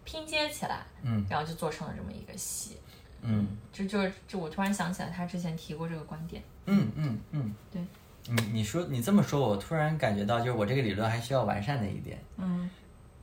[0.07, 2.77] 拼接起来，嗯然后就做成了这么一个戏。
[3.21, 6.41] 嗯这就是，就我突然想起来，他之前提过这个观点。
[6.65, 7.81] 嗯嗯嗯，对。
[8.29, 12.69] 你你说你这么说，我突然感觉到，就是我这个理论还需要完善的一点，嗯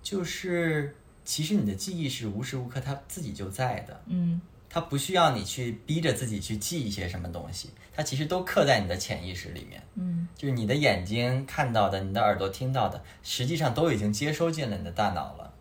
[0.03, 0.95] 就是
[1.25, 4.03] 其实你的记忆是无时无刻它自己就在的。
[4.07, 4.39] 嗯
[4.69, 9.81] 它不需要你去逼着自己去记一些什么东西，它其实都刻在你的潜意识里面。
[9.95, 15.54] 嗯就是你的眼睛看到的，你的耳朵听到的，实际上都已经接收进了你的大脑了。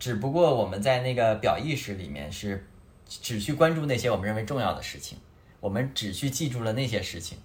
[0.00, 2.66] 只不过我们在那个表意识里面是
[3.06, 5.18] 只去关注那些我们认为重要的事情，
[5.60, 7.38] 我们只去记住了那些事情。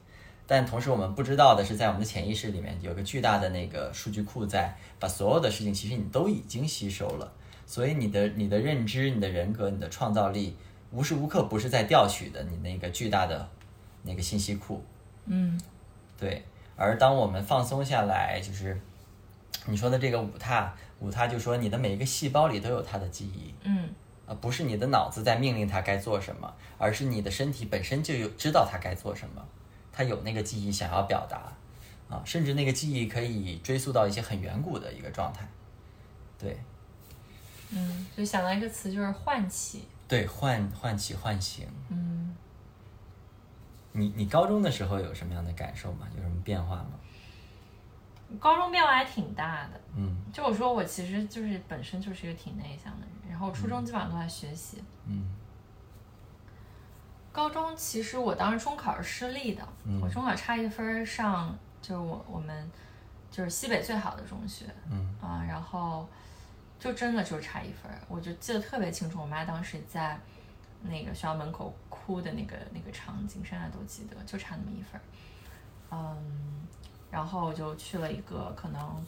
[0.48, 7.32] 但同时我们不知道的是，在我们的潜意识里面有个巨大的那个数据库在，把所有的事情其实你都已经吸收了。
[7.65, 10.56] 所以你的你的认知、你的人格、你的创造力，
[10.91, 13.49] 无时无刻不是在调取的你那个巨大的
[14.03, 14.84] 那个信息库。
[15.26, 15.60] 嗯
[16.18, 16.45] 对，
[16.76, 18.80] 而当我们放松下来，就是
[19.65, 23.90] 你说的这个五踏，五踏就说你的每一个细胞里都有它的记忆，嗯
[24.27, 29.45] 啊不是你的脑子在命令它该做什么，而是你的身体本身就有知道它该做什么，
[29.91, 31.53] 它有那个记忆想要表达，
[32.10, 35.48] 啊，甚至那个记忆可以追溯到一些很远古的一个状态。
[36.38, 36.57] 对
[37.72, 39.88] 嗯，就想到一个词，就是唤起。
[40.07, 41.68] 对，唤唤起唤醒。
[41.90, 42.36] 嗯。
[43.91, 46.06] 你你高中的时候有什么样的感受吗？
[46.15, 46.91] 有什么变化吗？
[48.40, 50.16] 高中变化还挺大的，嗯。
[50.34, 54.84] 就我说我其实就是本身就是一个挺内向的人，然后初中基本上都在学习。
[55.06, 55.30] 嗯。
[57.32, 59.99] 高中其实我当时中考是失利的，嗯。
[60.02, 62.70] 我中考差一分上就是我我们
[63.30, 64.66] 就是西北最好的中学。
[64.90, 65.16] 嗯。
[65.22, 66.07] 啊，然后
[66.80, 70.20] 就真的就差一分，我就记得特别清楚，我妈当时在
[70.82, 74.99] 那个学校门口哭的那个那个场景，现在都记得，就差那么一分。
[75.91, 76.65] 嗯，
[77.16, 79.06] 然后我就去了一个可能。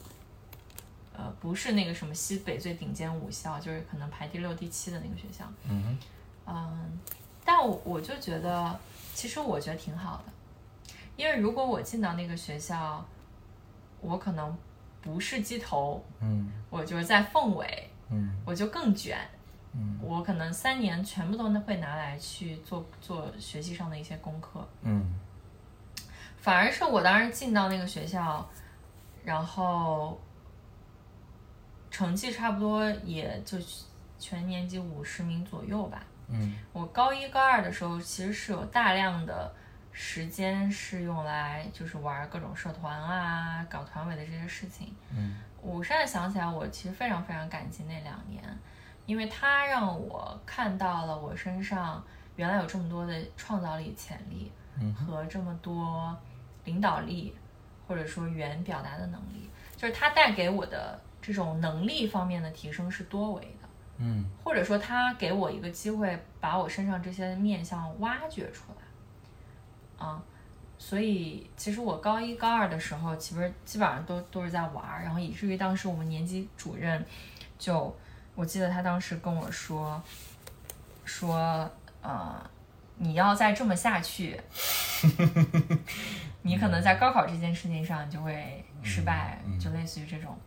[1.20, 5.44] 呃，不是那个什么西北最顶尖武校，就是可能排第六、第七的那个学校。
[5.68, 5.98] 嗯
[6.46, 7.00] 嗯，
[7.44, 8.80] 但我我就觉得，
[9.16, 13.04] 其实我觉得挺好的，因为如果我进到那个学校，
[14.00, 14.56] 我可能
[15.02, 19.18] 不是鸡头，嗯我就是在凤尾，嗯我就更卷。
[19.74, 25.16] 嗯我可能三年全部都会拿来去做做学习上的一些功课，嗯
[26.48, 28.50] 反而是我当时进到那个学校，
[29.26, 30.18] 然后
[31.92, 33.58] 成绩差不多也就
[34.18, 36.02] 全年级五十名左右吧。
[36.30, 39.54] 嗯我高一高二的时候，其实是有大量的
[39.92, 44.96] 时间是用来就是玩各种社团啊、搞团委的这些事情。
[45.12, 48.42] 嗯我现在想起来，我其实非常非常感激那两年，
[49.06, 52.02] 因为它让我看到了我身上
[52.38, 54.50] 原来有这么多的创造力、潜力
[54.80, 56.18] 嗯和这么多
[56.68, 57.34] 领导力，
[57.88, 63.68] 或者说语言表达的能力，就是它带给我的这种能力方面的提升是多维的。
[64.00, 70.22] 嗯或者说他给我一个机会，把我身上这些面相挖掘出来，啊，
[70.78, 77.04] 所以其实我高一高二的时候，其实基本上都都是在玩儿，然后以至于当时我们年级主任
[77.58, 77.92] 就，
[78.36, 80.00] 我记得他当时跟我说，
[81.04, 81.68] 说
[82.04, 82.40] 呃，
[82.98, 84.40] 你要再这么下去，
[86.42, 90.38] 你可能在高考这件事情上你就会失败，就类似于这种。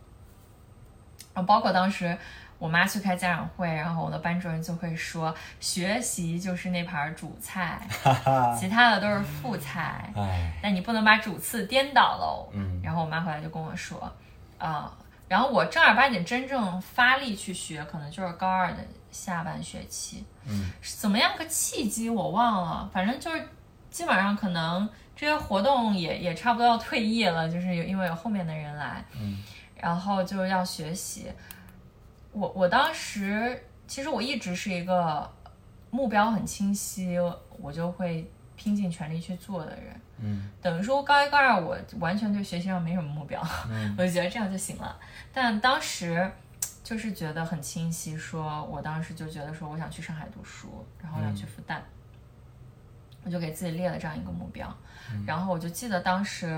[1.33, 2.17] 然后包括当时
[2.59, 7.79] 我妈去开家长会，然后我的班主任就会说，学习就是那盘主菜，
[8.59, 12.49] 其他的都是副菜，哎，但你不能把主次颠倒喽。
[12.53, 14.11] 嗯然后我妈回来就跟我说，
[14.57, 14.91] 啊、
[15.29, 20.25] 然后我正儿八经真正发力去学，可能就是高二的下半学期。
[20.45, 23.47] 嗯怎么样个契机我忘了，反正就是
[23.89, 29.43] 基本上可能这些活动也也差不多要退役了，就是有因为有后面的人来，嗯
[29.79, 31.31] 然后就要学习。
[32.31, 35.29] 我我当时其实我一直是一个
[35.89, 37.17] 目标很清晰，
[37.59, 40.01] 我就会拼尽全力去做的人。
[40.23, 44.95] 嗯等于说高一高二我完全对学习上没什么目标，嗯 我就觉得这样就行了。
[45.33, 46.31] 但当时
[46.91, 51.79] 就是觉得很清晰，说我当时就觉得说我想去上海读书，然后要去复旦，
[53.23, 54.67] 我就给自己列了这样一个目标。
[55.25, 56.49] 然后我就记得当时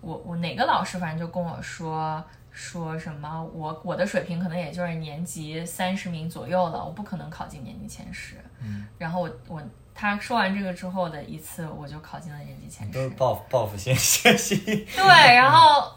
[0.00, 8.36] 我我哪个老师反正就跟我说说什么我我的水平可能也就是年级三十名左右了，我不可能考进年级前十。
[8.60, 9.60] 嗯，然后我我
[9.92, 13.10] 他说完这个之后的一次，我就考进了年级前十都是。
[13.16, 14.56] 报报复性 学习，
[14.94, 15.92] 对，然后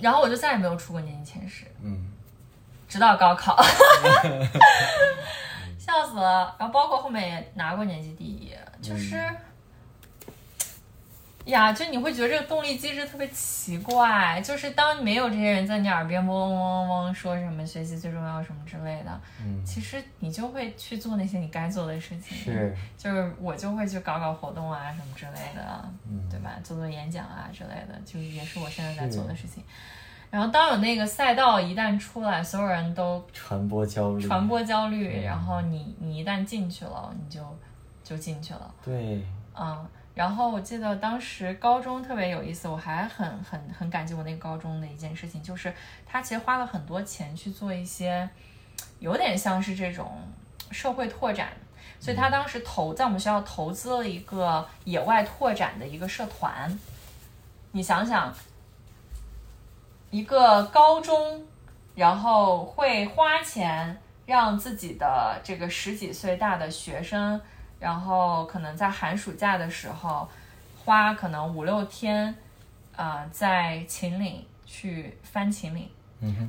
[0.00, 2.12] 然后我就再也没有出过年级前十，嗯
[2.88, 3.56] 直到高考，
[5.78, 6.56] 笑死了。
[6.58, 9.22] 然后包括后面也拿过年级第一，就是。
[11.48, 22.36] 呀，就你会觉得这个动力机制特别奇怪，就是当没有这些人在你耳边嗡嗡嗡嗡说什么学习最重要什么之类的，嗯，其实你就会去做那些你该做的事情。
[22.36, 26.50] 是，就是我就会去搞搞活动啊什么之类的，嗯对吧？
[26.62, 29.64] 做做演讲啊之类的，就也是我现在在做的事情。
[30.30, 37.40] 然后当有那个赛道一旦出来，所有人都传播焦虑，传播焦虑，嗯然后你你一旦进去了，你就
[38.04, 39.22] 就进去了，对，
[39.54, 39.86] 嗯。
[40.14, 45.72] 然后我记得当时高中特别有意思，我还很很很感激我那个高中的一件事情，就是
[46.04, 48.28] 他其实花了很多钱去做一些
[48.98, 50.18] 有点像是这种
[50.72, 51.50] 社会拓展，
[52.00, 56.76] 所以他当时投在我们学校投资了一个野外拓展的一个社团。
[57.70, 58.34] 你想想，
[60.10, 61.44] 一个高中，
[61.94, 67.40] 然后会花钱让自己的这个十几岁大的学生，
[67.78, 70.28] 然后可能在寒暑假的时候，
[70.84, 72.34] 花可能五六天，
[72.96, 75.88] 啊、在秦岭去翻秦岭。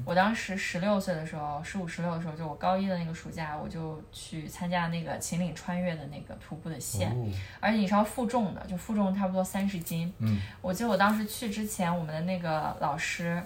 [0.05, 10.11] 我当时十六岁的时候，十五十六的时候，就我高一的那个暑假，我就去参加那个秦岭穿越的那个徒步的线，哦，而且你是要负重的，就负重差不多三十斤。
[10.17, 13.41] 嗯我记得我当时去之前，我们的那个老师，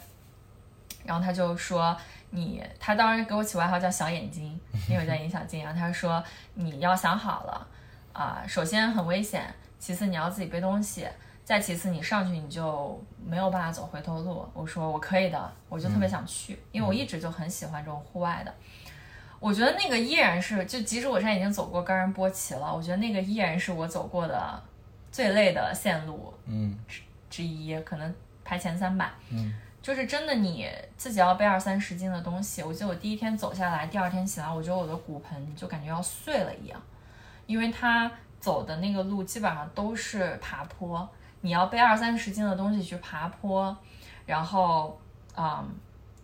[1.04, 1.96] 然后他就说
[2.30, 4.58] 你，他当时给我起外号叫小眼睛，
[4.90, 6.24] 因为我叫尹小金，然后他说
[6.54, 7.68] 你要想好了
[8.14, 11.08] 啊、首先很危险，其次你要自己背东西。
[11.44, 14.48] 再其次，你上去你就没有办法走回头路。
[14.54, 18.54] 我说我可以的，我就特别想去，因为我一直就很喜欢这种户外的。
[19.40, 24.62] 我觉得那个依然是，就即使我现在已经走过冈仁波齐了，我觉得那个依然是我走过的
[25.12, 26.78] 最累的线路嗯
[27.30, 28.16] 之一，可能
[28.46, 29.16] 排前三吧。
[29.30, 30.66] 嗯就是真的你
[30.96, 36.82] 自己要背二三十斤的东西，我记得我第一天走下来，第二天起来，我觉得我的骨盆就感觉要碎了一样，
[37.46, 38.10] 因为它
[38.40, 41.06] 走的那个路基本上都是爬坡，
[41.44, 43.76] 你要背二三十斤的东西去爬坡，
[44.26, 44.98] 然后
[45.36, 45.70] 嗯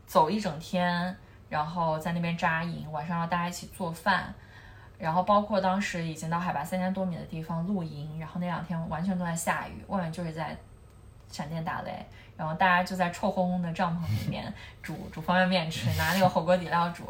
[0.07, 1.13] 走一整天，
[1.49, 4.33] 然后在那边扎营，晚上要大家一起做饭。
[4.97, 10.57] 然后包括当时已经到海拔三千多米的地方露营，然后那两天完全都在下雨，外面就是在
[11.29, 12.05] 闪电打雷，
[12.37, 17.03] 然后大家就在臭烘烘的帐篷里面煮煮方便面吃，拿那个火锅底料煮。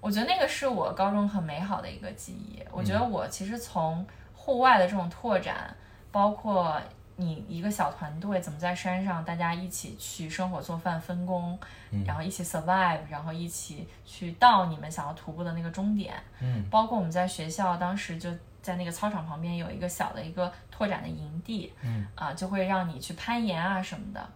[0.00, 2.62] 我觉得那个是我高中很美好的一个记忆。
[2.70, 5.74] 我觉得我其实从户外的这种拓展，
[6.12, 6.78] 包括
[7.16, 11.58] 你一个小团队怎么在山上大家一起去生火做饭分工，
[12.04, 16.14] 然后一起 survive，然后一起去到你们想要徒步的那个终点。
[16.40, 18.30] 嗯，包括我们在学校当时就
[18.60, 22.06] 在那个操场旁边有一个小的一个拓展的营地，嗯。
[22.14, 24.26] 啊，就会让你去攀岩啊什么的。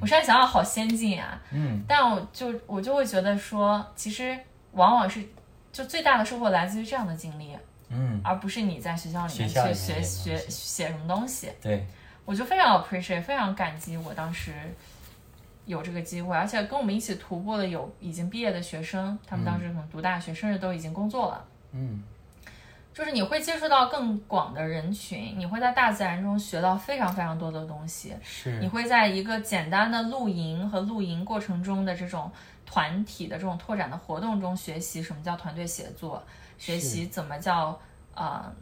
[0.00, 1.82] 我现在想想好先进啊，嗯。
[1.88, 4.38] 但我就我就会觉得说，其实
[4.72, 5.26] 往往是
[5.72, 7.56] 就最大的收获来自于这样的经历，
[7.88, 11.50] 嗯，而不是你在学校里面去学学写什么东西。
[11.62, 11.86] 对，
[12.28, 14.52] 我就非常 appreciate，非常感激我当时
[15.64, 21.42] 有这个机会，而且跟我们一起徒步的有已经毕业的学生，他们当时可能读大学，甚至都已经工作了。
[21.72, 22.02] 嗯
[22.92, 28.14] 就是你会接触到更广的人群，你会在大自然中学到非常非常多的东西。
[28.22, 32.30] 是你会在一个简单的露营和露营过程中的这种
[32.66, 36.22] 团体的这种拓展的活动中学习什么叫团队协作，
[36.58, 37.80] 学习怎么叫
[38.14, 38.52] 呃，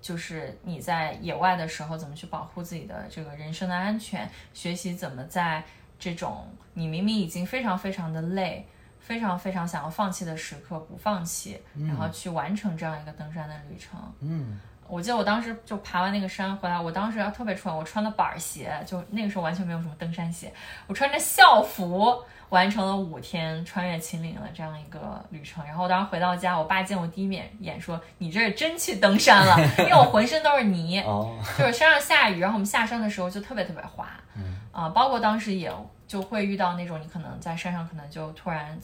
[0.00, 5.62] 就是你在野外的时候怎么去保护自己的这个人身的安全，学习怎么在
[5.98, 8.66] 这种你明明已经非常非常的累。
[8.98, 14.00] 非常非常想要放弃的时刻不放弃，然后去完成这样一个登山的旅程。
[14.18, 14.58] 嗯
[14.88, 20.52] 我记得我当时就爬完那个山回来，我当时特别穿，我穿的板儿鞋，就那个时候完全没有什么登山鞋，
[20.88, 22.20] 我穿着校服
[22.50, 25.64] 完成了五天穿越秦岭的这样一个旅程。
[25.66, 35.72] 然后我当时回到家，我爸见我第一面眼说：“你这是真去登山了，因为我浑身都是泥，哦，就是山上下雨，然后我们下山的时候就特别特别滑，嗯啊、包括当时也
[36.06, 38.78] 就会遇到那种你可能在山上可能就突然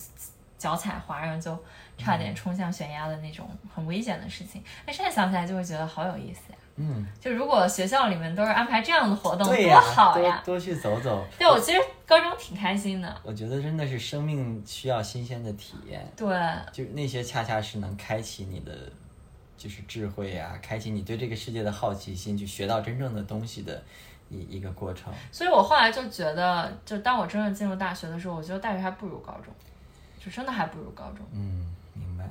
[0.58, 1.56] 脚踩滑，然后就
[1.96, 4.62] 差点冲向悬崖的那种很危险的事情。
[4.84, 6.58] 但现在想起来就会觉得好有意思呀！
[6.82, 10.42] 嗯，就如果学校里面都是安排这样的活动，多对呀，好呀！
[10.44, 11.24] 多多去走走。
[11.38, 16.28] 对我其实高中挺开心的，我觉得真的是生命需要新鲜的体验，对，
[16.72, 18.72] 就那些恰恰是能开启你的
[19.56, 23.80] 就是智慧啊，开启你对这个世界的好奇心，去学到真正的东西的
[24.28, 25.12] 一一个过程。
[25.30, 29.54] 所以我后来就觉得，就当我真正进入大学的时候，我觉得大学还不如高中，
[30.18, 32.28] 就真的还不如高中，嗯，明白。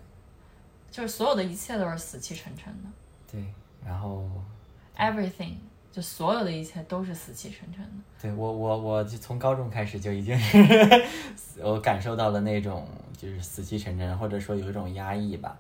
[0.92, 2.90] 就是所有的一切都是死气沉沉的
[3.32, 3.42] 对，
[3.86, 4.24] 然后
[4.98, 5.54] ，everything
[5.92, 7.92] 就所有的一切都是死气沉沉的。
[8.22, 10.58] 对我我我就从高中开始就已经是
[11.62, 12.88] 我感受到了那种
[13.18, 15.58] 就是死气沉沉，或者说有一种压抑吧。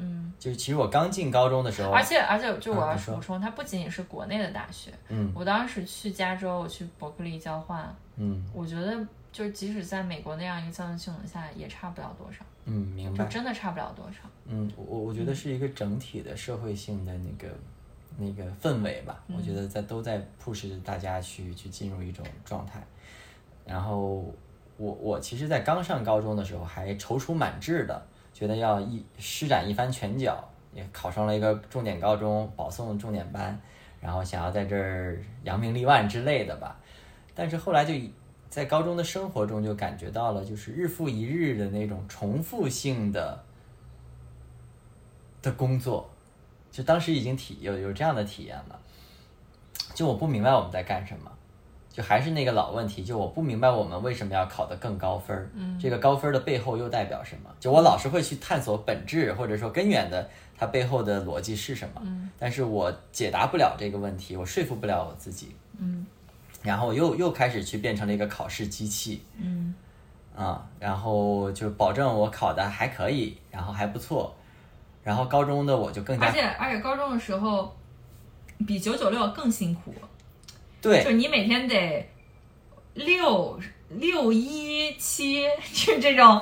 [0.00, 4.92] 嗯，就其实我刚进高中的时候，而且而且，就我要补充，它不仅仅是国内的大学。
[5.08, 8.96] 嗯我当时去加州，我去伯克利交换，嗯我觉得
[9.32, 13.28] 就即使在美国那样一个教育系统下，也差不了多少，嗯，明就白。
[13.28, 14.28] 真的差不了多少。
[14.44, 17.48] 嗯，我我觉得是一个整体的社会性的那个
[18.18, 22.82] 那个氛围吧，我觉得在都在 push 大家去去进入一种状态。
[23.64, 24.24] 然后
[24.76, 30.42] 我我其实，在刚上高中的时候还踌躇满志的，觉得要一施展一番拳脚，
[30.74, 33.58] 也考上了一个重点高中，保送重点班，
[34.00, 36.78] 然后想要在这儿扬名立万之类的吧。
[37.34, 38.12] 但是后来就以
[38.50, 43.42] 在高中的生活中就感觉到了，就是日复一日的那种重复性的
[45.42, 46.08] 的工作，
[46.72, 48.80] 就当时已经体有有这样的体验了。
[49.94, 51.30] 就我不明白我们在干什么，
[51.90, 57.50] 就还是那个老问题，就我不明白我们为什么要考得更高分儿，嗯，这个高分的背后又代表什么？
[57.58, 66.06] 就我老是会去探索本质或者说根源的它背后的逻辑是什么，嗯，但是我解答不了这个问题，我说服不了我自己，嗯，
[66.62, 69.74] 然后我又又开始去变成了一个考试机器，嗯。
[70.36, 74.32] 啊，然后就保证我考的还可以，然后还不错，
[75.02, 77.76] 然后高中的我就更加而且而且高中的时候，
[78.64, 79.92] 比九九六更辛苦，
[80.80, 81.02] 对。
[81.02, 82.08] 就是你每天得
[82.94, 83.58] 六
[83.88, 86.40] 六一七，就这种，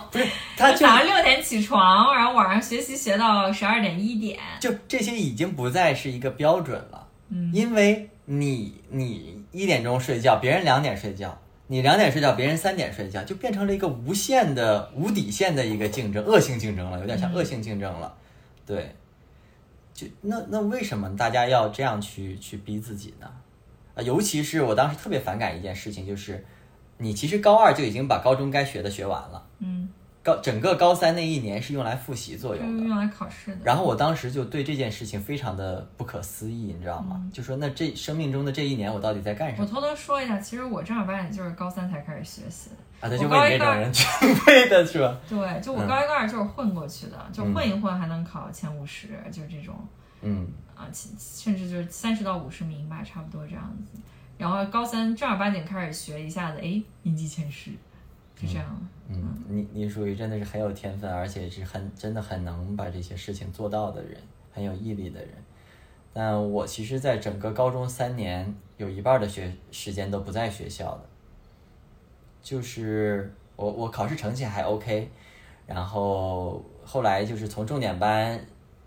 [0.58, 7.50] 他早上六点起床，然后晚上学习学到十二点一点，就这些已经不再是一个标准了，嗯。
[7.54, 18.14] 因为你你一点钟睡觉，别人两点睡觉，你两点睡觉，别人三点睡觉，就变成了一个无限的无底线的一个竞争，恶性竞争了，有点像恶性竞争了，
[18.66, 18.94] 对，
[19.94, 23.30] 就那那为什么大家要这样去去逼自己呢？
[23.94, 26.44] 啊，尤其是我当时特别反感一件事情，就是
[26.98, 29.88] 你其实高二就已经把高中该学的学完了，嗯，
[30.26, 33.58] 高整个高三那一年是用来复习作用的，用来考试的。
[33.62, 37.22] 然后我当时就对这件事情非常的不可思议，你知道吗？
[37.32, 39.64] 就说那这生命中的这一年我到底在干什么？
[39.64, 45.16] 我偷偷说一下，其实我正儿八经就是高三才开始学习的，啊，对，就为你这种人准备的是吧？
[45.28, 49.76] 对，就我嗯高一高二就是混过去的，就混一混还能考前五十，就是这种
[50.22, 54.00] 嗯啊，甚至就是三十到五十名吧，差不多这样子。
[54.36, 57.70] 然后高三正儿八经开始学，一下子哎，年级前十，
[58.36, 58.80] 就这样了。
[59.08, 64.20] 嗯，你你属于真的是很有天分，而且是很真的很能把这些事情做到的人，
[64.52, 65.30] 很有毅力的人。
[66.12, 71.00] 但我其实，在整个高中三年，有一半的学时间都不在学校的。
[72.42, 75.10] 就是我我考试成绩还 OK，
[75.66, 78.40] 然后后来就是从重点班，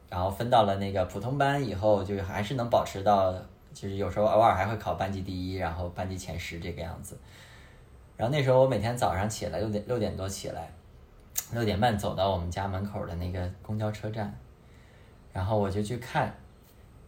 [0.09, 3.31] 然后分到了那个普通班以后，就还是能保持到，
[3.73, 7.17] 就是有时候偶尔还会考班级第一，然后班级前十这个样子。
[8.19, 10.69] 然后那时候我每天早上起来六点六点多起来，
[11.53, 14.37] 六点半走到我们家门口的那个公交车站，
[15.31, 16.35] 然后我就去看，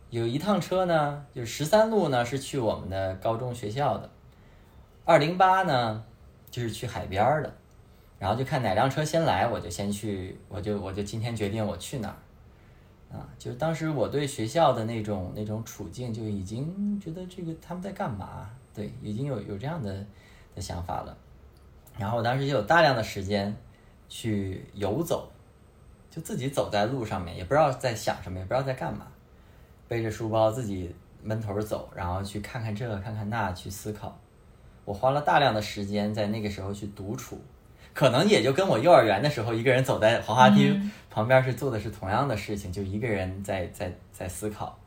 [0.09, 4.09] 有一趟车呢，就十三路呢是去我们的高中学校的，
[5.03, 6.01] 二零八呢
[6.49, 7.53] 就是去海边的，
[8.17, 20.05] 然后就看哪辆车先来，我就先去，我就我就今天决定我去哪儿，啊，就是当时我对学校的那种那种处境就已经觉得这个他们在干嘛，对，已经有有这样的
[20.55, 21.15] 的想法了，
[21.97, 23.55] 然后我当时就有大量的时间
[24.09, 25.29] 去游走，
[26.09, 29.07] 就自己走在路上面，也不知道在想什么，也不知道在干嘛，
[29.87, 34.17] 背着书包自己闷头儿走，然后去看看这看看那，去思考。
[34.83, 37.39] 我花了大量的时间在那个时候去独处，
[37.93, 44.77] 可能也就跟我幼儿园的时候一个人走在滑滑梯嗯旁边是做的是同样的事情，就一个人在在在思考。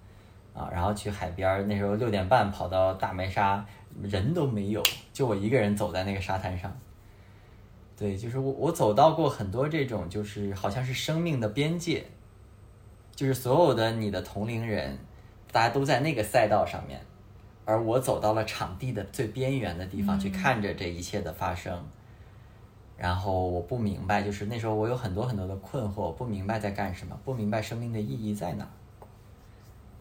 [0.53, 3.67] 啊，然后去海边儿，那时候六点半跑到大梅沙，
[4.03, 6.77] 人都没有，就我一个人走在那个沙滩上。
[7.97, 12.05] 对，就是我我走到过很多这种，就是好像是生命的边界，
[13.15, 14.99] 就是所有的你的同龄人，
[15.53, 17.01] 大家都在那个赛道上面，
[17.65, 21.87] 而我走到了场地的最边缘的地方、去看着这一切的发生。
[22.97, 28.71] 然后我不明白，就是那时候我有很多很多的困惑，不明白在干什么，不明白生命的意义在哪儿。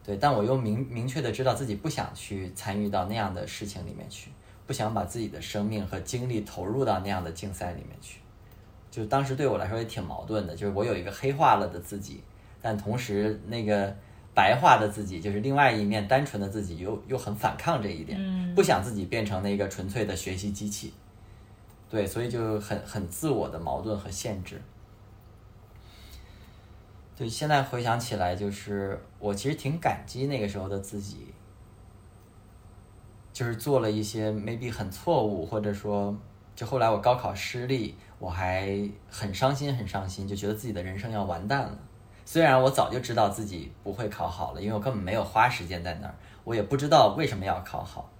[0.04, 4.30] 对，但我又明明确的知道自己不想去参与到那样的事情里面去，
[4.66, 8.18] 不想把自己的生命和精力投入到那样的竞赛里面去。
[8.90, 12.22] 就当时对我来说也挺矛盾的，就是我有一个黑化了的自己，
[12.60, 13.96] 但同时那个
[14.34, 20.92] 白化的自己，就是另外一面单纯的自己又又很反抗这一点，嗯不想自己变成那个纯粹的学习机器。
[21.88, 24.60] 对，所以就很很自我的矛盾和限制。
[27.16, 31.32] 对，现在回想起来，就是我其实挺感激那个时候的自己，
[33.32, 36.12] 就是做了一些 maybe 很错误，或者说，
[36.56, 41.78] 就后来我高考失利，我还很伤心，很伤心，就觉得自己的人生要完蛋了。
[42.24, 48.10] 虽然我早就知道自己不会考好了，因为我根本没有花时间在那儿，我也不知道为什么要考好。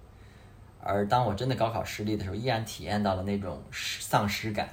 [0.79, 4.69] 而当我真的高考失利的时候，依然体验到了那种失丧失感，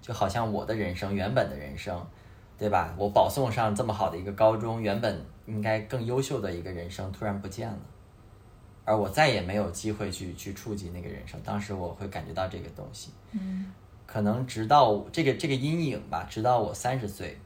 [0.00, 2.06] 就好像我的人生原本的人生，
[2.58, 2.94] 对吧？
[2.96, 7.78] 我保送上这么好的一个高中，原本应该更优秀的一个人生突然不见了，
[8.84, 11.40] 而我再也没有机会去去触及那个人生。
[11.42, 13.72] 当时我会感觉到这个东西，嗯
[14.06, 17.36] 可能直到这个这个阴影吧，直到我三十岁，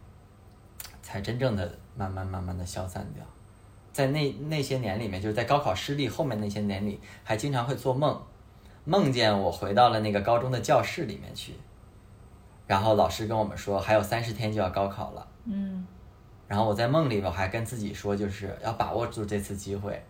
[1.02, 3.24] 才真正的慢慢慢慢的消散掉。
[3.92, 8.22] 在那那些年里面，就是在高考失利后面那些年里，还经常会做梦，
[8.84, 11.54] 梦见我回到了那个高中的教室里面去，
[12.70, 15.84] 然后老师跟我们说还有三十天就要高考了，嗯
[16.46, 20.00] 然后我在梦里面我还跟自己说，就是要把握住这次机会，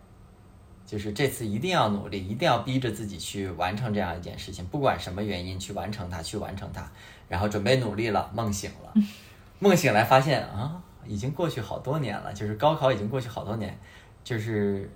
[0.85, 6.87] 就是这次一定要努力，一定要逼着自己去完成这样一件事情，不管什么原因去完成它，去完成它。
[7.27, 8.93] 然后准备努力了，梦醒了，
[9.57, 13.75] 梦醒来发现啊，已经过去好多年了，就是高考已经过去好多年，
[14.23, 14.87] 就是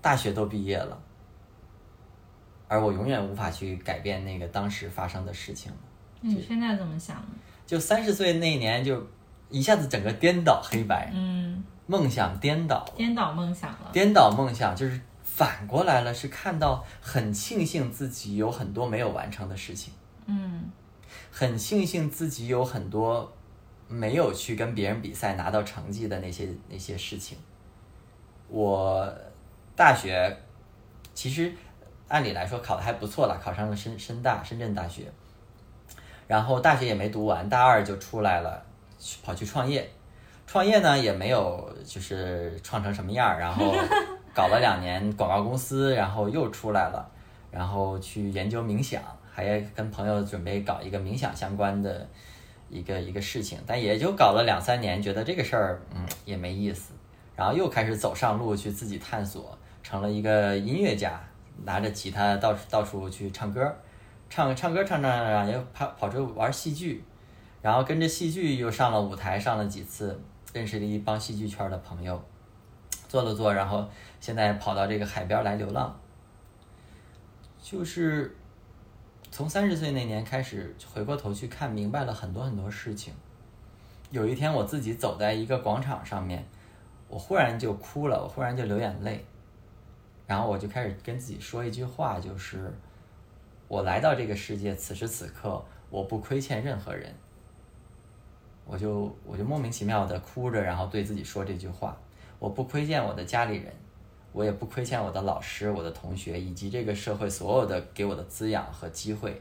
[0.00, 1.00] 大学都毕业了，
[2.66, 5.70] 而我永远无法去改变那个当时发生的事情
[6.22, 7.28] 你现在怎么想呢？
[7.66, 9.06] 就三十岁那年，就
[9.50, 12.92] 一下子整个颠倒黑白，嗯，梦想颠倒了。
[12.96, 13.90] 颠倒梦想了。
[13.92, 19.92] 颠倒梦想就是反过来了，是看到很庆幸自己有很多没有完成的事情，
[20.26, 20.70] 嗯
[21.30, 23.30] 很庆幸自己有很多
[23.88, 27.36] 没有去跟别人比赛拿到成绩的那些那些事情。
[28.48, 29.10] 我
[29.74, 30.38] 大学
[31.14, 31.52] 其实
[32.08, 35.10] 按理来说考的还不错了，考上了深深大深圳大学，
[36.32, 38.62] 然后大学也没读完，大二就出来了，
[38.98, 39.86] 去跑去创业。
[40.46, 43.74] 创业呢也没有就是创成什么样儿，然后
[44.32, 47.06] 搞了两年广告公司，然后又出来了，
[47.50, 52.08] 然后去研究冥想，还跟朋友准备搞一个冥想相关的
[52.70, 56.94] 一个一个事情，但也就搞了两三年，觉得这个事儿嗯也没意思，
[57.36, 61.20] 然后又开始走上路去自己探索，成了一个音乐家，
[61.66, 63.70] 拿着吉他到处到处去唱歌，
[64.34, 67.04] 唱唱歌唱唱唱唱，又跑跑出去玩戏剧，
[67.60, 70.18] 然后跟着戏剧又上了舞台，上了几次，
[70.54, 72.18] 认识了一帮戏剧圈的朋友，
[73.06, 73.86] 做了做，然后
[74.20, 75.94] 现在跑到这个海边来流浪，
[77.60, 78.34] 就是
[79.30, 83.12] 从三十岁那年开始，回过头去看，明白了很多很多事情。
[84.08, 86.42] 有一天我自己走在一个广场上面，
[87.06, 89.22] 我忽然就哭了，我忽然就流眼泪，
[90.26, 92.72] 然后我就开始跟自己说一句话，就是
[93.72, 97.10] 我来到这个世界，此时此刻我不亏欠任何人。
[98.66, 101.96] 我就我就莫名其妙的哭着，然后对自己说这句话：
[102.38, 103.72] 我不亏欠我的家里人，
[104.32, 109.40] 我也不亏欠我的老师、我的同学以及这个社会所有的给我的滋养和机会。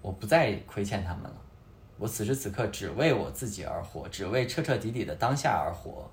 [0.00, 1.36] 我不再亏欠他们了。
[1.98, 6.10] 我此时此刻只为我自己而活，只为彻彻底底的当下而活。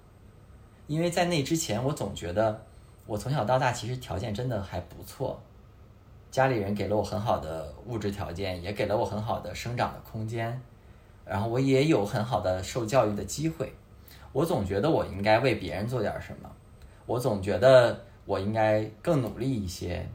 [0.87, 2.61] 因为在那之前，我总觉得
[3.05, 5.41] 我从小到大其实条件真的还不错，
[6.35, 10.61] 家里人给了我很好的物质条件，也给了我很好的生长的空间，
[11.23, 13.73] 然后我也有很好的受教育的机会。
[14.33, 16.51] 我总觉得我应该为别人做点什么，
[17.05, 20.05] 我总觉得我应该更努力一些，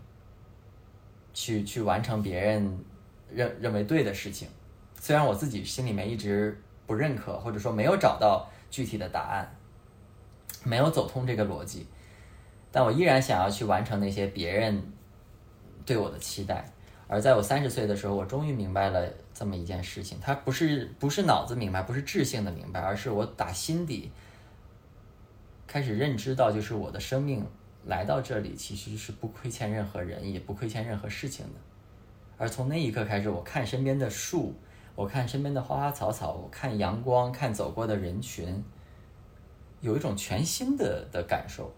[1.33, 2.79] 去去完成别人
[3.31, 4.47] 认认为对的事情。
[5.01, 9.57] 虽然我自己心里面一直不认可，或者说没有找到具体的答案，
[10.65, 11.87] 没有走通这个逻辑，
[12.71, 14.83] 但我依然想要去完成那些别人
[15.91, 16.65] 对我的期待。
[17.09, 19.05] 而在我三十岁的时候，我终于明白了
[19.35, 24.13] 这么一件事情，它不是不是脑子明白，不是智性的明白，而是我打心底
[25.67, 27.45] 开始认知到，就是我的生命
[27.87, 31.61] 来到这里其实是不亏欠任何人，也不亏欠任何事情的。
[32.39, 34.55] 而从那一刻开始，我看身边的树。
[34.97, 38.63] 我看身边的花花草草，我看阳光，看走过的人群，
[39.81, 41.73] 有一种全新的的感受。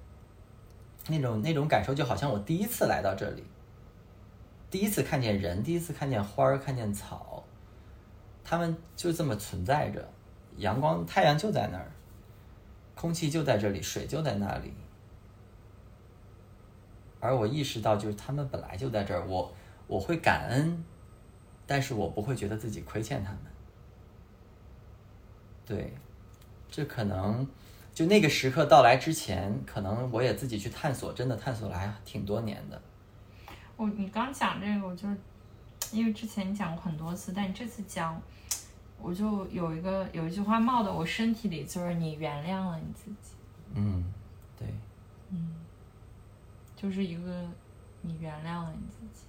[1.06, 3.44] 那种那种感受就好像我第一次来到这里，
[4.72, 7.44] 第一次看见人，第一次看见花儿，看见草，
[8.42, 10.08] 它们就这么存在着。
[10.56, 11.92] 阳光、太阳就在那儿，
[12.94, 14.72] 空气就在这里，水就在那里。
[17.20, 19.54] 而我意识到，就是他们本来就在这儿，我
[19.86, 20.82] 我会感恩。
[21.66, 23.40] 但是我不会觉得自己亏欠他们，
[25.66, 25.94] 对，
[26.70, 27.46] 这可能
[27.94, 32.80] 就那个时刻到来之前，可能我也自己去探索，真的探索了还挺多年的。
[33.82, 35.16] 我你刚讲这个，我就是
[35.90, 38.20] 因为之前你讲过很多次，但你这次讲，
[39.00, 43.34] 我就有一个有一句话冒到我身体里，就是你原谅了你自己。
[43.74, 44.04] 嗯，
[44.56, 44.68] 对，
[45.30, 45.56] 嗯，
[46.76, 47.44] 就是一个
[48.02, 49.26] 你原谅了你自己。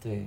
[0.00, 0.26] 对。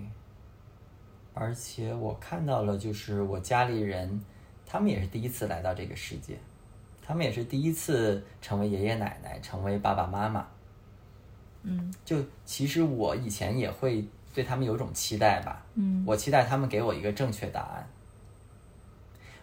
[1.33, 4.19] 而且我看到了，就是我家里人，
[4.65, 6.39] 他们也是第一次来到这个世界，
[6.99, 10.47] 他们也是第一次成为爷爷奶奶，成为爸爸妈妈。
[11.69, 12.15] 嗯，就
[12.45, 15.65] 其实我以前也会对他们有种期待吧。
[15.75, 17.87] 嗯，我期待他们给我一个正确答案。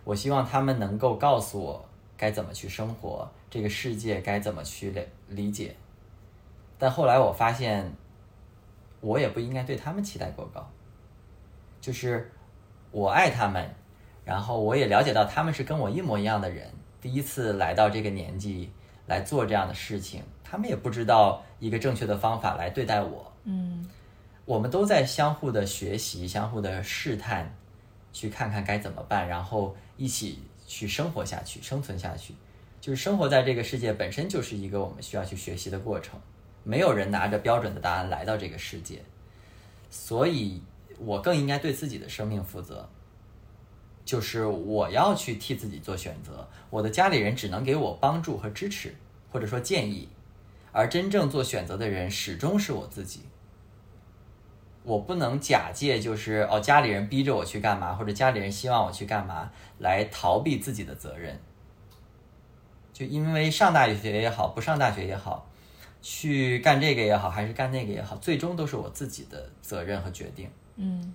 [0.04, 1.84] 我希望他们能够告诉我
[2.16, 5.76] 该怎么去生活，这个世界该怎么去理理解。
[6.78, 7.92] 但后来我发现，
[9.00, 10.66] 我也不应该对他们期待过高。
[11.80, 12.32] 就是
[12.90, 13.74] 我爱他们，
[14.24, 16.70] 然后我也了解到他们是跟我一模一样的人，
[17.00, 18.70] 第一次来到这个年纪
[19.06, 20.22] 来做这样的事情，
[20.54, 23.32] 他们也不知道一个正确的方法来对待我。
[23.42, 23.84] 嗯，
[24.44, 27.52] 我们都在相互的学习，相互的试探，
[28.12, 32.32] 去看看该怎么办，然后一起去生活下去，生存下去。
[32.80, 36.20] 就是生活在这个世界本身就是一个我们需要去学习的过程，
[36.62, 39.02] 没有人拿着标准的答案来到这个世界，
[39.90, 40.62] 所以。
[41.00, 42.88] 我更应该对自己的生命负责，
[44.04, 46.48] 就是我要去替自己做选择。
[46.70, 48.94] 我的家里人只能给我帮助和支持，
[49.32, 50.08] 或者说建议，
[50.74, 53.20] 而真正做选择的人始终是我自己。
[54.82, 61.38] 我不能假借就是哦家里人逼着我去干嘛，或者家里人希望我去干嘛来逃避自己的责任。
[62.92, 65.48] 就因为上大学也好，不上大学也好，
[66.02, 70.50] 去干这个也好，还是干那个也好，最终都是我自己的责任和决定。
[70.76, 71.14] 嗯，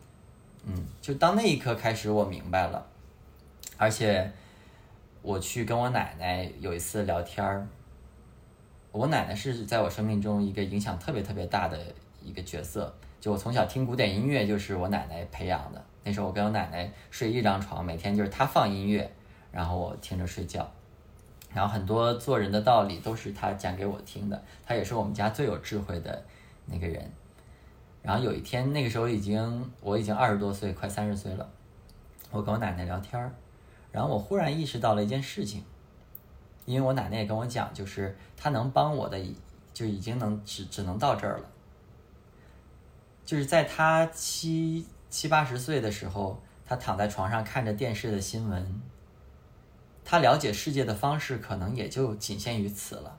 [0.66, 2.88] 嗯，就当那一刻开始，我明白了，
[3.78, 4.32] 而且
[5.22, 7.68] 我去跟我奶奶有一次聊天儿，
[8.92, 11.78] 我奶奶是在我生命中一个影响特别特别大的
[12.22, 12.94] 一个角色。
[13.20, 15.84] 就我从小听古典音乐，就是我奶奶培养的。
[16.04, 19.12] 那时候我跟我奶奶睡一张床，每天就是她放音乐，
[19.52, 20.70] 然后我听着睡觉，
[21.54, 24.42] 然后很多做人的道理都是她讲给我听的。
[24.66, 26.24] 她也是我们家最有智慧的
[26.66, 27.12] 那个人。
[28.02, 31.48] 然后有一天，那个时候已经我已经二十多岁，快三十岁了。
[32.32, 33.32] 我跟我奶奶聊天儿，
[33.92, 35.64] 然后我忽然意识到了一件事情，
[36.66, 39.20] 因为我奶奶也跟我讲，就是她能帮我的，
[39.74, 41.44] 就已经能只只能到这儿了。
[43.26, 48.82] 就是在他七七八十岁的时候，他躺在床上看着电视的新闻，
[50.04, 53.18] 他了解世界的方式可能也就仅限于此了。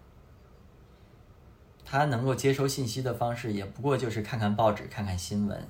[1.85, 5.65] 他能够接收信息的方式也不过就是看看报纸、看看新闻，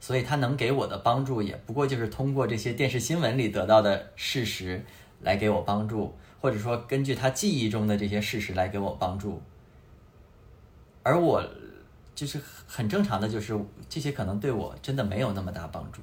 [0.00, 4.84] 所以他能给我的帮助也不过就是通过这些电视新闻里得到的事实
[5.22, 9.40] 来给我帮助，或者说根据他记忆中的这些事实来给我帮助。
[11.02, 11.42] 而我
[12.14, 13.58] 就是很正常的，就是
[13.88, 16.02] 这些可能对我真的没有那么大帮助。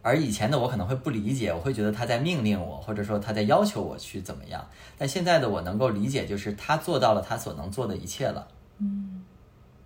[0.00, 4.66] 而以前的我可能会不理解，我会觉得他在命令我，或者说他在要求我去怎么样。
[4.96, 8.48] 但现在的我能够理解，就是他做到了他所能做的一切了。
[8.78, 9.24] 嗯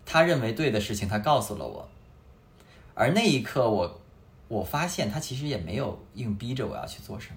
[0.05, 1.89] 他认为对的事情，他告诉了我。
[2.95, 4.01] 而那一刻我，
[4.49, 7.37] 我发现他其实也没有硬逼着我要去做什么。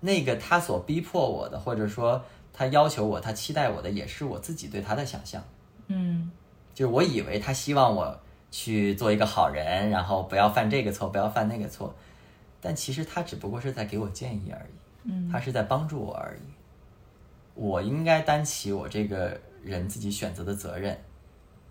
[0.00, 5.42] 那个他所逼迫我的，或者说他要求我、他期待我的，也是我自己对他的想象。
[5.88, 6.30] 嗯
[6.72, 8.18] 就是我以为他希望我
[8.50, 11.94] 去做一个好人，然后不要犯这个错，不要犯那个错，
[12.60, 16.50] 但其实他只不过是在给我建议而已，嗯他是在帮助我而已。
[17.54, 20.98] 我应该担起我这个人自己选择的责任，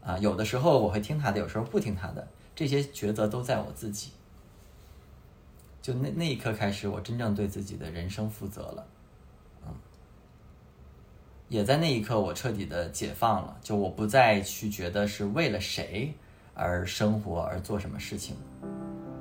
[0.03, 4.11] 啊，有的时候我会听他的，有时候不听他的，这些抉择都在我自己。
[5.81, 8.85] 就那那一刻开始，我真正对自己的人生负责了。
[9.65, 9.73] 嗯
[11.47, 16.13] 也在那一刻，我彻底的解放了，就我不再去觉得是为了谁
[16.53, 18.35] 而生活而做什么事情，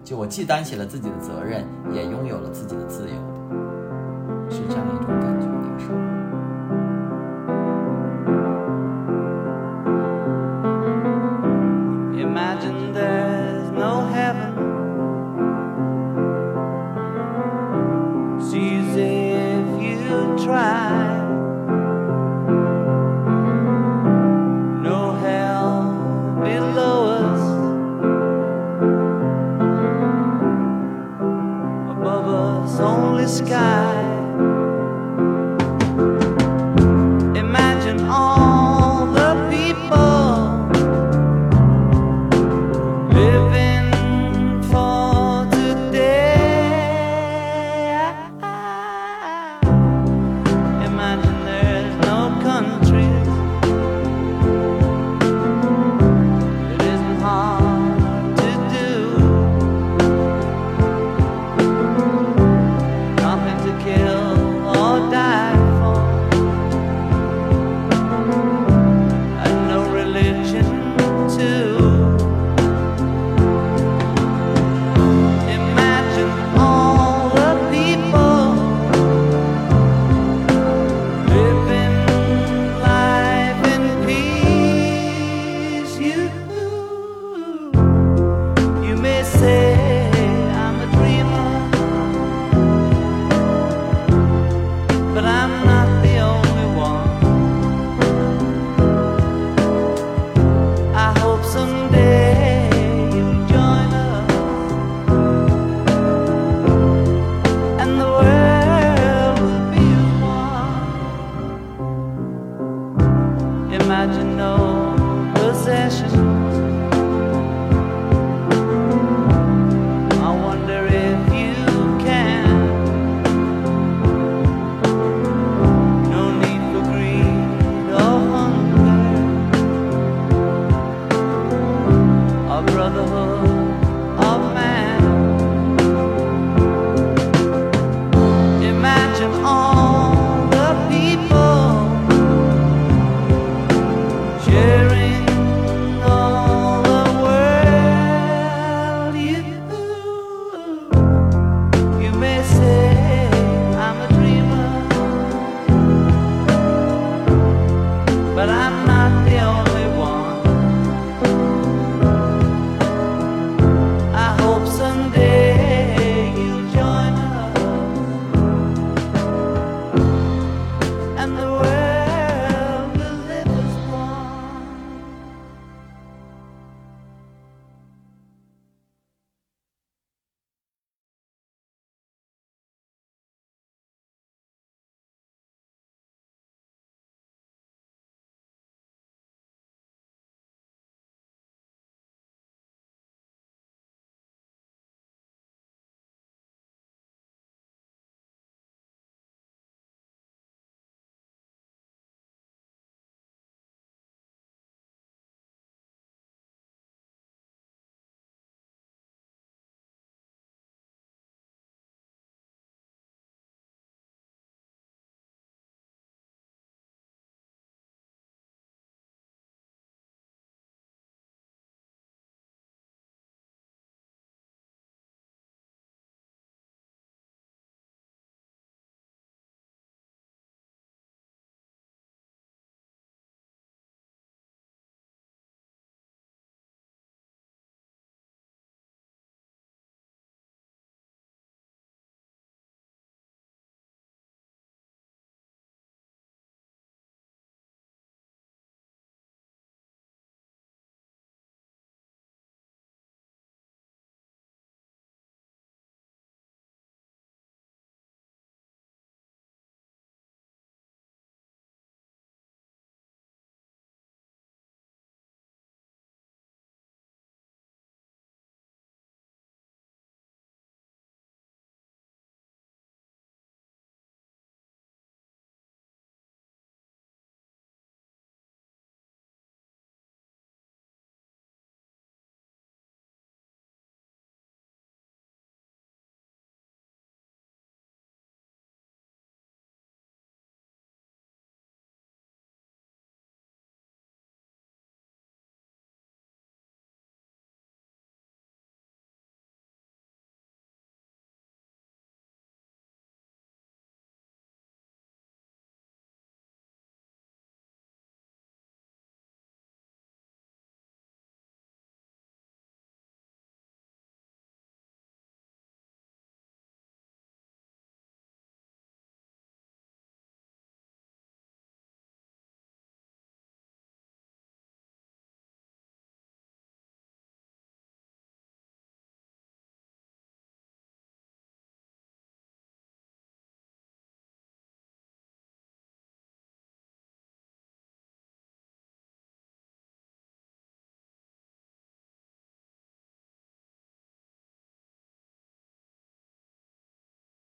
[0.04, 3.14] 就我既担起了自己的责任，也拥有了自己的自由，
[4.50, 5.46] 是这样一种感觉。
[5.46, 5.96] 那个时候，